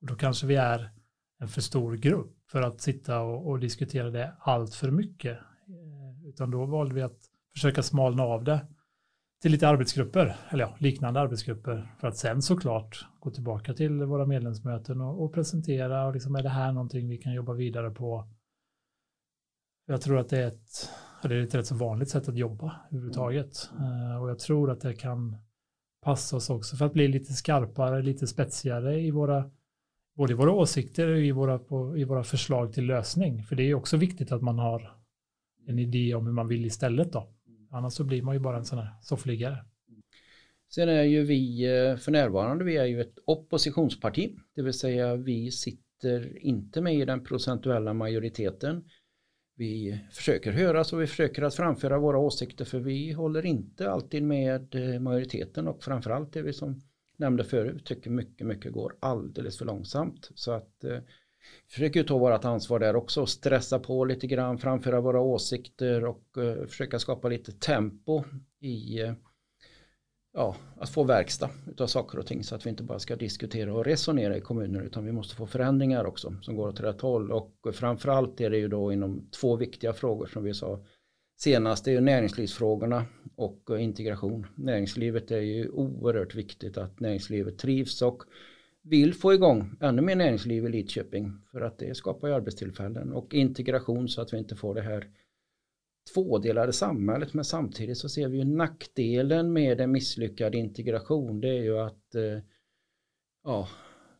då 0.00 0.14
kanske 0.14 0.46
vi 0.46 0.54
är 0.54 0.90
en 1.38 1.48
för 1.48 1.60
stor 1.60 1.96
grupp 1.96 2.35
för 2.56 2.62
att 2.62 2.80
sitta 2.80 3.20
och, 3.20 3.50
och 3.50 3.60
diskutera 3.60 4.10
det 4.10 4.32
allt 4.38 4.74
för 4.74 4.90
mycket. 4.90 5.38
Eh, 5.68 6.28
utan 6.28 6.50
då 6.50 6.64
valde 6.64 6.94
vi 6.94 7.02
att 7.02 7.18
försöka 7.54 7.82
smalna 7.82 8.22
av 8.22 8.44
det 8.44 8.66
till 9.42 9.52
lite 9.52 9.68
arbetsgrupper, 9.68 10.36
eller 10.48 10.64
ja, 10.64 10.76
liknande 10.78 11.20
arbetsgrupper, 11.20 11.94
för 12.00 12.08
att 12.08 12.16
sen 12.16 12.42
såklart 12.42 13.06
gå 13.20 13.30
tillbaka 13.30 13.74
till 13.74 14.04
våra 14.04 14.26
medlemsmöten 14.26 15.00
och, 15.00 15.24
och 15.24 15.34
presentera 15.34 16.06
och 16.06 16.14
liksom 16.14 16.36
är 16.36 16.42
det 16.42 16.48
här 16.48 16.72
någonting 16.72 17.08
vi 17.08 17.16
kan 17.18 17.32
jobba 17.34 17.52
vidare 17.52 17.90
på 17.90 18.28
jag 19.86 20.00
tror 20.00 20.18
att 20.18 20.28
det 20.28 20.38
är 20.38 20.48
ett, 20.48 20.90
det 21.22 21.34
är 21.34 21.42
ett 21.42 21.54
rätt 21.54 21.66
så 21.66 21.74
vanligt 21.74 22.10
sätt 22.10 22.28
att 22.28 22.36
jobba 22.36 22.76
överhuvudtaget. 22.90 23.70
mm. 23.78 24.20
och 24.20 24.30
jag 24.30 24.38
tror 24.38 24.70
att 24.70 24.80
det 24.80 24.94
kan 24.94 25.36
passa 26.02 26.36
oss 26.36 26.50
också 26.50 26.76
för 26.76 26.86
att 26.86 26.92
bli 26.92 27.08
lite 27.08 27.32
skarpare, 27.32 28.02
lite 28.02 28.26
spetsigare 28.26 29.00
i 29.00 29.10
våra, 29.10 29.50
både 30.16 30.32
i 30.32 30.36
våra 30.36 30.52
åsikter 30.52 31.08
och 31.08 31.18
i 31.18 31.32
våra, 31.32 31.58
på, 31.58 31.96
i 31.98 32.04
våra 32.04 32.24
förslag 32.24 32.72
till 32.72 32.86
lösning. 32.86 33.42
För 33.42 33.56
det 33.56 33.62
är 33.62 33.74
också 33.74 33.96
viktigt 33.96 34.32
att 34.32 34.42
man 34.42 34.58
har 34.58 34.92
en 35.66 35.78
idé 35.78 36.14
om 36.14 36.26
hur 36.26 36.32
man 36.32 36.48
vill 36.48 36.66
istället 36.66 37.12
då. 37.12 37.32
Annars 37.70 37.92
så 37.92 38.04
blir 38.04 38.22
man 38.22 38.34
ju 38.34 38.40
bara 38.40 38.56
en 38.56 38.64
sån 38.64 38.78
här 38.78 38.88
soffliggare. 39.02 39.64
Sen 40.74 40.88
är 40.88 41.02
ju 41.02 41.24
vi 41.24 41.64
eh, 41.64 41.96
för 41.96 42.12
närvarande, 42.12 42.64
vi 42.64 42.76
är 42.76 42.84
ju 42.84 43.00
ett 43.00 43.18
oppositionsparti, 43.24 44.36
det 44.54 44.62
vill 44.62 44.72
säga 44.72 45.16
vi 45.16 45.50
sitter 45.50 46.38
inte 46.38 46.80
med 46.80 46.94
i 46.94 47.04
den 47.04 47.24
procentuella 47.24 47.94
majoriteten 47.94 48.84
vi 49.56 50.00
försöker 50.10 50.52
höras 50.52 50.92
och 50.92 51.00
vi 51.00 51.06
försöker 51.06 51.42
att 51.42 51.54
framföra 51.54 51.98
våra 51.98 52.18
åsikter 52.18 52.64
för 52.64 52.78
vi 52.78 53.12
håller 53.12 53.46
inte 53.46 53.90
alltid 53.90 54.22
med 54.22 54.74
eh, 54.74 55.00
majoriteten 55.00 55.68
och 55.68 55.82
framförallt 55.82 56.36
är 56.36 56.42
vi 56.42 56.52
som 56.52 56.80
nämnde 57.18 57.44
förut 57.44 57.84
tycker 57.84 58.10
mycket, 58.10 58.46
mycket 58.46 58.72
går 58.72 58.96
alldeles 59.00 59.58
för 59.58 59.64
långsamt. 59.64 60.30
Så 60.34 60.52
att 60.52 60.84
eh, 60.84 60.98
försöker 61.68 62.04
ta 62.04 62.18
vårt 62.18 62.44
ansvar 62.44 62.78
där 62.78 62.96
också 62.96 63.20
och 63.22 63.28
stressa 63.28 63.78
på 63.78 64.04
lite 64.04 64.26
grann, 64.26 64.58
framföra 64.58 65.00
våra 65.00 65.20
åsikter 65.20 66.04
och 66.04 66.38
eh, 66.38 66.66
försöka 66.66 66.98
skapa 66.98 67.28
lite 67.28 67.52
tempo 67.52 68.24
i 68.60 69.00
eh, 69.00 69.12
ja, 70.36 70.56
att 70.76 70.90
få 70.90 71.04
verkstad 71.04 71.50
av 71.78 71.86
saker 71.86 72.18
och 72.18 72.26
ting 72.26 72.44
så 72.44 72.54
att 72.54 72.66
vi 72.66 72.70
inte 72.70 72.82
bara 72.82 72.98
ska 72.98 73.16
diskutera 73.16 73.74
och 73.74 73.84
resonera 73.84 74.36
i 74.36 74.40
kommuner 74.40 74.82
utan 74.82 75.04
vi 75.04 75.12
måste 75.12 75.36
få 75.36 75.46
förändringar 75.46 76.04
också 76.04 76.34
som 76.42 76.56
går 76.56 76.68
åt 76.68 76.80
rätt 76.80 77.00
håll 77.00 77.32
och 77.32 77.52
framförallt 77.72 78.40
är 78.40 78.50
det 78.50 78.58
ju 78.58 78.68
då 78.68 78.92
inom 78.92 79.30
två 79.40 79.56
viktiga 79.56 79.92
frågor 79.92 80.26
som 80.26 80.44
vi 80.44 80.54
sa 80.54 80.84
senaste 81.36 81.90
är 81.90 81.92
ju 81.92 82.00
näringslivsfrågorna 82.00 83.06
och 83.36 83.70
eh, 83.70 83.84
integration. 83.84 84.46
Näringslivet 84.54 85.30
är 85.30 85.40
ju 85.40 85.68
oerhört 85.68 86.34
viktigt 86.34 86.76
att 86.78 87.00
näringslivet 87.00 87.58
trivs 87.58 88.02
och 88.02 88.22
vill 88.82 89.14
få 89.14 89.34
igång 89.34 89.76
ännu 89.80 90.02
mer 90.02 90.16
näringsliv 90.16 90.64
i 90.64 90.68
Lidköping 90.68 91.32
för 91.52 91.60
att 91.60 91.78
det 91.78 91.96
skapar 91.96 92.28
ju 92.28 92.34
arbetstillfällen 92.34 93.12
och 93.12 93.34
integration 93.34 94.08
så 94.08 94.20
att 94.20 94.32
vi 94.32 94.38
inte 94.38 94.56
får 94.56 94.74
det 94.74 94.82
här 94.82 95.10
tvådelade 96.14 96.72
samhället 96.72 97.34
men 97.34 97.44
samtidigt 97.44 97.98
så 97.98 98.08
ser 98.08 98.28
vi 98.28 98.38
ju 98.38 98.44
nackdelen 98.44 99.52
med 99.52 99.80
en 99.80 99.92
misslyckad 99.92 100.54
integration 100.54 101.40
det 101.40 101.48
är 101.48 101.62
ju 101.62 101.78
att 101.78 102.14
eh, 102.14 102.38
ja, 103.44 103.68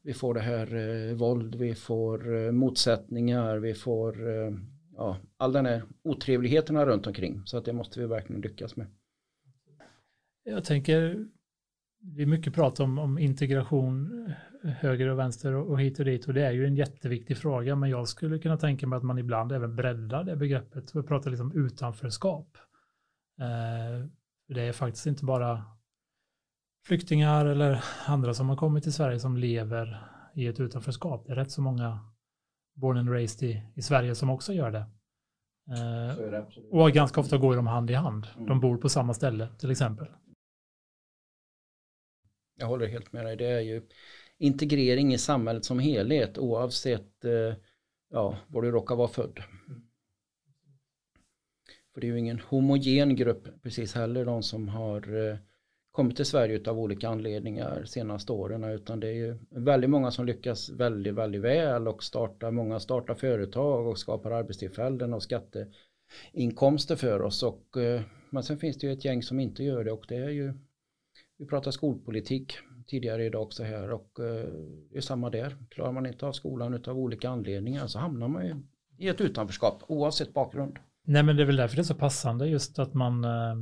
vi 0.03 0.15
får 0.15 0.35
det 0.35 0.41
här 0.41 0.75
eh, 0.77 1.15
våld, 1.15 1.55
vi 1.55 1.75
får 1.75 2.37
eh, 2.37 2.53
motsättningar, 2.53 3.57
vi 3.57 3.75
får 3.75 4.29
eh, 4.29 4.53
ja, 4.97 5.17
all 5.37 5.53
den 5.53 5.67
här 5.67 5.83
otrevligheterna 6.03 6.87
runt 6.87 7.07
omkring 7.07 7.43
så 7.45 7.59
att 7.59 7.65
det 7.65 7.73
måste 7.73 8.01
vi 8.01 8.07
verkligen 8.07 8.43
lyckas 8.43 8.77
med. 8.77 8.87
Jag 10.45 10.65
tänker, 10.65 11.27
det 11.99 12.23
är 12.23 12.27
mycket 12.27 12.55
prat 12.55 12.81
om, 12.81 12.99
om 12.99 13.19
integration 13.19 14.27
eh, 14.65 14.71
höger 14.71 15.09
och 15.09 15.19
vänster 15.19 15.55
och, 15.55 15.71
och 15.71 15.81
hit 15.81 15.99
och 15.99 16.05
dit 16.05 16.29
och 16.29 16.35
det 16.35 16.47
är 16.47 16.53
ju 16.53 16.67
en 16.67 16.77
jätteviktig 16.77 17.37
fråga 17.39 17.77
men 17.77 17.91
jag 17.91 18.09
skulle 18.09 18.39
kunna 18.39 18.57
tänka 18.57 18.87
mig 18.87 18.97
att 18.97 19.03
man 19.03 19.19
ibland 19.19 19.53
även 19.53 19.77
breddar 19.77 20.25
det 20.25 20.37
begreppet 20.37 20.91
och 20.91 21.09
pratar 21.09 21.31
liksom 21.31 21.53
utanförskap. 21.53 22.59
Eh, 23.41 24.07
det 24.49 24.61
är 24.61 24.73
faktiskt 24.73 25.07
inte 25.07 25.25
bara 25.25 25.65
flyktingar 26.87 27.47
eller 27.47 27.85
andra 28.07 28.35
som 28.35 28.49
har 28.49 28.57
kommit 28.57 28.83
till 28.83 28.93
Sverige 28.93 29.21
som 29.21 29.37
lever 29.37 30.07
i 30.35 30.47
ett 30.47 30.61
utanförskap. 30.61 31.27
Det 31.27 31.33
är 31.33 31.37
rätt 31.37 31.51
så 31.51 31.63
många 31.63 32.16
born 32.77 32.99
and 32.99 33.11
raised 33.11 33.51
i, 33.51 33.63
i 33.75 33.83
Sverige 33.83 34.15
som 34.15 34.31
också 34.31 34.53
gör 34.53 34.71
det. 34.71 34.87
Eh, 35.71 36.17
det 36.17 36.47
och 36.71 36.91
ganska 36.91 37.21
ofta 37.21 37.39
går 37.39 37.57
de 37.57 37.67
hand 37.67 37.91
i 37.91 37.95
hand. 37.95 38.27
Mm. 38.37 38.49
De 38.49 38.61
bor 38.61 38.77
på 38.77 38.89
samma 38.89 39.15
ställe 39.15 39.49
till 39.59 39.71
exempel. 39.71 40.07
Jag 42.59 42.67
håller 42.67 42.87
helt 42.87 43.13
med 43.13 43.27
dig. 43.27 43.37
Det 43.37 43.47
är 43.47 43.61
ju 43.61 43.83
integrering 44.39 45.15
i 45.15 45.19
samhället 45.19 45.65
som 45.65 45.79
helhet 45.79 46.39
oavsett 46.39 47.25
eh, 47.25 47.55
ja, 48.11 48.39
var 48.47 48.63
du 48.63 48.71
råkar 48.71 48.97
vara 48.97 49.09
född. 49.09 49.43
För 51.95 52.01
det 52.01 52.07
är 52.07 52.09
ju 52.09 52.19
ingen 52.19 52.41
homogen 52.41 53.17
grupp 53.17 53.63
precis 53.63 53.95
heller 53.95 54.25
de 54.25 54.43
som 54.43 54.69
har 54.69 55.29
eh, 55.31 55.37
kommit 55.97 56.17
till 56.17 56.27
Sverige 56.27 56.71
av 56.71 56.79
olika 56.79 57.09
anledningar 57.09 57.85
senaste 57.85 58.33
åren 58.33 58.65
utan 58.65 59.01
det 59.01 59.09
är 59.09 59.13
ju 59.13 59.39
väldigt 59.51 59.91
många 59.91 60.11
som 60.11 60.27
lyckas 60.27 60.71
väldigt, 60.71 61.15
väldigt 61.15 61.41
väl 61.41 61.89
och 61.89 62.03
startar, 62.03 62.51
många 62.51 62.81
startar 62.81 63.15
företag 63.15 63.87
och 63.87 63.99
skapar 63.99 64.31
arbetstillfällen 64.31 65.15
och 65.15 65.23
skatteinkomster 65.23 66.97
för 66.97 67.23
oss 67.23 67.43
och 67.43 67.77
eh, 67.77 68.01
men 68.31 68.43
sen 68.43 68.59
finns 68.59 68.79
det 68.79 68.87
ju 68.87 68.93
ett 68.93 69.05
gäng 69.05 69.23
som 69.23 69.41
inte 69.41 69.65
gör 69.65 69.85
det 69.85 69.93
och 69.93 70.05
det 70.09 70.17
är 70.17 70.31
ju 70.31 70.55
vi 71.39 71.47
pratar 71.47 71.71
skolpolitik 71.71 72.59
tidigare 72.87 73.25
idag 73.25 73.43
också 73.43 73.65
här 73.65 73.93
och 73.93 74.21
eh, 74.21 74.49
det 74.91 74.97
är 74.97 75.01
samma 75.01 75.31
där. 75.31 75.57
Klarar 75.71 75.93
man 75.93 76.07
inte 76.07 76.27
av 76.27 76.33
skolan 76.33 76.83
av 76.87 76.99
olika 76.99 77.29
anledningar 77.29 77.87
så 77.87 77.99
hamnar 77.99 78.29
man 78.29 78.47
ju 78.47 78.55
i 78.99 79.09
ett 79.09 79.21
utanförskap 79.21 79.83
oavsett 79.89 80.35
bakgrund. 80.35 80.79
Nej 81.05 81.23
men 81.23 81.37
det 81.37 81.43
är 81.43 81.47
väl 81.47 81.57
därför 81.57 81.77
det 81.77 81.83
är 81.83 81.85
så 81.85 81.95
passande 81.95 82.49
just 82.49 82.79
att 82.79 82.95
man, 82.95 83.25
eh, 83.25 83.57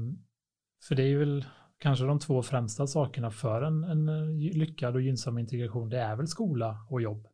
för 0.89 0.95
det 0.95 1.03
är 1.03 1.09
ju 1.09 1.18
väl 1.18 1.45
kanske 1.85 2.05
de 2.05 2.18
två 2.18 2.43
främsta 2.43 2.87
sakerna 2.87 3.30
för 3.30 3.62
en, 3.62 3.85
en 3.85 4.09
eh, 4.09 4.57
lyckad 4.57 4.95
och 4.95 5.03
gynnsam 5.03 5.39
integration, 5.39 5.89
det 5.89 5.99
är 5.99 6.16
väl 6.16 6.28
skola 6.28 6.87
och 6.91 7.03
jobb. 7.03 7.28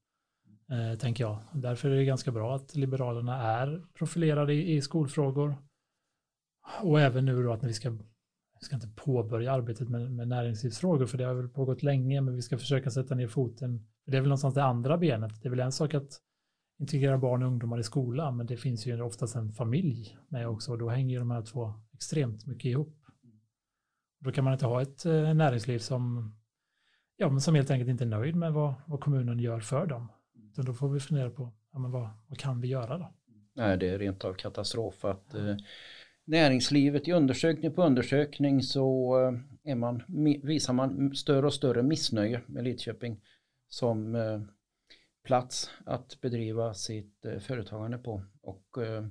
Eh, 0.70 0.98
tänker 0.98 1.24
jag. 1.24 1.38
Därför 1.52 1.90
är 1.90 1.96
det 1.96 2.04
ganska 2.04 2.32
bra 2.32 2.54
att 2.54 2.74
Liberalerna 2.74 3.42
är 3.42 3.82
profilerade 3.94 4.54
i, 4.54 4.76
i 4.76 4.80
skolfrågor. 4.80 5.56
Och 6.82 7.00
även 7.00 7.24
nu 7.24 7.42
då 7.42 7.52
att 7.52 7.62
när 7.62 7.68
vi 7.68 7.74
ska, 7.74 7.90
vi 7.90 8.60
ska 8.60 8.74
inte 8.74 8.88
påbörja 8.96 9.52
arbetet 9.52 9.88
med, 9.88 10.12
med 10.12 10.28
näringslivsfrågor, 10.28 11.06
för 11.06 11.18
det 11.18 11.24
har 11.24 11.34
väl 11.34 11.48
pågått 11.48 11.82
länge, 11.82 12.20
men 12.20 12.34
vi 12.34 12.42
ska 12.42 12.58
försöka 12.58 12.90
sätta 12.90 13.14
ner 13.14 13.28
foten. 13.28 13.86
Det 14.06 14.16
är 14.16 14.20
väl 14.20 14.28
någonstans 14.28 14.54
det 14.54 14.64
andra 14.64 14.98
benet. 14.98 15.42
Det 15.42 15.48
är 15.48 15.50
väl 15.50 15.60
en 15.60 15.72
sak 15.72 15.94
att 15.94 16.20
integrera 16.80 17.18
barn 17.18 17.42
och 17.42 17.48
ungdomar 17.48 17.78
i 17.78 17.82
skolan, 17.82 18.36
men 18.36 18.46
det 18.46 18.56
finns 18.56 18.86
ju 18.86 19.02
oftast 19.02 19.36
en 19.36 19.52
familj 19.52 20.16
med 20.28 20.48
också, 20.48 20.72
och 20.72 20.78
då 20.78 20.88
hänger 20.88 21.12
ju 21.12 21.18
de 21.18 21.30
här 21.30 21.42
två 21.42 21.74
extremt 21.92 22.46
mycket 22.46 22.64
ihop. 22.64 22.99
Då 24.20 24.32
kan 24.32 24.44
man 24.44 24.52
inte 24.52 24.66
ha 24.66 24.82
ett 24.82 25.06
eh, 25.06 25.34
näringsliv 25.34 25.78
som, 25.78 26.32
ja, 27.16 27.30
men 27.30 27.40
som 27.40 27.54
helt 27.54 27.70
enkelt 27.70 27.90
inte 27.90 28.04
är 28.04 28.08
nöjd 28.08 28.36
med 28.36 28.52
vad, 28.52 28.74
vad 28.86 29.00
kommunen 29.00 29.38
gör 29.38 29.60
för 29.60 29.86
dem. 29.86 30.12
Utan 30.50 30.64
då 30.64 30.74
får 30.74 30.88
vi 30.88 31.00
fundera 31.00 31.30
på 31.30 31.52
ja, 31.72 31.78
men 31.78 31.90
vad, 31.90 32.08
vad 32.28 32.38
kan 32.38 32.60
vi 32.60 32.68
göra 32.68 32.98
då? 32.98 33.14
Nej, 33.54 33.76
det 33.76 33.88
är 33.88 33.98
rent 33.98 34.24
av 34.24 34.34
katastrof 34.34 35.04
att 35.04 35.34
eh, 35.34 35.56
näringslivet 36.24 37.08
i 37.08 37.12
undersökning 37.12 37.72
på 37.72 37.82
undersökning 37.82 38.62
så 38.62 39.18
eh, 39.20 39.70
är 39.70 39.74
man, 39.74 40.02
visar 40.42 40.72
man 40.72 41.14
större 41.14 41.46
och 41.46 41.54
större 41.54 41.82
missnöje 41.82 42.40
med 42.46 42.64
Lidköping 42.64 43.20
som 43.68 44.14
eh, 44.14 44.40
plats 45.24 45.70
att 45.86 46.20
bedriva 46.20 46.74
sitt 46.74 47.24
eh, 47.24 47.38
företagande 47.38 47.98
på. 47.98 48.22
Och 48.42 48.82
eh, 48.82 49.06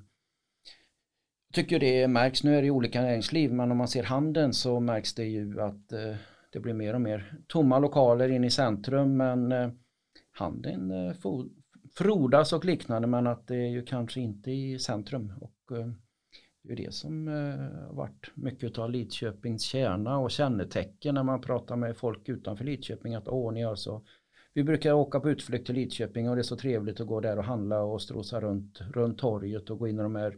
tycker 1.54 1.80
det 1.80 2.08
märks, 2.08 2.43
nu 2.43 2.58
är 2.58 2.62
det 2.62 2.72
olika 2.72 3.02
näringsliv, 3.02 3.54
men 3.54 3.72
om 3.72 3.78
man 3.78 3.88
ser 3.88 4.04
handeln 4.04 4.54
så 4.54 4.80
märks 4.80 5.14
det 5.14 5.26
ju 5.26 5.62
att 5.62 5.91
eh, 5.91 6.16
det 6.52 6.60
blir 6.60 6.74
mer 6.74 6.93
och 6.93 7.02
mer 7.02 7.34
tomma 7.47 7.80
lokaler 7.80 8.30
in 8.30 8.43
i 8.43 8.50
centrum, 8.50 9.18
men 9.18 9.52
eh, 9.52 9.70
handeln 10.32 10.91
eh, 10.91 11.14
frodas 11.97 12.54
och 12.54 12.66
liknande, 12.66 13.08
men 13.08 13.28
att 13.28 13.47
det 13.47 13.56
är 13.56 13.70
ju 13.70 13.86
kanske 13.86 14.20
inte 14.20 14.52
i 14.52 14.80
centrum. 14.80 15.34
Och 15.41 15.54
det 16.64 16.74
är 16.74 16.78
det 16.78 16.93
som 16.93 17.28
har 17.28 17.93
varit 17.93 18.32
mycket 18.36 18.78
av 18.78 18.91
Lidköpings 18.91 19.62
kärna 19.62 20.18
och 20.18 20.32
kännetecken 20.32 21.16
när 21.16 21.24
man 21.24 21.41
pratar 21.41 21.76
med 21.76 21.97
folk 21.97 22.30
utanför 22.30 22.66
Lidköping, 22.66 23.16
att 23.16 23.28
åh, 23.28 23.54
ni 23.54 23.62
gör 23.62 23.76
så 23.76 24.04
vi 24.54 24.64
brukar 24.64 24.93
åka 24.93 25.20
på 25.20 25.30
utflykt 25.30 25.66
till 25.66 25.76
Lidköping 25.76 26.30
och 26.30 26.36
det 26.36 26.41
är 26.41 26.43
så 26.43 26.56
trevligt 26.56 27.00
att 27.00 27.08
gå 27.08 27.20
där 27.20 27.38
och 27.38 27.43
handla 27.43 27.82
och 27.82 28.02
strosa 28.02 28.39
runt, 28.39 28.82
runt 28.93 29.18
torget 29.18 29.70
och 29.70 29.80
gå 29.80 29.88
in 29.88 30.00
i 30.00 30.04
de 30.04 30.16
här 30.16 30.38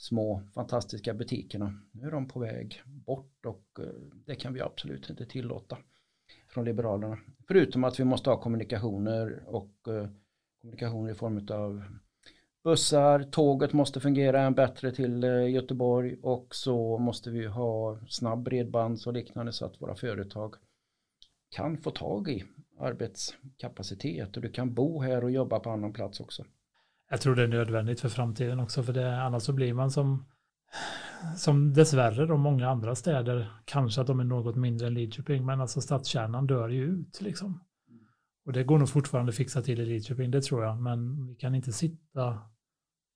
små 0.00 0.42
fantastiska 0.54 1.14
butikerna. 1.14 1.74
Nu 1.92 2.06
är 2.06 2.10
de 2.10 2.28
på 2.28 2.40
väg 2.40 2.82
bort 2.84 3.46
och 3.46 3.64
eh, 3.78 3.84
det 4.26 4.34
kan 4.34 4.54
vi 4.54 4.60
absolut 4.60 5.10
inte 5.10 5.26
tillåta 5.26 5.78
från 6.48 6.64
Liberalerna. 6.64 7.18
Förutom 7.48 7.84
att 7.84 8.00
vi 8.00 8.04
måste 8.04 8.30
ha 8.30 8.40
kommunikationer 8.40 9.44
och 9.46 9.88
eh, 9.88 10.08
kommunikationer 10.60 11.10
i 11.10 11.14
form 11.14 11.46
av 11.50 11.82
bussar, 12.64 13.22
tåget 13.22 13.72
måste 13.72 14.00
fungera 14.00 14.42
än 14.42 14.54
bättre 14.54 14.92
till 14.92 15.24
eh, 15.24 15.50
Göteborg 15.50 16.16
och 16.22 16.54
så 16.54 16.98
måste 16.98 17.30
vi 17.30 17.46
ha 17.46 17.98
snabb 18.08 18.42
bredband 18.42 18.98
och 19.06 19.12
liknande 19.12 19.52
så 19.52 19.66
att 19.66 19.82
våra 19.82 19.94
företag 19.94 20.54
kan 21.50 21.78
få 21.78 21.90
tag 21.90 22.28
i 22.28 22.44
arbetskapacitet 22.78 24.36
och 24.36 24.42
du 24.42 24.50
kan 24.50 24.74
bo 24.74 25.00
här 25.00 25.24
och 25.24 25.30
jobba 25.30 25.60
på 25.60 25.70
annan 25.70 25.92
plats 25.92 26.20
också. 26.20 26.44
Jag 27.12 27.20
tror 27.20 27.34
det 27.34 27.42
är 27.42 27.48
nödvändigt 27.48 28.00
för 28.00 28.08
framtiden 28.08 28.60
också, 28.60 28.82
för 28.82 28.92
det, 28.92 29.22
annars 29.22 29.42
så 29.42 29.52
blir 29.52 29.74
man 29.74 29.90
som, 29.90 30.26
som 31.36 31.72
dessvärre 31.72 32.26
de 32.26 32.40
många 32.40 32.68
andra 32.68 32.94
städer, 32.94 33.52
kanske 33.64 34.00
att 34.00 34.06
de 34.06 34.20
är 34.20 34.24
något 34.24 34.56
mindre 34.56 34.86
än 34.86 34.94
Lidköping, 34.94 35.46
men 35.46 35.60
alltså 35.60 35.80
stadskärnan 35.80 36.46
dör 36.46 36.68
ju 36.68 36.84
ut 36.84 37.20
liksom. 37.20 37.64
Och 38.44 38.52
det 38.52 38.64
går 38.64 38.78
nog 38.78 38.88
fortfarande 38.88 39.32
fixa 39.32 39.62
till 39.62 39.80
i 39.80 39.86
Lidköping, 39.86 40.30
det 40.30 40.42
tror 40.42 40.64
jag, 40.64 40.82
men 40.82 41.26
vi 41.26 41.34
kan 41.34 41.54
inte 41.54 41.72
sitta 41.72 42.38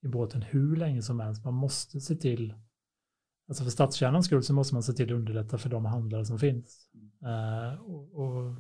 i 0.03 0.09
båten 0.09 0.43
hur 0.43 0.77
länge 0.77 1.03
som 1.03 1.21
helst. 1.21 1.45
Man 1.45 1.55
måste 1.55 2.01
se 2.01 2.15
till, 2.15 2.55
alltså 3.49 3.65
för 3.65 3.71
stadskärnans 3.71 4.27
skull 4.27 4.43
så 4.43 4.55
måste 4.55 4.75
man 4.75 4.83
se 4.83 4.93
till 4.93 5.13
att 5.13 5.19
underlätta 5.19 5.59
för 5.59 5.69
de 5.69 5.85
handlare 5.85 6.25
som 6.25 6.39
finns. 6.39 6.89
Uh, 7.23 7.81
och, 7.81 8.15
och 8.15 8.57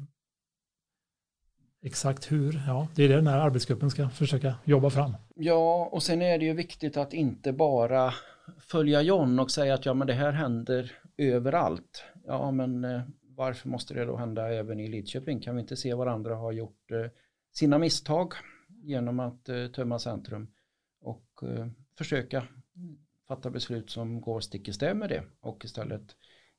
Exakt 1.86 2.32
hur, 2.32 2.62
ja, 2.66 2.88
det 2.94 3.04
är 3.04 3.08
det 3.08 3.14
den 3.14 3.26
här 3.26 3.38
arbetsgruppen 3.38 3.90
ska 3.90 4.08
försöka 4.08 4.54
jobba 4.64 4.90
fram. 4.90 5.16
Ja, 5.34 5.88
och 5.92 6.02
sen 6.02 6.22
är 6.22 6.38
det 6.38 6.44
ju 6.44 6.52
viktigt 6.52 6.96
att 6.96 7.12
inte 7.12 7.52
bara 7.52 8.14
följa 8.58 9.02
John 9.02 9.38
och 9.38 9.50
säga 9.50 9.74
att 9.74 9.86
ja, 9.86 9.94
men 9.94 10.06
det 10.06 10.12
här 10.12 10.32
händer 10.32 10.92
överallt. 11.16 12.04
Ja, 12.26 12.50
men 12.50 12.84
eh, 12.84 13.02
varför 13.36 13.68
måste 13.68 13.94
det 13.94 14.04
då 14.04 14.16
hända 14.16 14.52
även 14.52 14.80
i 14.80 14.88
Lidköping? 14.88 15.40
Kan 15.40 15.54
vi 15.54 15.60
inte 15.60 15.76
se 15.76 15.94
varandra 15.94 16.34
har 16.34 16.52
gjort 16.52 16.90
eh, 16.90 17.10
sina 17.52 17.78
misstag 17.78 18.32
genom 18.82 19.20
att 19.20 19.48
eh, 19.48 19.66
tömma 19.66 19.98
centrum 19.98 20.48
och 21.00 21.42
eh, 21.42 21.66
försöka 21.98 22.46
fatta 23.28 23.50
beslut 23.50 23.90
som 23.90 24.20
går 24.20 24.40
stick 24.40 24.68
i 24.68 24.72
stäv 24.72 24.96
med 24.96 25.08
det 25.08 25.22
och 25.40 25.64
istället 25.64 26.16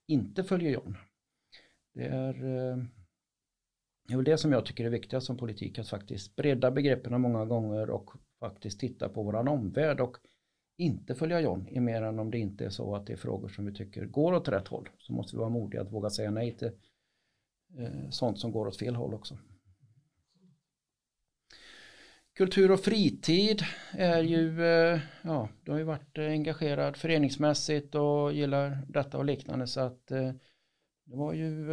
inte 0.08 0.44
följa 0.44 0.70
John. 0.70 0.98
Det 1.94 2.06
är 2.06 2.44
eh, 2.44 2.78
det 4.08 4.14
är 4.14 4.18
väl 4.18 4.26
det 4.26 4.38
som 4.38 4.52
jag 4.52 4.66
tycker 4.66 4.86
är 4.86 4.90
viktigast 4.90 5.28
som 5.28 5.38
politik, 5.38 5.80
att 5.80 5.90
faktiskt 5.90 6.36
bredda 6.36 6.72
begreppen 6.72 7.22
många 7.22 7.46
gånger 7.46 7.90
och 7.90 8.12
faktiskt 8.40 8.80
titta 8.80 9.10
på 9.10 9.24
våran 9.24 9.48
omvärld 9.48 10.00
och 10.00 10.18
inte 10.78 11.16
följa 11.16 11.42
John 11.42 11.68
i 11.68 11.80
mer 11.80 12.02
än 12.02 12.20
om 12.20 12.32
det 12.32 12.38
inte 12.38 12.66
är 12.66 12.70
så 12.70 12.96
att 12.96 13.08
det 13.08 13.14
är 13.14 13.18
frågor 13.18 13.50
som 13.50 13.66
vi 13.66 13.74
tycker 13.74 14.06
går 14.06 14.34
åt 14.34 14.48
rätt 14.48 14.68
håll. 14.68 14.90
Så 14.98 15.14
måste 15.14 15.36
vi 15.36 15.40
vara 15.40 15.50
modiga 15.50 15.82
att 15.82 15.92
våga 15.92 16.10
säga 16.10 16.32
nej 16.32 16.58
till 16.58 16.72
eh, 17.78 18.10
sånt 18.10 18.40
som 18.40 18.52
går 18.52 18.68
åt 18.68 18.78
fel 18.78 18.96
håll 18.96 19.14
också. 19.14 19.38
Kultur 22.34 22.72
och 22.72 22.80
fritid 22.80 23.62
är 23.92 24.22
ju, 24.22 24.66
eh, 24.66 25.00
ja, 25.22 25.50
du 25.64 25.72
har 25.72 25.78
ju 25.78 25.84
varit 25.84 26.18
engagerad 26.18 26.98
föreningsmässigt 26.98 27.96
och 27.96 28.34
gillar 28.34 28.82
detta 28.90 29.18
och 29.18 29.26
liknande 29.26 29.68
så 29.68 29.80
att 29.80 30.12
eh, 30.12 30.32
det 31.06 31.16
var 31.16 31.34
ju 31.34 31.68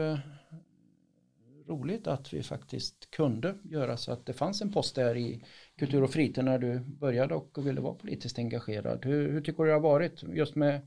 roligt 1.68 2.06
att 2.06 2.32
vi 2.32 2.42
faktiskt 2.42 3.10
kunde 3.10 3.54
göra 3.64 3.96
så 3.96 4.12
att 4.12 4.26
det 4.26 4.32
fanns 4.32 4.62
en 4.62 4.72
post 4.72 4.94
där 4.94 5.16
i 5.16 5.44
kultur 5.78 6.02
och 6.02 6.10
fritid 6.10 6.44
när 6.44 6.58
du 6.58 6.80
började 6.80 7.34
och 7.34 7.66
ville 7.66 7.80
vara 7.80 7.94
politiskt 7.94 8.38
engagerad. 8.38 9.04
Hur, 9.04 9.32
hur 9.32 9.40
tycker 9.40 9.62
du 9.62 9.68
det 9.68 9.74
har 9.74 9.80
varit 9.80 10.22
just 10.22 10.54
med 10.54 10.80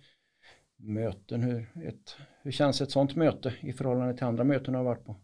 möten? 0.77 1.43
Hur, 1.43 1.69
ett, 1.87 2.15
hur 2.43 2.51
känns 2.51 2.81
ett 2.81 2.91
sånt 2.91 3.15
möte 3.15 3.53
i 3.59 3.73
förhållande 3.73 4.13
till 4.13 4.25
andra 4.25 4.43
möten 4.43 4.73
du 4.73 4.77
har 4.77 4.85
varit 4.85 5.05
på? 5.05 5.15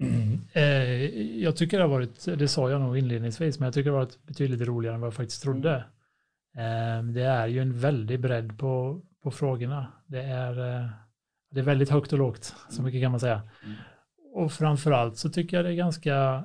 Mm. 0.00 0.40
Eh, 0.52 1.42
jag 1.42 1.56
tycker 1.56 1.78
det 1.78 1.84
har 1.84 1.90
varit, 1.90 2.24
det 2.24 2.48
sa 2.48 2.70
jag 2.70 2.80
nog 2.80 2.98
inledningsvis, 2.98 3.58
men 3.58 3.66
jag 3.66 3.74
tycker 3.74 3.90
det 3.90 3.96
har 3.96 4.04
varit 4.04 4.26
betydligt 4.26 4.60
roligare 4.60 4.94
än 4.94 5.00
vad 5.00 5.06
jag 5.06 5.14
faktiskt 5.14 5.42
trodde. 5.42 5.74
Eh, 6.56 7.02
det 7.02 7.22
är 7.22 7.46
ju 7.46 7.60
en 7.60 7.78
väldig 7.78 8.20
bredd 8.20 8.58
på, 8.58 9.02
på 9.22 9.30
frågorna. 9.30 9.92
Det 10.06 10.22
är, 10.22 10.80
eh, 10.80 10.88
det 11.50 11.60
är 11.60 11.64
väldigt 11.64 11.90
högt 11.90 12.12
och 12.12 12.18
lågt, 12.18 12.54
så 12.70 12.82
mycket 12.82 13.02
kan 13.02 13.10
man 13.10 13.20
säga. 13.20 13.42
Mm. 13.64 13.76
Och 14.36 14.52
framförallt 14.52 15.16
så 15.16 15.28
tycker 15.28 15.56
jag 15.56 15.66
det 15.66 15.70
är 15.70 15.76
ganska 15.76 16.44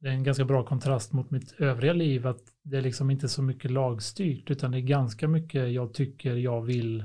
det 0.00 0.08
är 0.08 0.12
en 0.12 0.22
ganska 0.22 0.44
bra 0.44 0.64
kontrast 0.64 1.12
mot 1.12 1.30
mitt 1.30 1.52
övriga 1.52 1.92
liv 1.92 2.26
att 2.26 2.42
det 2.62 2.76
är 2.76 2.82
liksom 2.82 3.10
inte 3.10 3.28
så 3.28 3.42
mycket 3.42 3.70
lagstyrt 3.70 4.50
utan 4.50 4.70
det 4.70 4.78
är 4.78 4.82
ganska 4.82 5.28
mycket 5.28 5.72
jag 5.72 5.94
tycker 5.94 6.34
jag 6.34 6.62
vill 6.62 7.00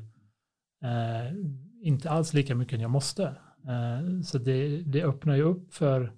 eh, 0.84 1.34
inte 1.82 2.10
alls 2.10 2.34
lika 2.34 2.56
mycket 2.56 2.74
än 2.74 2.82
jag 2.82 2.92
måste. 2.92 3.24
Eh, 3.68 4.22
så 4.24 4.38
det, 4.38 4.82
det 4.82 5.04
öppnar 5.04 5.36
ju 5.36 5.42
upp 5.42 5.74
för 5.74 6.14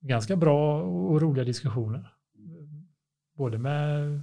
ganska 0.00 0.36
bra 0.36 0.82
och 0.82 1.22
roliga 1.22 1.44
diskussioner. 1.44 2.14
Både 3.36 3.58
med 3.58 4.22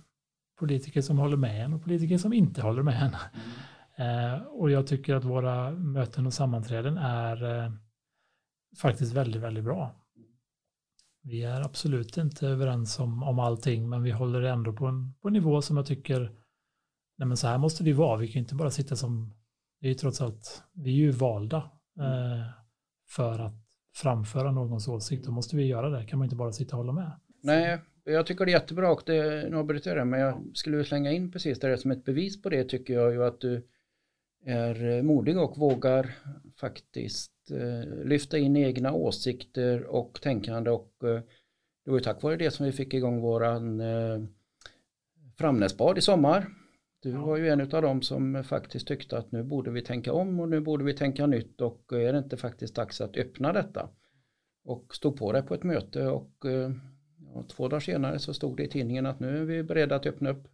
politiker 0.60 1.02
som 1.02 1.18
håller 1.20 1.38
med 1.38 1.66
en 1.66 1.74
och 1.74 1.84
politiker 1.84 2.18
som 2.18 2.34
inte 2.34 2.62
håller 2.62 2.84
med 2.84 3.02
en. 3.02 3.16
Mm. 3.98 4.34
Eh, 4.34 4.42
och 4.42 4.72
jag 4.72 4.88
tycker 4.88 5.16
att 5.16 5.24
våra 5.24 5.72
möten 5.72 6.26
och 6.26 6.34
sammanträden 6.34 6.98
är 6.98 7.64
eh, 7.64 7.72
faktiskt 8.82 9.14
väldigt, 9.14 9.42
väldigt 9.42 9.64
bra. 9.64 9.96
Vi 11.24 11.44
är 11.44 11.62
absolut 11.62 12.18
inte 12.18 12.48
överens 12.48 13.00
om, 13.00 13.24
om 13.24 13.40
allting, 13.40 13.90
men 13.90 14.04
vi 14.04 14.12
håller 14.12 14.42
ändå 14.42 14.74
på 14.74 14.86
en, 14.86 15.14
på 15.22 15.28
en 15.28 15.34
nivå 15.34 15.62
som 15.62 15.78
jag 15.78 15.86
tycker, 15.86 16.20
nej 17.18 17.28
men 17.28 17.38
så 17.38 17.48
här 17.48 17.58
måste 17.58 17.84
det 17.84 17.90
ju 17.90 17.96
vara, 17.96 18.18
vi 18.18 18.28
kan 18.28 18.40
inte 18.40 18.56
bara 18.56 18.72
sitta 18.72 18.96
som, 18.96 19.34
det 19.82 19.88
är 19.88 19.90
ju 19.90 19.96
trots 19.96 20.22
allt, 20.22 20.64
vi 20.74 20.90
är 20.90 20.96
ju 20.96 21.12
valda 21.12 21.58
eh, 22.00 22.46
för 23.10 23.40
att 23.40 23.54
framföra 23.96 24.52
någons 24.52 24.88
åsikt, 24.88 25.26
då 25.26 25.32
måste 25.32 25.56
vi 25.56 25.66
göra 25.66 25.90
det, 25.90 26.06
kan 26.06 26.20
man 26.20 26.26
inte 26.26 26.36
bara 26.36 26.52
sitta 26.52 26.76
och 26.76 26.84
hålla 26.84 26.94
med. 26.94 27.12
Nej, 27.44 27.80
jag 28.04 28.26
tycker 28.26 28.46
det 28.46 28.52
är 28.52 28.60
jättebra 28.60 28.92
och 28.92 29.04
det, 29.06 29.50
nu 29.50 29.58
avbryter 29.58 29.90
jag 29.90 29.98
det, 29.98 30.06
men 30.06 30.20
jag 30.20 30.52
skulle 30.54 30.84
slänga 30.84 31.12
in 31.12 31.32
precis 31.32 31.60
det 31.60 31.78
som 31.78 31.92
ett 31.92 32.06
bevis 32.06 32.42
på 32.42 32.50
det 32.50 32.64
tycker 32.64 32.94
jag 32.94 33.14
ju 33.14 33.24
att 33.24 33.42
du 33.42 33.68
är 34.48 35.02
modig 35.02 35.38
och 35.40 35.58
vågar 35.58 36.16
faktiskt 36.60 37.52
eh, 37.52 38.06
lyfta 38.06 38.38
in 38.38 38.58
egna 38.58 38.94
åsikter 38.94 39.84
och 39.84 40.20
tänkande 40.22 40.70
och 40.70 40.94
eh, 41.04 41.22
det 41.86 41.92
var 41.92 41.98
ju 41.98 42.04
tack 42.04 42.24
vare 42.24 42.38
det 42.38 42.52
som 42.52 42.66
vi 42.66 42.72
fick 42.72 42.94
igång 42.94 43.22
våran 43.22 43.80
eh, 43.80 44.20
Framnäsbad 45.38 45.98
i 45.98 46.02
sommar. 46.02 46.48
Du 47.02 47.12
var 47.12 47.38
ju 47.38 47.50
en 47.50 47.62
av 47.62 47.82
dem 47.82 48.02
som 48.02 48.44
faktiskt 48.44 48.88
tyckte 48.88 49.18
att 49.18 49.32
nu 49.32 49.44
borde 49.44 49.72
vi 49.72 49.82
tänka 49.82 50.14
om 50.14 50.40
och 50.40 50.50
nu 50.50 50.60
borde 50.60 50.84
vi 50.84 50.94
tänka 50.94 51.28
nytt 51.28 51.62
och 51.62 51.94
är 51.94 52.14
det 52.14 52.20
inte 52.20 52.38
faktiskt 52.38 52.76
dags 52.76 53.02
att 53.02 53.18
öppna 53.18 53.54
detta? 53.54 53.90
Och 54.66 54.96
stod 54.96 55.18
på 55.18 55.32
det 55.32 55.42
på 55.42 55.54
ett 55.54 55.64
möte 55.64 56.08
och 56.08 56.46
eh, 56.46 56.72
ja, 57.34 57.44
två 57.48 57.68
dagar 57.68 57.80
senare 57.80 58.20
så 58.20 58.34
stod 58.34 58.58
det 58.58 58.64
i 58.64 58.70
tidningen 58.70 59.06
att 59.06 59.20
nu 59.20 59.38
är 59.38 59.46
vi 59.46 59.64
beredda 59.64 59.96
att 59.96 60.06
öppna 60.06 60.30
upp 60.30 60.48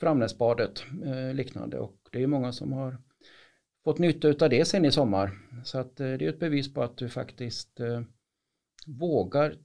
Framnäsbadet 0.00 0.84
eh, 1.04 1.34
liknande 1.34 1.78
och 1.78 1.96
det 2.12 2.22
är 2.22 2.26
många 2.26 2.52
som 2.52 2.72
har 2.72 2.98
fått 3.86 3.98
nytta 3.98 4.44
av 4.44 4.50
det 4.50 4.64
sen 4.64 4.84
i 4.84 4.92
sommar. 4.92 5.30
Så 5.64 5.78
att 5.78 6.00
eh, 6.00 6.12
det 6.12 6.24
är 6.24 6.28
ett 6.28 6.40
bevis 6.40 6.74
på 6.74 6.82
att 6.82 6.96
du 6.96 7.08
faktiskt 7.08 7.80
eh, 7.80 8.00
vågar 8.86 9.56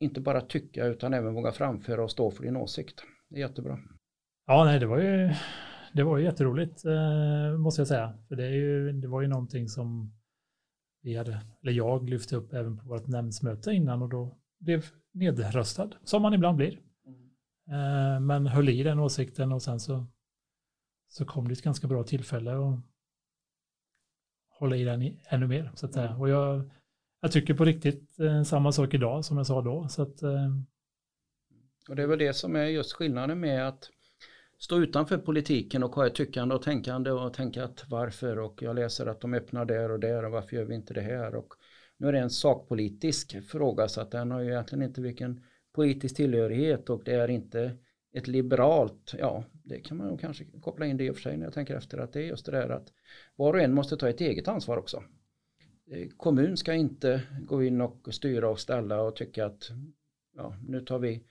inte 0.00 0.20
bara 0.20 0.40
tycka 0.40 0.86
utan 0.86 1.14
även 1.14 1.34
våga 1.34 1.52
framföra 1.52 2.04
och 2.04 2.10
stå 2.10 2.30
för 2.30 2.42
din 2.42 2.56
åsikt. 2.56 3.04
Det 3.28 3.36
är 3.36 3.40
jättebra. 3.40 3.78
Ja, 4.46 4.64
nej, 4.64 4.80
det 4.80 4.86
var 4.86 4.98
ju, 4.98 5.34
det 5.92 6.02
var 6.02 6.18
ju 6.18 6.24
jätteroligt 6.24 6.84
eh, 6.84 7.58
måste 7.58 7.80
jag 7.80 7.88
säga. 7.88 8.18
För 8.28 8.36
det, 8.36 8.44
är 8.44 8.50
ju, 8.50 8.92
det 8.92 9.08
var 9.08 9.22
ju 9.22 9.28
någonting 9.28 9.68
som 9.68 10.12
vi 11.02 11.16
hade, 11.16 11.40
eller 11.62 11.72
jag 11.72 12.08
lyfte 12.08 12.36
upp 12.36 12.52
även 12.52 12.78
på 12.78 12.88
vårt 12.88 13.06
nämndsmöte 13.06 13.72
innan 13.72 14.02
och 14.02 14.08
då 14.08 14.38
blev 14.60 14.84
nedröstad, 15.12 15.90
som 16.04 16.22
man 16.22 16.34
ibland 16.34 16.56
blir. 16.56 16.78
Mm. 17.66 18.26
men 18.26 18.46
höll 18.46 18.68
i 18.68 18.82
den 18.82 18.98
åsikten 18.98 19.52
och 19.52 19.62
sen 19.62 19.80
så, 19.80 20.06
så 21.08 21.24
kom 21.24 21.48
det 21.48 21.52
ett 21.52 21.62
ganska 21.62 21.86
bra 21.86 22.02
tillfälle 22.02 22.54
och 22.54 22.78
hålla 24.62 24.76
i 24.76 24.84
den 24.84 25.16
ännu 25.28 25.46
mer. 25.46 25.70
Så 25.74 25.86
att 25.86 25.94
säga. 25.94 26.08
Mm. 26.08 26.20
Och 26.20 26.28
jag, 26.28 26.70
jag 27.20 27.32
tycker 27.32 27.54
på 27.54 27.64
riktigt 27.64 28.20
eh, 28.20 28.42
samma 28.42 28.72
sak 28.72 28.94
idag 28.94 29.24
som 29.24 29.36
jag 29.36 29.46
sa 29.46 29.62
då. 29.62 29.88
Så 29.88 30.02
att, 30.02 30.22
eh. 30.22 30.50
Och 31.88 31.96
det 31.96 32.02
är 32.02 32.06
väl 32.06 32.18
det 32.18 32.32
som 32.32 32.56
är 32.56 32.64
just 32.64 32.92
skillnaden 32.92 33.40
med 33.40 33.68
att 33.68 33.90
stå 34.58 34.78
utanför 34.78 35.18
politiken 35.18 35.82
och 35.82 35.94
ha 35.94 36.06
ett 36.06 36.14
tyckande 36.14 36.54
och 36.54 36.62
tänkande 36.62 37.10
och 37.10 37.34
tänka 37.34 37.64
att 37.64 37.84
varför 37.88 38.38
och 38.38 38.62
jag 38.62 38.76
läser 38.76 39.06
att 39.06 39.20
de 39.20 39.34
öppnar 39.34 39.64
där 39.64 39.90
och 39.90 40.00
där 40.00 40.24
och 40.24 40.32
varför 40.32 40.56
gör 40.56 40.64
vi 40.64 40.74
inte 40.74 40.94
det 40.94 41.00
här 41.00 41.34
och 41.34 41.54
nu 41.96 42.08
är 42.08 42.12
det 42.12 42.18
en 42.18 42.30
sakpolitisk 42.30 43.44
fråga 43.44 43.88
så 43.88 44.00
att 44.00 44.10
den 44.10 44.30
har 44.30 44.40
ju 44.40 44.50
egentligen 44.50 44.84
inte 44.84 45.00
vilken 45.00 45.44
politisk 45.72 46.16
tillhörighet 46.16 46.90
och 46.90 47.02
det 47.04 47.12
är 47.12 47.28
inte 47.28 47.76
ett 48.12 48.26
liberalt, 48.26 49.14
ja 49.18 49.44
det 49.72 49.80
kan 49.80 49.96
man 49.96 50.06
nog 50.06 50.20
kanske 50.20 50.44
koppla 50.60 50.86
in 50.86 50.96
det 50.96 51.04
i 51.04 51.10
och 51.10 51.14
för 51.14 51.22
sig 51.22 51.36
när 51.36 51.46
jag 51.46 51.54
tänker 51.54 51.76
efter 51.76 51.98
att 51.98 52.12
det 52.12 52.20
är 52.20 52.26
just 52.26 52.46
det 52.46 52.52
där 52.52 52.68
att 52.68 52.92
var 53.36 53.54
och 53.54 53.60
en 53.60 53.74
måste 53.74 53.96
ta 53.96 54.08
ett 54.08 54.20
eget 54.20 54.48
ansvar 54.48 54.76
också. 54.76 55.02
Eh, 55.90 56.08
kommun 56.16 56.56
ska 56.56 56.74
inte 56.74 57.22
gå 57.46 57.64
in 57.64 57.80
och 57.80 58.08
styra 58.10 58.48
och 58.48 58.60
ställa 58.60 59.02
och 59.02 59.16
tycka 59.16 59.46
att 59.46 59.70
ja, 60.36 60.56
nu 60.68 60.80
tar 60.80 60.98
vi 60.98 61.24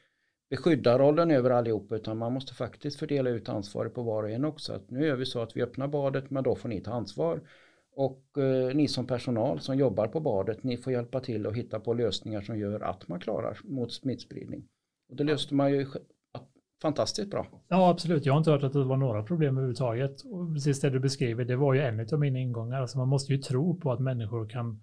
beskyddarrollen 0.49 1.31
över 1.31 1.49
allihop 1.49 1.91
utan 1.91 2.17
man 2.17 2.33
måste 2.33 2.53
faktiskt 2.53 2.99
fördela 2.99 3.29
ut 3.29 3.49
ansvaret 3.49 3.93
på 3.93 4.03
var 4.03 4.23
och 4.23 4.29
en 4.29 4.45
också. 4.45 4.73
Att 4.73 4.89
nu 4.89 5.05
gör 5.05 5.15
vi 5.15 5.25
så 5.25 5.41
att 5.41 5.57
vi 5.57 5.61
öppnar 5.63 5.87
badet 5.87 6.29
men 6.29 6.43
då 6.43 6.55
får 6.55 6.69
ni 6.69 6.81
ta 6.81 6.91
ansvar. 6.91 7.41
Och 7.95 8.37
eh, 8.37 8.75
ni 8.75 8.87
som 8.87 9.07
personal 9.07 9.59
som 9.59 9.77
jobbar 9.77 10.07
på 10.07 10.19
badet, 10.19 10.63
ni 10.63 10.77
får 10.77 10.93
hjälpa 10.93 11.19
till 11.19 11.47
och 11.47 11.55
hitta 11.55 11.79
på 11.79 11.93
lösningar 11.93 12.41
som 12.41 12.59
gör 12.59 12.79
att 12.79 13.07
man 13.07 13.19
klarar 13.19 13.59
mot 13.63 13.93
smittspridning. 13.93 14.67
Och 15.09 15.15
det 15.15 15.23
löste 15.23 15.55
man 15.55 15.71
ju 15.71 15.85
fantastiskt 16.82 17.29
bra. 17.29 17.47
Ja, 17.67 17.89
absolut. 17.89 18.25
Jag 18.25 18.34
har 18.34 18.38
inte 18.38 18.51
hört 18.51 18.63
att 18.63 18.73
det 18.73 18.84
var 18.84 18.97
några 18.97 19.23
problem 19.23 19.57
överhuvudtaget. 19.57 20.21
Och 20.21 20.53
precis 20.53 20.79
det 20.79 20.89
du 20.89 20.99
beskriver, 20.99 21.45
det 21.45 21.55
var 21.55 21.73
ju 21.73 21.82
en 21.82 22.07
av 22.13 22.19
mina 22.19 22.39
ingångar. 22.39 22.82
Alltså 22.82 22.97
man 22.97 23.07
måste 23.07 23.34
ju 23.34 23.39
tro 23.39 23.79
på 23.79 23.91
att 23.91 23.99
människor 23.99 24.49
kan, 24.49 24.82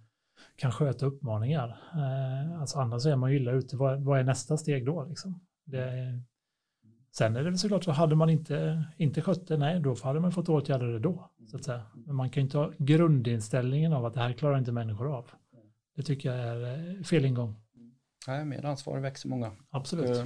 kan 0.56 0.72
sköta 0.72 1.06
uppmaningar. 1.06 1.68
Eh, 1.94 2.60
alltså 2.60 2.78
annars 2.78 3.06
är 3.06 3.16
man 3.16 3.32
ju 3.32 3.36
illa 3.36 3.52
ute. 3.52 3.76
Vad, 3.76 4.04
vad 4.04 4.18
är 4.18 4.24
nästa 4.24 4.56
steg 4.56 4.86
då? 4.86 5.04
Liksom? 5.04 5.40
Det, 5.64 5.92
sen 7.16 7.36
är 7.36 7.38
det 7.38 7.50
väl 7.50 7.58
såklart 7.58 7.84
så 7.84 7.92
hade 7.92 8.16
man 8.16 8.30
inte, 8.30 8.84
inte 8.96 9.22
skött 9.22 9.46
det, 9.46 9.56
nej, 9.56 9.80
då 9.80 9.96
hade 10.02 10.20
man 10.20 10.32
fått 10.32 10.48
åtgärda 10.48 10.86
det 10.86 10.98
då. 10.98 11.30
Så 11.50 11.56
att 11.56 11.64
säga. 11.64 11.82
Men 12.06 12.16
man 12.16 12.30
kan 12.30 12.40
ju 12.40 12.44
inte 12.44 12.58
ha 12.58 12.72
grundinställningen 12.78 13.92
av 13.92 14.04
att 14.04 14.14
det 14.14 14.20
här 14.20 14.32
klarar 14.32 14.58
inte 14.58 14.72
människor 14.72 15.16
av. 15.16 15.30
Det 15.96 16.02
tycker 16.02 16.32
jag 16.32 16.38
är 16.38 16.96
eh, 16.96 17.02
fel 17.02 17.24
ingång. 17.24 17.54
Nej, 18.26 18.44
med 18.44 18.64
ansvar 18.64 18.98
växer 18.98 19.28
många. 19.28 19.52
Absolut. 19.70 20.18
Uh, 20.18 20.24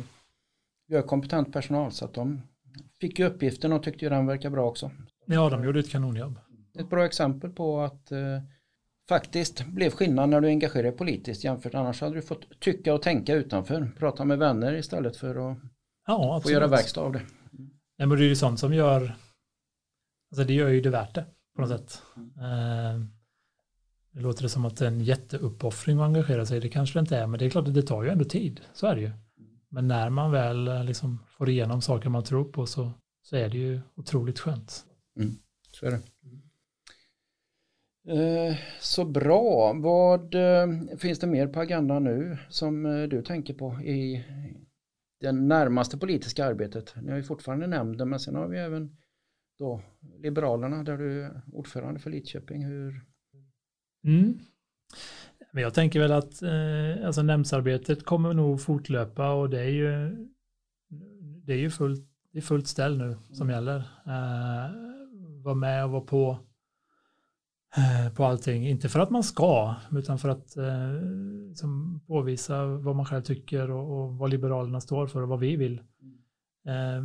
vi 0.87 0.97
har 0.97 1.03
kompetent 1.03 1.53
personal 1.53 1.93
så 1.93 2.05
att 2.05 2.15
de 2.15 2.43
fick 3.01 3.19
ju 3.19 3.25
uppgiften 3.25 3.73
och 3.73 3.83
tyckte 3.83 4.05
ju 4.05 4.09
den 4.09 4.27
verkar 4.27 4.51
bra 4.51 4.69
också. 4.69 4.91
Ja, 5.27 5.51
de 5.51 5.65
gjorde 5.65 5.81
ett 5.81 5.91
kanonjobb. 5.91 6.39
Ett 6.79 6.91
bra 6.91 7.05
exempel 7.05 7.51
på 7.51 7.81
att 7.81 8.13
eh, 8.13 8.41
faktiskt 9.09 9.67
blev 9.67 9.91
skillnad 9.91 10.29
när 10.29 10.41
du 10.41 10.49
engagerade 10.49 10.89
dig 10.89 10.99
politiskt 10.99 11.45
jämfört 11.45 11.75
annars 11.75 12.01
hade 12.01 12.15
du 12.15 12.23
fått 12.23 12.61
tycka 12.61 12.95
och 12.95 13.03
tänka 13.03 13.35
utanför. 13.35 13.93
Prata 13.99 14.25
med 14.25 14.39
vänner 14.39 14.75
istället 14.75 15.17
för 15.17 15.51
att 15.51 15.59
ja, 16.07 16.41
få 16.43 16.51
göra 16.51 16.67
verkstad 16.67 17.01
av 17.01 17.13
det. 17.13 17.23
Nej, 17.99 18.09
men 18.09 18.19
det 18.19 18.25
är 18.25 18.29
ju 18.29 18.37
sånt 18.37 18.61
som 18.61 18.75
gör, 18.75 19.15
alltså 20.31 20.45
det 20.47 20.53
gör 20.53 20.69
ju 20.69 20.81
det 20.81 20.91
värt 20.91 21.15
det 21.15 21.27
på 21.57 21.61
något 21.61 21.71
sätt. 21.71 22.03
Eh, 22.17 23.01
det 24.13 24.21
låter 24.21 24.43
det 24.43 24.49
som 24.49 24.65
att 24.65 24.77
det 24.77 24.85
är 24.85 24.89
en 24.89 25.01
jätteuppoffring 25.01 25.99
att 25.99 26.05
engagera 26.05 26.47
sig, 26.47 26.61
det 26.61 26.69
kanske 26.69 26.99
det 26.99 27.01
inte 27.01 27.17
är, 27.17 27.27
men 27.27 27.39
det 27.39 27.45
är 27.45 27.51
klart 27.51 27.69
att 27.69 27.75
det 27.75 27.83
tar 27.83 28.03
ju 28.03 28.09
ändå 28.09 28.25
tid, 28.25 28.61
så 28.75 28.87
är 28.87 28.95
det 28.95 29.01
ju. 29.01 29.11
Men 29.73 29.89
när 29.89 30.11
man 30.11 30.31
väl 30.31 30.69
eh, 30.69 30.85
liksom 30.85 31.19
får 31.39 31.49
igenom 31.49 31.83
saker 31.83 32.09
man 32.09 32.25
tror 32.25 32.45
på 32.45 32.67
så, 32.67 32.93
så 33.23 33.37
är 33.37 33.49
det 33.49 33.59
ju 33.59 33.81
otroligt 33.95 34.39
skönt. 34.39 34.87
Mm, 35.17 35.31
så 35.71 35.87
är 35.87 35.91
det. 35.91 36.01
Eh, 38.09 38.57
så 38.81 39.05
bra. 39.05 39.73
Vad 39.73 40.35
eh, 40.35 40.97
finns 40.99 41.19
det 41.19 41.27
mer 41.27 41.47
på 41.47 41.61
agendan 41.61 42.05
nu 42.05 42.39
som 42.49 42.87
eh, 42.87 43.03
du 43.03 43.23
tänker 43.23 43.55
på 43.55 43.81
i 43.81 44.25
det 45.21 45.33
närmaste 45.33 45.99
politiska 45.99 46.45
arbetet? 46.45 46.95
Ni 47.03 47.11
har 47.11 47.17
ju 47.17 47.23
fortfarande 47.23 47.67
nämnden 47.67 48.09
men 48.09 48.21
sen 48.21 48.35
har 48.35 48.49
vi 48.49 48.59
även 48.59 48.97
då 49.59 49.83
Liberalerna 50.19 50.83
där 50.83 50.99
du 50.99 51.23
är 51.23 51.43
ordförande 51.53 52.01
för 52.01 52.11
Lidköping. 52.11 52.65
Hur? 52.65 53.05
Mm. 54.05 54.39
Men 55.53 55.63
jag 55.63 55.75
tänker 55.75 56.01
väl 56.01 56.13
att 56.13 56.43
eh, 56.43 57.07
alltså 57.07 57.23
nämndsarbetet 57.23 58.05
kommer 58.05 58.35
nog 58.35 58.61
fortlöpa 58.61 59.33
och 59.33 59.51
det 59.51 59.61
är 59.61 59.71
ju 59.71 60.17
det 61.45 61.53
är 61.53 61.59
ju 61.59 61.71
fullt, 61.71 62.09
det 62.33 62.39
är 62.39 62.43
fullt 62.43 62.67
ställ 62.67 62.99
nu 62.99 63.17
som 63.33 63.51
mm. 63.51 63.55
gäller. 63.55 63.77
Eh, 64.07 64.71
var 65.43 65.55
med 65.55 65.85
och 65.85 65.91
vara 65.91 66.03
på 66.03 66.39
eh, 67.77 68.15
på 68.15 68.25
allting. 68.25 68.69
Inte 68.69 68.89
för 68.89 69.01
att 69.01 69.11
man 69.11 69.23
ska, 69.23 69.75
utan 69.93 70.19
för 70.19 70.29
att 70.29 70.57
eh, 70.57 70.93
liksom 71.49 72.01
påvisa 72.07 72.67
vad 72.67 72.97
man 72.97 73.07
själv 73.07 73.23
tycker 73.23 73.71
och, 73.71 74.01
och, 74.01 74.17
vad 74.17 74.31
Liberalerna 74.31 74.81
står 74.81 75.07
för 75.07 75.23
och 75.23 75.29
vad 75.29 75.41
vi 75.41 75.57
vill. 75.57 75.79
Eh, 76.67 77.05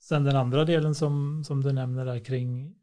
sen 0.00 0.24
den 0.24 0.36
andra 0.36 0.64
delen 0.64 0.94
som, 0.94 1.44
som 1.44 1.62
du 1.62 1.72
nämner 1.72 2.04
där 2.04 2.18
kring 2.18 2.74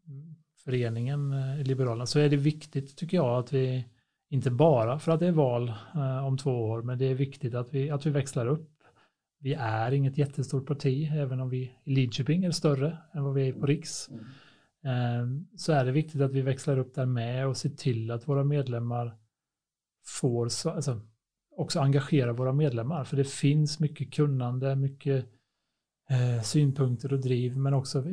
föreningen 0.63 1.33
eh, 1.33 1.63
Liberalerna 1.63 2.05
så 2.05 2.19
är 2.19 2.29
det 2.29 2.37
viktigt 2.37 2.97
tycker 2.97 3.17
jag 3.17 3.39
att 3.39 3.53
vi 3.53 3.85
inte 4.29 4.51
bara 4.51 4.99
för 4.99 5.11
att 5.11 5.19
det 5.19 5.27
är 5.27 5.31
val 5.31 5.73
eh, 5.95 6.25
om 6.25 6.37
två 6.37 6.51
år, 6.51 6.81
men 6.81 6.97
det 6.97 7.05
är 7.05 7.15
viktigt 7.15 7.55
att 7.55 7.73
vi, 7.73 7.89
att 7.89 8.05
vi 8.05 8.09
växlar 8.09 8.45
upp. 8.47 8.69
Vi 9.41 9.53
är 9.53 9.91
inget 9.91 10.17
jättestort 10.17 10.67
parti, 10.67 11.11
även 11.13 11.39
om 11.39 11.49
vi 11.49 11.57
i 11.83 11.93
Lidköping 11.93 12.43
är 12.43 12.51
större 12.51 12.97
än 13.13 13.23
vad 13.23 13.33
vi 13.33 13.47
är 13.47 13.53
på 13.53 13.65
Riks. 13.65 14.09
Mm. 14.09 14.25
Eh, 14.85 15.43
så 15.55 15.73
är 15.73 15.85
det 15.85 15.91
viktigt 15.91 16.21
att 16.21 16.31
vi 16.31 16.41
växlar 16.41 16.77
upp 16.77 16.95
där 16.95 17.05
med 17.05 17.47
och 17.47 17.57
ser 17.57 17.69
till 17.69 18.11
att 18.11 18.27
våra 18.27 18.43
medlemmar 18.43 19.17
får, 20.05 20.43
alltså, 20.45 21.01
också 21.55 21.79
engagera 21.79 22.33
våra 22.33 22.53
medlemmar, 22.53 23.03
för 23.03 23.17
det 23.17 23.27
finns 23.27 23.79
mycket 23.79 24.13
kunnande, 24.13 24.75
mycket 24.75 25.25
eh, 26.09 26.41
synpunkter 26.43 27.13
och 27.13 27.19
driv, 27.19 27.57
men 27.57 27.73
också 27.73 28.03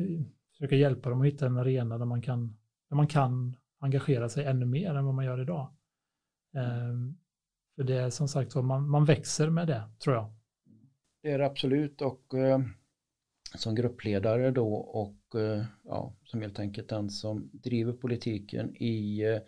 försöka 0.51 0.75
hjälpa 0.75 1.09
dem 1.09 1.21
att 1.21 1.27
hitta 1.27 1.45
en 1.45 1.57
arena 1.57 1.97
där 1.97 2.05
man 2.05 2.21
kan, 2.21 2.57
där 2.89 2.95
man 2.95 3.07
kan 3.07 3.55
engagera 3.79 4.29
sig 4.29 4.45
ännu 4.45 4.65
mer 4.65 4.95
än 4.95 5.05
vad 5.05 5.13
man 5.13 5.25
gör 5.25 5.41
idag. 5.41 5.76
Ehm, 6.57 7.17
för 7.75 7.83
det 7.83 7.95
är 7.95 8.09
som 8.09 8.27
sagt 8.27 8.55
man, 8.55 8.89
man 8.89 9.05
växer 9.05 9.49
med 9.49 9.67
det, 9.67 9.83
tror 10.03 10.15
jag. 10.15 10.33
Det 11.21 11.31
är 11.31 11.37
det 11.37 11.45
absolut 11.45 12.01
och 12.01 12.33
eh, 12.33 12.59
som 13.55 13.75
gruppledare 13.75 14.51
då 14.51 14.73
och 14.75 15.41
eh, 15.41 15.65
ja, 15.83 16.15
som 16.23 16.41
helt 16.41 16.59
enkelt 16.59 16.89
den 16.89 17.09
som 17.09 17.49
driver 17.53 17.93
politiken 17.93 18.75
i 18.75 19.21
eh, 19.21 19.39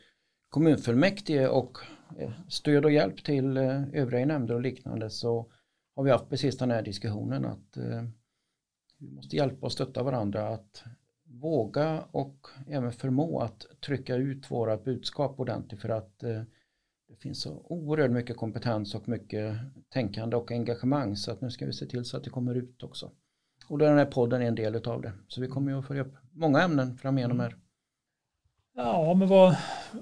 kommunfullmäktige 0.49 1.47
och 1.47 1.77
eh, 2.19 2.31
stöd 2.47 2.85
och 2.85 2.91
hjälp 2.91 3.23
till 3.23 3.57
eh, 3.57 3.83
övriga 3.93 4.01
övriga 4.01 4.25
nämnder 4.25 4.55
och 4.55 4.61
liknande 4.61 5.09
så 5.09 5.51
har 5.95 6.03
vi 6.03 6.11
haft 6.11 6.29
precis 6.29 6.57
den 6.57 6.71
här 6.71 6.81
diskussionen 6.81 7.45
att 7.45 7.77
eh, 7.77 8.03
vi 8.97 9.11
måste 9.11 9.35
hjälpa 9.35 9.65
och 9.65 9.71
stötta 9.71 10.03
varandra 10.03 10.47
att 10.47 10.83
våga 11.23 12.03
och 12.11 12.47
även 12.67 12.91
förmå 12.91 13.39
att 13.39 13.65
trycka 13.85 14.15
ut 14.15 14.51
våra 14.51 14.77
budskap 14.77 15.39
ordentligt 15.39 15.81
för 15.81 15.89
att 15.89 16.23
eh, 16.23 16.41
finns 17.21 17.41
så 17.41 17.61
oerhört 17.65 18.11
mycket 18.11 18.37
kompetens 18.37 18.95
och 18.95 19.09
mycket 19.09 19.57
tänkande 19.89 20.35
och 20.35 20.51
engagemang 20.51 21.15
så 21.15 21.31
att 21.31 21.41
nu 21.41 21.51
ska 21.51 21.65
vi 21.65 21.73
se 21.73 21.85
till 21.85 22.05
så 22.05 22.17
att 22.17 22.23
det 22.23 22.29
kommer 22.29 22.55
ut 22.55 22.83
också. 22.83 23.11
Och 23.67 23.77
den 23.77 23.97
här 23.97 24.05
podden 24.05 24.41
är 24.41 24.45
en 24.45 24.55
del 24.55 24.87
av 24.87 25.01
det. 25.01 25.13
Så 25.27 25.41
vi 25.41 25.47
kommer 25.47 25.71
ju 25.71 25.79
att 25.79 25.85
följa 25.85 26.03
upp 26.03 26.13
många 26.31 26.61
ämnen 26.61 26.97
framgenom 26.97 27.39
här. 27.39 27.55
Ja, 28.75 29.13
men 29.13 29.27
vad, 29.27 29.57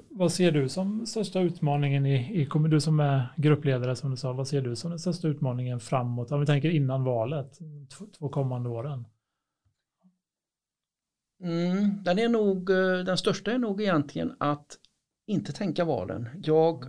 vad 0.09 0.31
ser 0.31 0.51
du 0.51 0.69
som 0.69 1.05
största 1.05 1.39
utmaningen 1.39 2.05
i, 2.05 2.41
i 2.41 2.49
du 2.69 2.81
som 2.81 2.99
är 2.99 3.33
gruppledare 3.37 3.95
som 3.95 4.11
du 4.11 4.17
sa, 4.17 4.33
vad 4.33 4.47
ser 4.47 4.61
du 4.61 4.75
som 4.75 4.89
den 4.89 4.99
största 4.99 5.27
utmaningen 5.27 5.79
framåt? 5.79 6.31
Om 6.31 6.39
vi 6.39 6.45
tänker 6.45 6.69
innan 6.69 7.03
valet, 7.03 7.59
två 8.17 8.29
kommande 8.29 8.69
åren. 8.69 9.05
Mm, 11.43 12.03
den 12.03 12.19
är 12.19 12.29
nog, 12.29 12.69
eh, 12.69 13.03
den 13.05 13.17
största 13.17 13.51
är 13.51 13.57
nog 13.57 13.81
egentligen 13.81 14.35
att 14.39 14.77
inte 15.27 15.53
tänka 15.53 15.85
valen. 15.85 16.29
Jag 16.43 16.85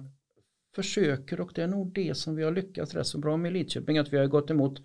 försöker 0.78 1.40
och 1.40 1.52
det 1.54 1.62
är 1.62 1.66
nog 1.66 1.92
det 1.92 2.14
som 2.14 2.36
vi 2.36 2.44
har 2.44 2.50
lyckats 2.50 2.94
rätt 2.94 3.06
så 3.06 3.18
bra 3.18 3.36
med 3.36 3.52
Lidköping 3.52 3.98
att 3.98 4.12
vi 4.12 4.18
har 4.18 4.26
gått 4.26 4.50
emot 4.50 4.82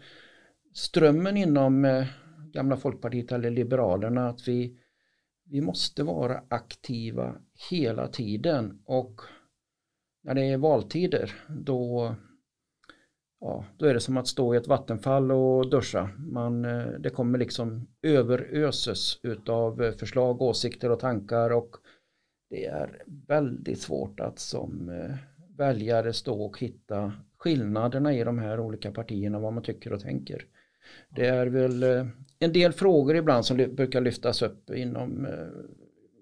strömmen 0.74 1.38
inom 1.38 1.86
eh, 1.86 2.06
gamla 2.54 2.78
Folkpartiet 2.78 3.32
eller 3.32 3.52
Liberalerna 3.52 4.30
att 4.30 4.48
vi, 4.48 4.78
vi 5.50 5.62
måste 5.62 6.04
vara 6.04 6.44
aktiva 6.50 7.36
hela 7.70 8.08
tiden 8.08 8.82
och 8.86 9.22
när 10.24 10.34
det 10.34 10.42
är 10.42 10.58
valtider 10.58 11.32
då, 11.50 12.16
ja, 13.40 13.66
då 13.78 13.86
är 13.86 13.94
det 13.94 14.00
som 14.00 14.18
att 14.18 14.28
stå 14.28 14.54
i 14.54 14.58
ett 14.58 14.68
vattenfall 14.68 15.32
och 15.32 15.70
duscha. 15.70 16.10
Man, 16.18 16.66
eh, 16.66 16.88
det 17.00 17.10
kommer 17.10 17.40
liksom 17.40 17.88
överöses 18.02 19.20
utav 19.24 19.84
eh, 19.84 19.92
förslag, 19.92 20.42
åsikter 20.42 20.92
och 20.92 21.00
tankar 21.00 21.50
och 21.50 21.76
det 22.50 22.66
är 22.66 23.04
väldigt 23.28 23.82
svårt 23.82 24.20
att 24.20 24.40
som 24.40 24.90
eh, 24.90 25.33
väljare 25.58 26.14
stå 26.14 26.46
och 26.46 26.60
hitta 26.60 27.14
skillnaderna 27.38 28.14
i 28.14 28.24
de 28.24 28.40
här 28.40 28.60
olika 28.60 28.92
partierna, 28.92 29.40
vad 29.40 29.54
man 29.54 29.64
tycker 29.64 29.94
och 29.94 30.02
tänker. 30.02 30.46
Det 31.10 31.26
är 31.26 31.48
väl 31.48 31.84
eh, 31.84 32.08
en 32.40 32.54
del 32.54 32.74
frågor 32.74 33.16
ibland 33.16 33.46
som 33.46 33.58
brukar 33.58 34.02
lyftas 34.02 34.42
upp 34.42 34.70
inom 34.70 35.26
eh, 35.26 35.48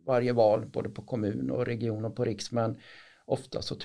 varje 0.05 0.33
val, 0.33 0.65
både 0.65 0.89
på 0.89 1.01
kommun 1.01 1.51
och 1.51 1.65
region 1.65 2.05
och 2.05 2.15
på 2.15 2.25
riks, 2.25 2.51
men 2.51 2.77
ofta 3.25 3.61
så 3.61 3.75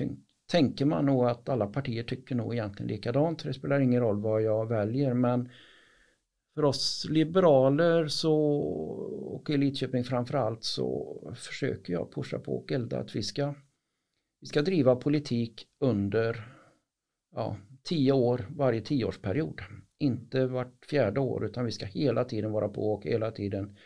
tänker 0.51 0.85
man 0.85 1.07
nog 1.07 1.27
att 1.27 1.49
alla 1.49 1.67
partier 1.67 2.03
tycker 2.03 2.35
nog 2.35 2.55
egentligen 2.55 2.89
likadant. 2.89 3.45
Det 3.45 3.55
spelar 3.55 3.81
ingen 3.81 4.01
roll 4.01 4.21
vad 4.21 4.43
jag 4.43 4.69
väljer, 4.69 5.15
men 5.15 5.49
för 6.55 6.65
oss 6.65 7.07
liberaler 7.11 8.09
så, 8.09 8.37
och 9.35 9.51
i 9.51 9.57
Lidköping 9.57 10.05
framförallt 10.05 10.65
så 10.65 11.17
försöker 11.37 11.93
jag 11.93 12.13
pusha 12.15 12.39
på 12.39 12.57
och 12.57 12.73
elda 12.73 12.99
att 12.99 13.17
vi 13.17 13.23
ska, 13.23 13.55
vi 14.41 14.47
ska 14.47 14.63
driva 14.63 14.97
politik 14.97 15.67
under 15.81 16.57
ja, 17.35 17.57
tio 17.83 18.13
år 18.13 18.47
varje 18.51 18.81
tioårsperiod. 18.81 19.61
Inte 19.99 20.47
vart 20.47 20.85
fjärde 20.91 21.21
år 21.21 21.45
utan 21.45 21.65
vi 21.65 21.73
ska 21.73 21.87
hela 21.87 22.25
tiden 22.25 22.53
vara 22.53 22.69
på 22.69 22.93
och 22.93 23.05
hela 23.05 23.31
tiden 23.31 23.77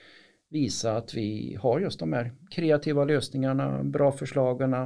visa 0.48 0.96
att 0.96 1.14
vi 1.14 1.58
har 1.60 1.80
just 1.80 2.00
de 2.00 2.12
här 2.12 2.32
kreativa 2.50 3.04
lösningarna, 3.04 3.84
bra 3.84 4.12
förslagen. 4.12 4.76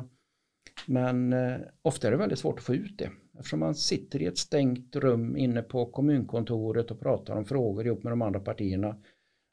Men 0.87 1.33
eh, 1.33 1.57
ofta 1.83 2.07
är 2.07 2.11
det 2.11 2.17
väldigt 2.17 2.39
svårt 2.39 2.59
att 2.59 2.65
få 2.65 2.75
ut 2.75 2.99
det. 2.99 3.11
Eftersom 3.39 3.61
man 3.61 3.75
sitter 3.75 4.23
i 4.23 4.27
ett 4.27 4.39
stängt 4.39 4.97
rum 4.97 5.37
inne 5.37 5.62
på 5.62 5.87
kommunkontoret 5.87 6.91
och 6.91 7.01
pratar 7.01 7.37
om 7.37 7.45
frågor 7.45 7.87
ihop 7.87 8.03
med 8.03 8.12
de 8.12 8.23
andra 8.23 8.41
partierna. 8.41 8.97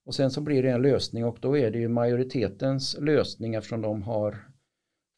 Och 0.06 0.16
sen 0.16 0.32
så 0.32 0.42
blir 0.42 0.64
det 0.64 0.70
en 0.70 0.82
lösning 0.82 1.26
och 1.26 1.38
då 1.42 1.58
är 1.58 1.72
det 1.72 1.80
ju 1.80 1.88
majoritetens 1.88 2.98
lösning 3.00 3.56
eftersom 3.56 3.82
de 3.82 4.04
har 4.04 4.51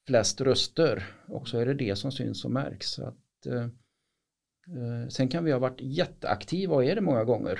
flest 0.07 0.41
röster. 0.41 1.03
Och 1.27 1.47
så 1.47 1.59
är 1.59 1.65
det 1.65 1.73
det 1.73 1.95
som 1.95 2.11
syns 2.11 2.45
och 2.45 2.51
märks. 2.51 2.89
Så 2.89 3.05
att, 3.05 3.45
eh, 3.45 3.63
eh 3.63 5.07
sen 5.09 5.27
kan 5.27 5.43
vi 5.43 5.51
ha 5.51 5.59
varit 5.59 5.81
jätteaktiva 5.81 6.75
och 6.75 6.85
är 6.85 6.95
det 6.95 7.01
många 7.01 7.23
gånger 7.23 7.59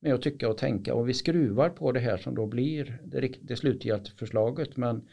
med 0.00 0.14
att 0.14 0.22
tycka 0.22 0.48
och 0.48 0.58
tänka 0.58 0.94
och 0.94 1.08
vi 1.08 1.14
skruvar 1.14 1.70
på 1.70 1.92
det 1.92 2.00
här 2.00 2.16
som 2.16 2.34
då 2.34 2.46
blir 2.46 3.00
det, 3.04 3.34
det 3.42 3.56
slutgiltiga 3.56 4.16
förslaget 4.18 4.76
men 4.76 5.08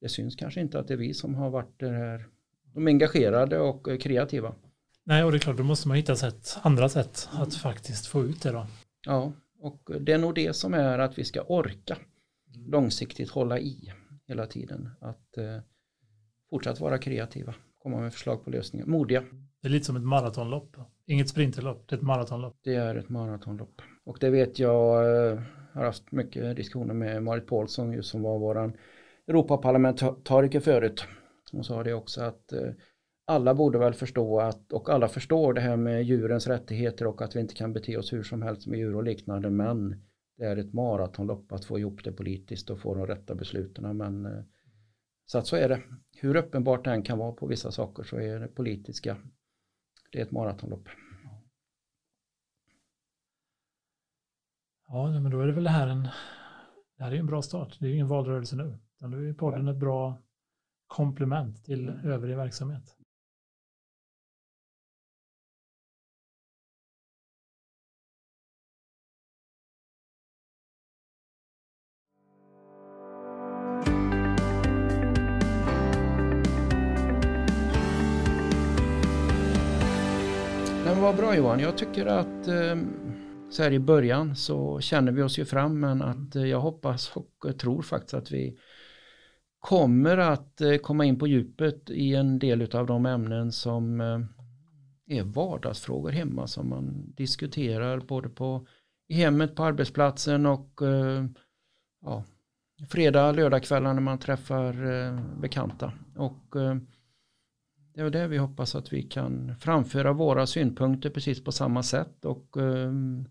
det 0.00 0.08
syns 0.08 0.36
kanske 0.36 0.60
inte 0.60 0.78
att 0.78 0.88
det 0.88 0.94
är 0.94 0.98
vi 0.98 1.14
som 1.14 1.34
har 1.34 1.50
varit 1.50 1.78
det 1.78 1.90
här 1.90 2.28
de 2.74 2.86
engagerade 2.86 3.58
och 3.58 4.00
kreativa. 4.00 4.54
Nej, 5.04 5.24
och 5.24 5.32
det 5.32 5.36
är 5.36 5.40
klart, 5.40 5.56
då 5.56 5.62
måste 5.62 5.88
man 5.88 5.96
hitta 5.96 6.16
sätt, 6.16 6.58
andra 6.62 6.88
sätt 6.88 7.28
att 7.32 7.54
faktiskt 7.54 8.06
få 8.06 8.24
ut 8.24 8.42
det 8.42 8.50
då. 8.50 8.66
Ja, 9.06 9.32
och 9.58 9.90
det 10.00 10.12
är 10.12 10.18
nog 10.18 10.34
det 10.34 10.56
som 10.56 10.74
är 10.74 10.98
att 10.98 11.18
vi 11.18 11.24
ska 11.24 11.42
orka 11.42 11.98
långsiktigt 12.54 13.30
hålla 13.30 13.58
i 13.58 13.92
hela 14.28 14.46
tiden. 14.46 14.90
Att 15.00 15.38
eh, 15.38 15.58
fortsatt 16.52 16.80
vara 16.80 16.98
kreativa, 16.98 17.54
komma 17.82 18.00
med 18.00 18.12
förslag 18.12 18.44
på 18.44 18.50
lösningar, 18.50 18.86
modiga. 18.86 19.22
Det 19.62 19.68
är 19.68 19.70
lite 19.70 19.84
som 19.84 19.96
ett 19.96 20.02
maratonlopp, 20.02 20.76
inget 21.06 21.28
sprinterlopp, 21.28 21.88
det 21.88 21.94
är 21.94 21.98
ett 21.98 22.04
maratonlopp. 22.04 22.58
Det 22.64 22.74
är 22.74 22.94
ett 22.94 23.08
maratonlopp. 23.08 23.82
Och 24.04 24.18
det 24.20 24.30
vet 24.30 24.58
jag, 24.58 25.04
eh, 25.30 25.40
har 25.72 25.84
haft 25.84 26.12
mycket 26.12 26.56
diskussioner 26.56 26.94
med 26.94 27.22
Marit 27.22 27.46
Paulsson 27.46 27.92
just 27.92 28.10
som 28.10 28.22
var 28.22 28.38
våran 28.38 28.76
Europaparlamentariker 29.28 30.60
förut 30.60 31.06
hon 31.52 31.64
sa 31.64 31.82
det 31.82 31.94
också 31.94 32.22
att 32.22 32.52
eh, 32.52 32.70
alla 33.24 33.54
borde 33.54 33.78
väl 33.78 33.94
förstå 33.94 34.40
att, 34.40 34.72
och 34.72 34.90
alla 34.90 35.08
förstår 35.08 35.52
det 35.52 35.60
här 35.60 35.76
med 35.76 36.04
djurens 36.04 36.46
rättigheter 36.46 37.06
och 37.06 37.22
att 37.22 37.36
vi 37.36 37.40
inte 37.40 37.54
kan 37.54 37.72
bete 37.72 37.96
oss 37.96 38.12
hur 38.12 38.22
som 38.22 38.42
helst 38.42 38.66
med 38.66 38.78
djur 38.78 38.96
och 38.96 39.02
liknande, 39.02 39.50
men 39.50 40.02
det 40.38 40.44
är 40.44 40.56
ett 40.56 40.72
maratonlopp 40.72 41.52
att 41.52 41.64
få 41.64 41.78
ihop 41.78 42.04
det 42.04 42.12
politiskt 42.12 42.70
och 42.70 42.80
få 42.80 42.94
de 42.94 43.06
rätta 43.06 43.34
besluten. 43.34 43.96
Men, 43.96 44.26
eh, 44.26 44.42
så 45.26 45.38
att 45.38 45.46
så 45.46 45.56
är 45.56 45.68
det. 45.68 45.82
Hur 46.16 46.36
uppenbart 46.36 46.84
det 46.84 46.90
än 46.90 47.02
kan 47.02 47.18
vara 47.18 47.32
på 47.32 47.46
vissa 47.46 47.72
saker 47.72 48.02
så 48.02 48.16
är 48.16 48.40
det 48.40 48.48
politiska, 48.48 49.16
det 50.10 50.18
är 50.18 50.22
ett 50.22 50.30
maratonlopp. 50.30 50.88
Ja, 54.88 55.20
men 55.20 55.30
då 55.30 55.40
är 55.40 55.46
det 55.46 55.52
väl 55.52 55.64
det 55.64 55.70
här 55.70 55.86
en, 55.86 56.02
det 56.96 57.04
här 57.04 57.12
är 57.12 57.16
en 57.16 57.26
bra 57.26 57.42
start. 57.42 57.76
Det 57.80 57.86
är 57.86 57.88
ju 57.88 57.94
ingen 57.94 58.08
valrörelse 58.08 58.56
nu, 58.56 58.78
utan 58.96 59.10
då 59.10 59.18
är 59.18 59.32
podden 59.32 59.68
ett 59.68 59.76
bra 59.76 60.22
komplement 60.86 61.64
till 61.64 61.88
mm. 61.88 62.06
övrig 62.06 62.36
verksamhet. 62.36 62.96
Vad 81.02 81.16
bra 81.16 81.36
Johan, 81.36 81.60
jag 81.60 81.78
tycker 81.78 82.06
att 82.06 82.48
eh, 82.48 82.76
så 83.50 83.62
här 83.62 83.72
i 83.72 83.78
början 83.78 84.36
så 84.36 84.80
känner 84.80 85.12
vi 85.12 85.22
oss 85.22 85.38
ju 85.38 85.44
fram 85.44 85.80
men 85.80 86.02
att 86.02 86.36
eh, 86.36 86.44
jag 86.44 86.60
hoppas 86.60 87.12
och 87.16 87.58
tror 87.58 87.82
faktiskt 87.82 88.14
att 88.14 88.30
vi 88.30 88.58
kommer 89.58 90.18
att 90.18 90.60
eh, 90.60 90.76
komma 90.76 91.04
in 91.04 91.18
på 91.18 91.26
djupet 91.26 91.90
i 91.90 92.14
en 92.14 92.38
del 92.38 92.76
av 92.76 92.86
de 92.86 93.06
ämnen 93.06 93.52
som 93.52 94.00
eh, 94.00 94.20
är 95.18 95.22
vardagsfrågor 95.22 96.10
hemma 96.10 96.46
som 96.46 96.68
man 96.68 97.14
diskuterar 97.16 98.00
både 98.00 98.28
på 98.28 98.66
i 99.08 99.14
hemmet, 99.14 99.54
på 99.56 99.64
arbetsplatsen 99.64 100.46
och 100.46 100.80
ja, 102.02 102.24
fredag, 102.90 103.32
lördagkvällar 103.32 103.94
när 103.94 104.00
man 104.00 104.18
träffar 104.18 104.74
bekanta. 105.40 105.92
Och 106.16 106.54
det 107.94 108.00
är 108.00 108.10
det 108.10 108.28
vi 108.28 108.38
hoppas 108.38 108.74
att 108.74 108.92
vi 108.92 109.02
kan 109.02 109.56
framföra 109.60 110.12
våra 110.12 110.46
synpunkter 110.46 111.10
precis 111.10 111.44
på 111.44 111.52
samma 111.52 111.82
sätt 111.82 112.24
och 112.24 112.56
ehm, 112.56 113.24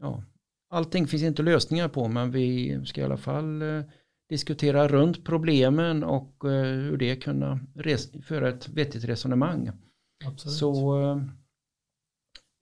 ja, 0.00 0.22
allting 0.70 1.06
finns 1.06 1.22
inte 1.22 1.42
lösningar 1.42 1.88
på 1.88 2.08
men 2.08 2.30
vi 2.30 2.80
ska 2.86 3.00
i 3.00 3.04
alla 3.04 3.16
fall 3.16 3.62
eh, 3.62 3.82
diskutera 4.28 4.88
runt 4.88 5.24
problemen 5.24 6.04
och 6.04 6.44
eh, 6.44 6.64
hur 6.64 6.96
det 6.96 7.16
kunna 7.16 7.60
föra 8.22 8.48
ett 8.48 8.68
vettigt 8.68 9.04
resonemang. 9.04 9.70
Absolut. 10.26 10.56
Så 10.56 11.02
eh, 11.02 11.22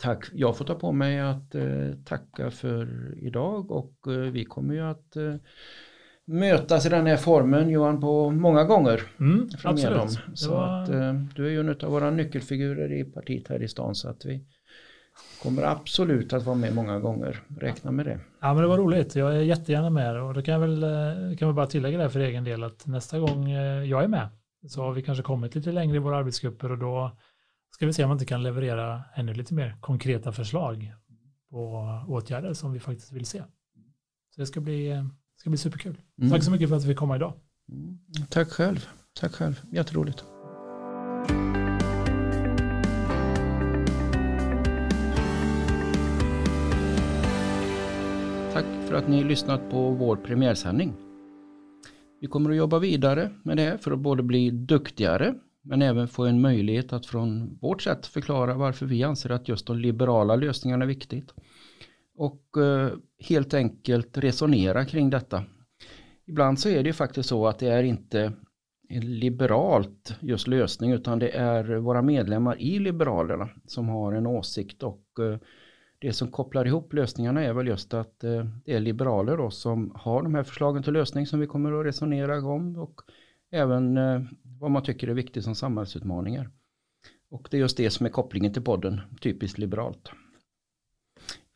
tack, 0.03 0.25
jag 0.33 0.57
får 0.57 0.65
ta 0.65 0.75
på 0.75 0.93
mig 0.93 1.21
att 1.21 1.55
tacka 2.05 2.51
för 2.51 3.15
idag 3.19 3.71
och 3.71 3.95
vi 4.33 4.45
kommer 4.45 4.75
ju 4.75 4.81
att 4.81 5.17
mötas 6.27 6.87
i 6.87 6.89
den 6.89 7.07
här 7.07 7.17
formen 7.17 7.69
Johan 7.69 8.01
på 8.01 8.31
många 8.31 8.65
gånger. 8.65 9.03
Mm, 9.21 9.49
absolut. 9.65 10.19
Så 10.35 10.51
var... 10.51 10.83
att, 10.83 10.89
eh, 10.89 11.15
du 11.35 11.47
är 11.47 11.51
ju 11.51 11.61
en 11.61 11.69
av 11.69 11.91
våra 11.91 12.11
nyckelfigurer 12.11 12.93
i 12.93 13.05
partiet 13.05 13.49
här 13.49 13.63
i 13.63 13.69
stan 13.69 13.95
så 13.95 14.09
att 14.09 14.25
vi 14.25 14.45
kommer 15.43 15.63
absolut 15.63 16.33
att 16.33 16.45
vara 16.45 16.57
med 16.57 16.75
många 16.75 16.99
gånger. 16.99 17.43
Räkna 17.61 17.91
med 17.91 18.07
det. 18.07 18.21
Ja 18.41 18.55
men 18.55 18.63
det 18.63 18.69
var 18.69 18.79
roligt. 18.79 19.17
Jag 19.17 19.37
är 19.37 19.41
jättegärna 19.41 19.91
med 19.91 20.23
och 20.23 20.35
då 20.35 20.43
kan 20.43 20.55
jag 20.55 20.61
väl, 20.61 20.83
eh, 20.83 21.37
kan 21.37 21.49
vi 21.49 21.55
bara 21.55 21.67
tillägga 21.67 21.99
det 21.99 22.11
för 22.11 22.21
egen 22.21 22.45
del 22.45 22.65
att 22.65 22.87
nästa 22.87 23.19
gång 23.19 23.51
eh, 23.51 23.85
jag 23.85 24.05
är 24.05 24.09
med 24.09 24.29
så 24.69 24.83
har 24.83 24.93
vi 24.93 25.03
kanske 25.03 25.23
kommit 25.23 25.55
lite 25.55 25.73
längre 25.73 25.97
i 25.97 26.01
våra 26.01 26.17
arbetsgrupper 26.17 26.73
och 26.73 26.79
då 26.79 27.17
ska 27.71 27.87
vi 27.87 27.93
se 27.93 28.05
om 28.05 28.09
man 28.09 28.15
inte 28.15 28.27
kan 28.27 28.43
leverera 28.43 29.03
ännu 29.15 29.35
lite 29.35 29.55
mer 29.55 29.77
konkreta 29.81 30.33
förslag 30.33 30.93
på 31.51 31.85
åtgärder 32.09 32.53
som 32.53 32.73
vi 32.73 32.81
faktiskt 32.81 33.13
vill 33.13 33.27
se. 33.27 33.43
Så 34.35 34.41
det 34.41 34.47
ska 34.47 34.61
bli 34.61 35.05
det 35.37 35.41
ska 35.41 35.51
bli 35.51 35.59
superkul. 35.59 35.97
Mm. 36.19 36.31
Tack 36.31 36.43
så 36.43 36.51
mycket 36.51 36.69
för 36.69 36.77
att 36.77 36.85
vi 36.85 36.89
fick 36.89 36.97
komma 36.97 37.17
idag. 37.17 37.33
Mm. 37.73 37.99
Tack 38.31 38.49
själv. 38.49 38.89
Tack 39.21 39.33
själv. 39.33 39.61
Jätteroligt. 39.73 40.25
Tack 48.53 48.65
för 48.89 48.95
att 48.95 49.09
ni 49.09 49.25
lyssnat 49.25 49.71
på 49.71 49.91
vår 49.91 50.17
premiärsändning. 50.17 50.93
Vi 52.21 52.27
kommer 52.27 52.51
att 52.51 52.57
jobba 52.57 52.79
vidare 52.79 53.31
med 53.43 53.57
det 53.57 53.79
för 53.79 53.91
att 53.91 53.99
både 53.99 54.23
bli 54.23 54.51
duktigare 54.51 55.35
men 55.63 55.83
även 55.83 56.09
få 56.09 56.25
en 56.25 56.41
möjlighet 56.41 56.93
att 56.93 57.07
från 57.07 57.59
vårt 57.61 57.83
sätt 57.83 58.07
förklara 58.07 58.55
varför 58.55 58.87
vi 58.87 59.03
anser 59.03 59.31
att 59.31 59.49
just 59.49 59.67
de 59.67 59.79
liberala 59.79 60.37
lösningarna 60.37 60.85
är 60.85 60.89
viktigt 60.89 61.35
och 62.17 62.63
eh, 62.63 62.93
helt 63.19 63.55
enkelt 63.55 64.19
resonera 64.19 64.85
kring 64.85 65.11
detta. 65.11 65.45
Ibland 66.27 66.61
så 66.61 66.69
är 66.69 66.83
det 66.83 66.89
ju 66.89 66.93
faktiskt 66.93 67.29
så 67.29 67.47
att 67.47 67.59
det 67.59 67.69
är 67.69 67.83
inte 67.83 68.33
en 68.89 69.19
liberalt 69.19 70.17
just 70.21 70.47
lösning 70.47 70.93
utan 70.93 71.19
det 71.19 71.29
är 71.29 71.77
våra 71.77 72.03
medlemmar 72.03 72.61
i 72.61 72.79
Liberalerna 72.79 73.49
som 73.67 73.89
har 73.89 74.13
en 74.13 74.27
åsikt 74.27 74.83
och 74.83 75.05
eh, 75.21 75.39
det 75.99 76.13
som 76.13 76.31
kopplar 76.31 76.67
ihop 76.67 76.93
lösningarna 76.93 77.43
är 77.43 77.53
väl 77.53 77.67
just 77.67 77.95
att 77.95 78.25
eh, 78.25 78.45
det 78.65 78.75
är 78.75 78.81
liberaler 78.81 79.37
då 79.37 79.51
som 79.51 79.93
har 79.95 80.23
de 80.23 80.35
här 80.35 80.43
förslagen 80.43 80.83
till 80.83 80.93
lösning 80.93 81.27
som 81.27 81.41
vi 81.41 81.47
kommer 81.47 81.81
att 81.81 81.87
resonera 81.87 82.39
om 82.39 82.77
och 82.77 83.01
även 83.51 83.97
eh, 83.97 84.21
vad 84.61 84.71
man 84.71 84.83
tycker 84.83 85.09
är 85.09 85.15
viktigt 85.15 85.45
som 85.45 85.55
samhällsutmaningar. 85.55 86.51
Och 87.31 87.49
det 87.51 87.57
är 87.57 87.61
just 87.61 87.77
det 87.77 87.91
som 87.91 88.07
är 88.07 88.11
kopplingen 88.11 88.53
till 88.53 88.63
podden, 88.63 89.01
typiskt 89.21 89.59
liberalt. 89.59 90.11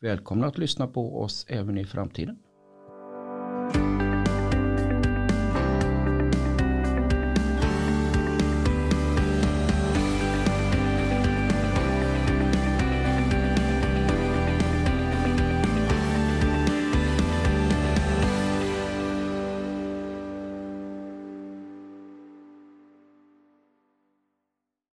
Välkomna 0.03 0.47
att 0.47 0.57
lyssna 0.57 0.87
på 0.87 1.21
oss 1.21 1.45
även 1.49 1.77
i 1.77 1.85
framtiden. 1.85 2.37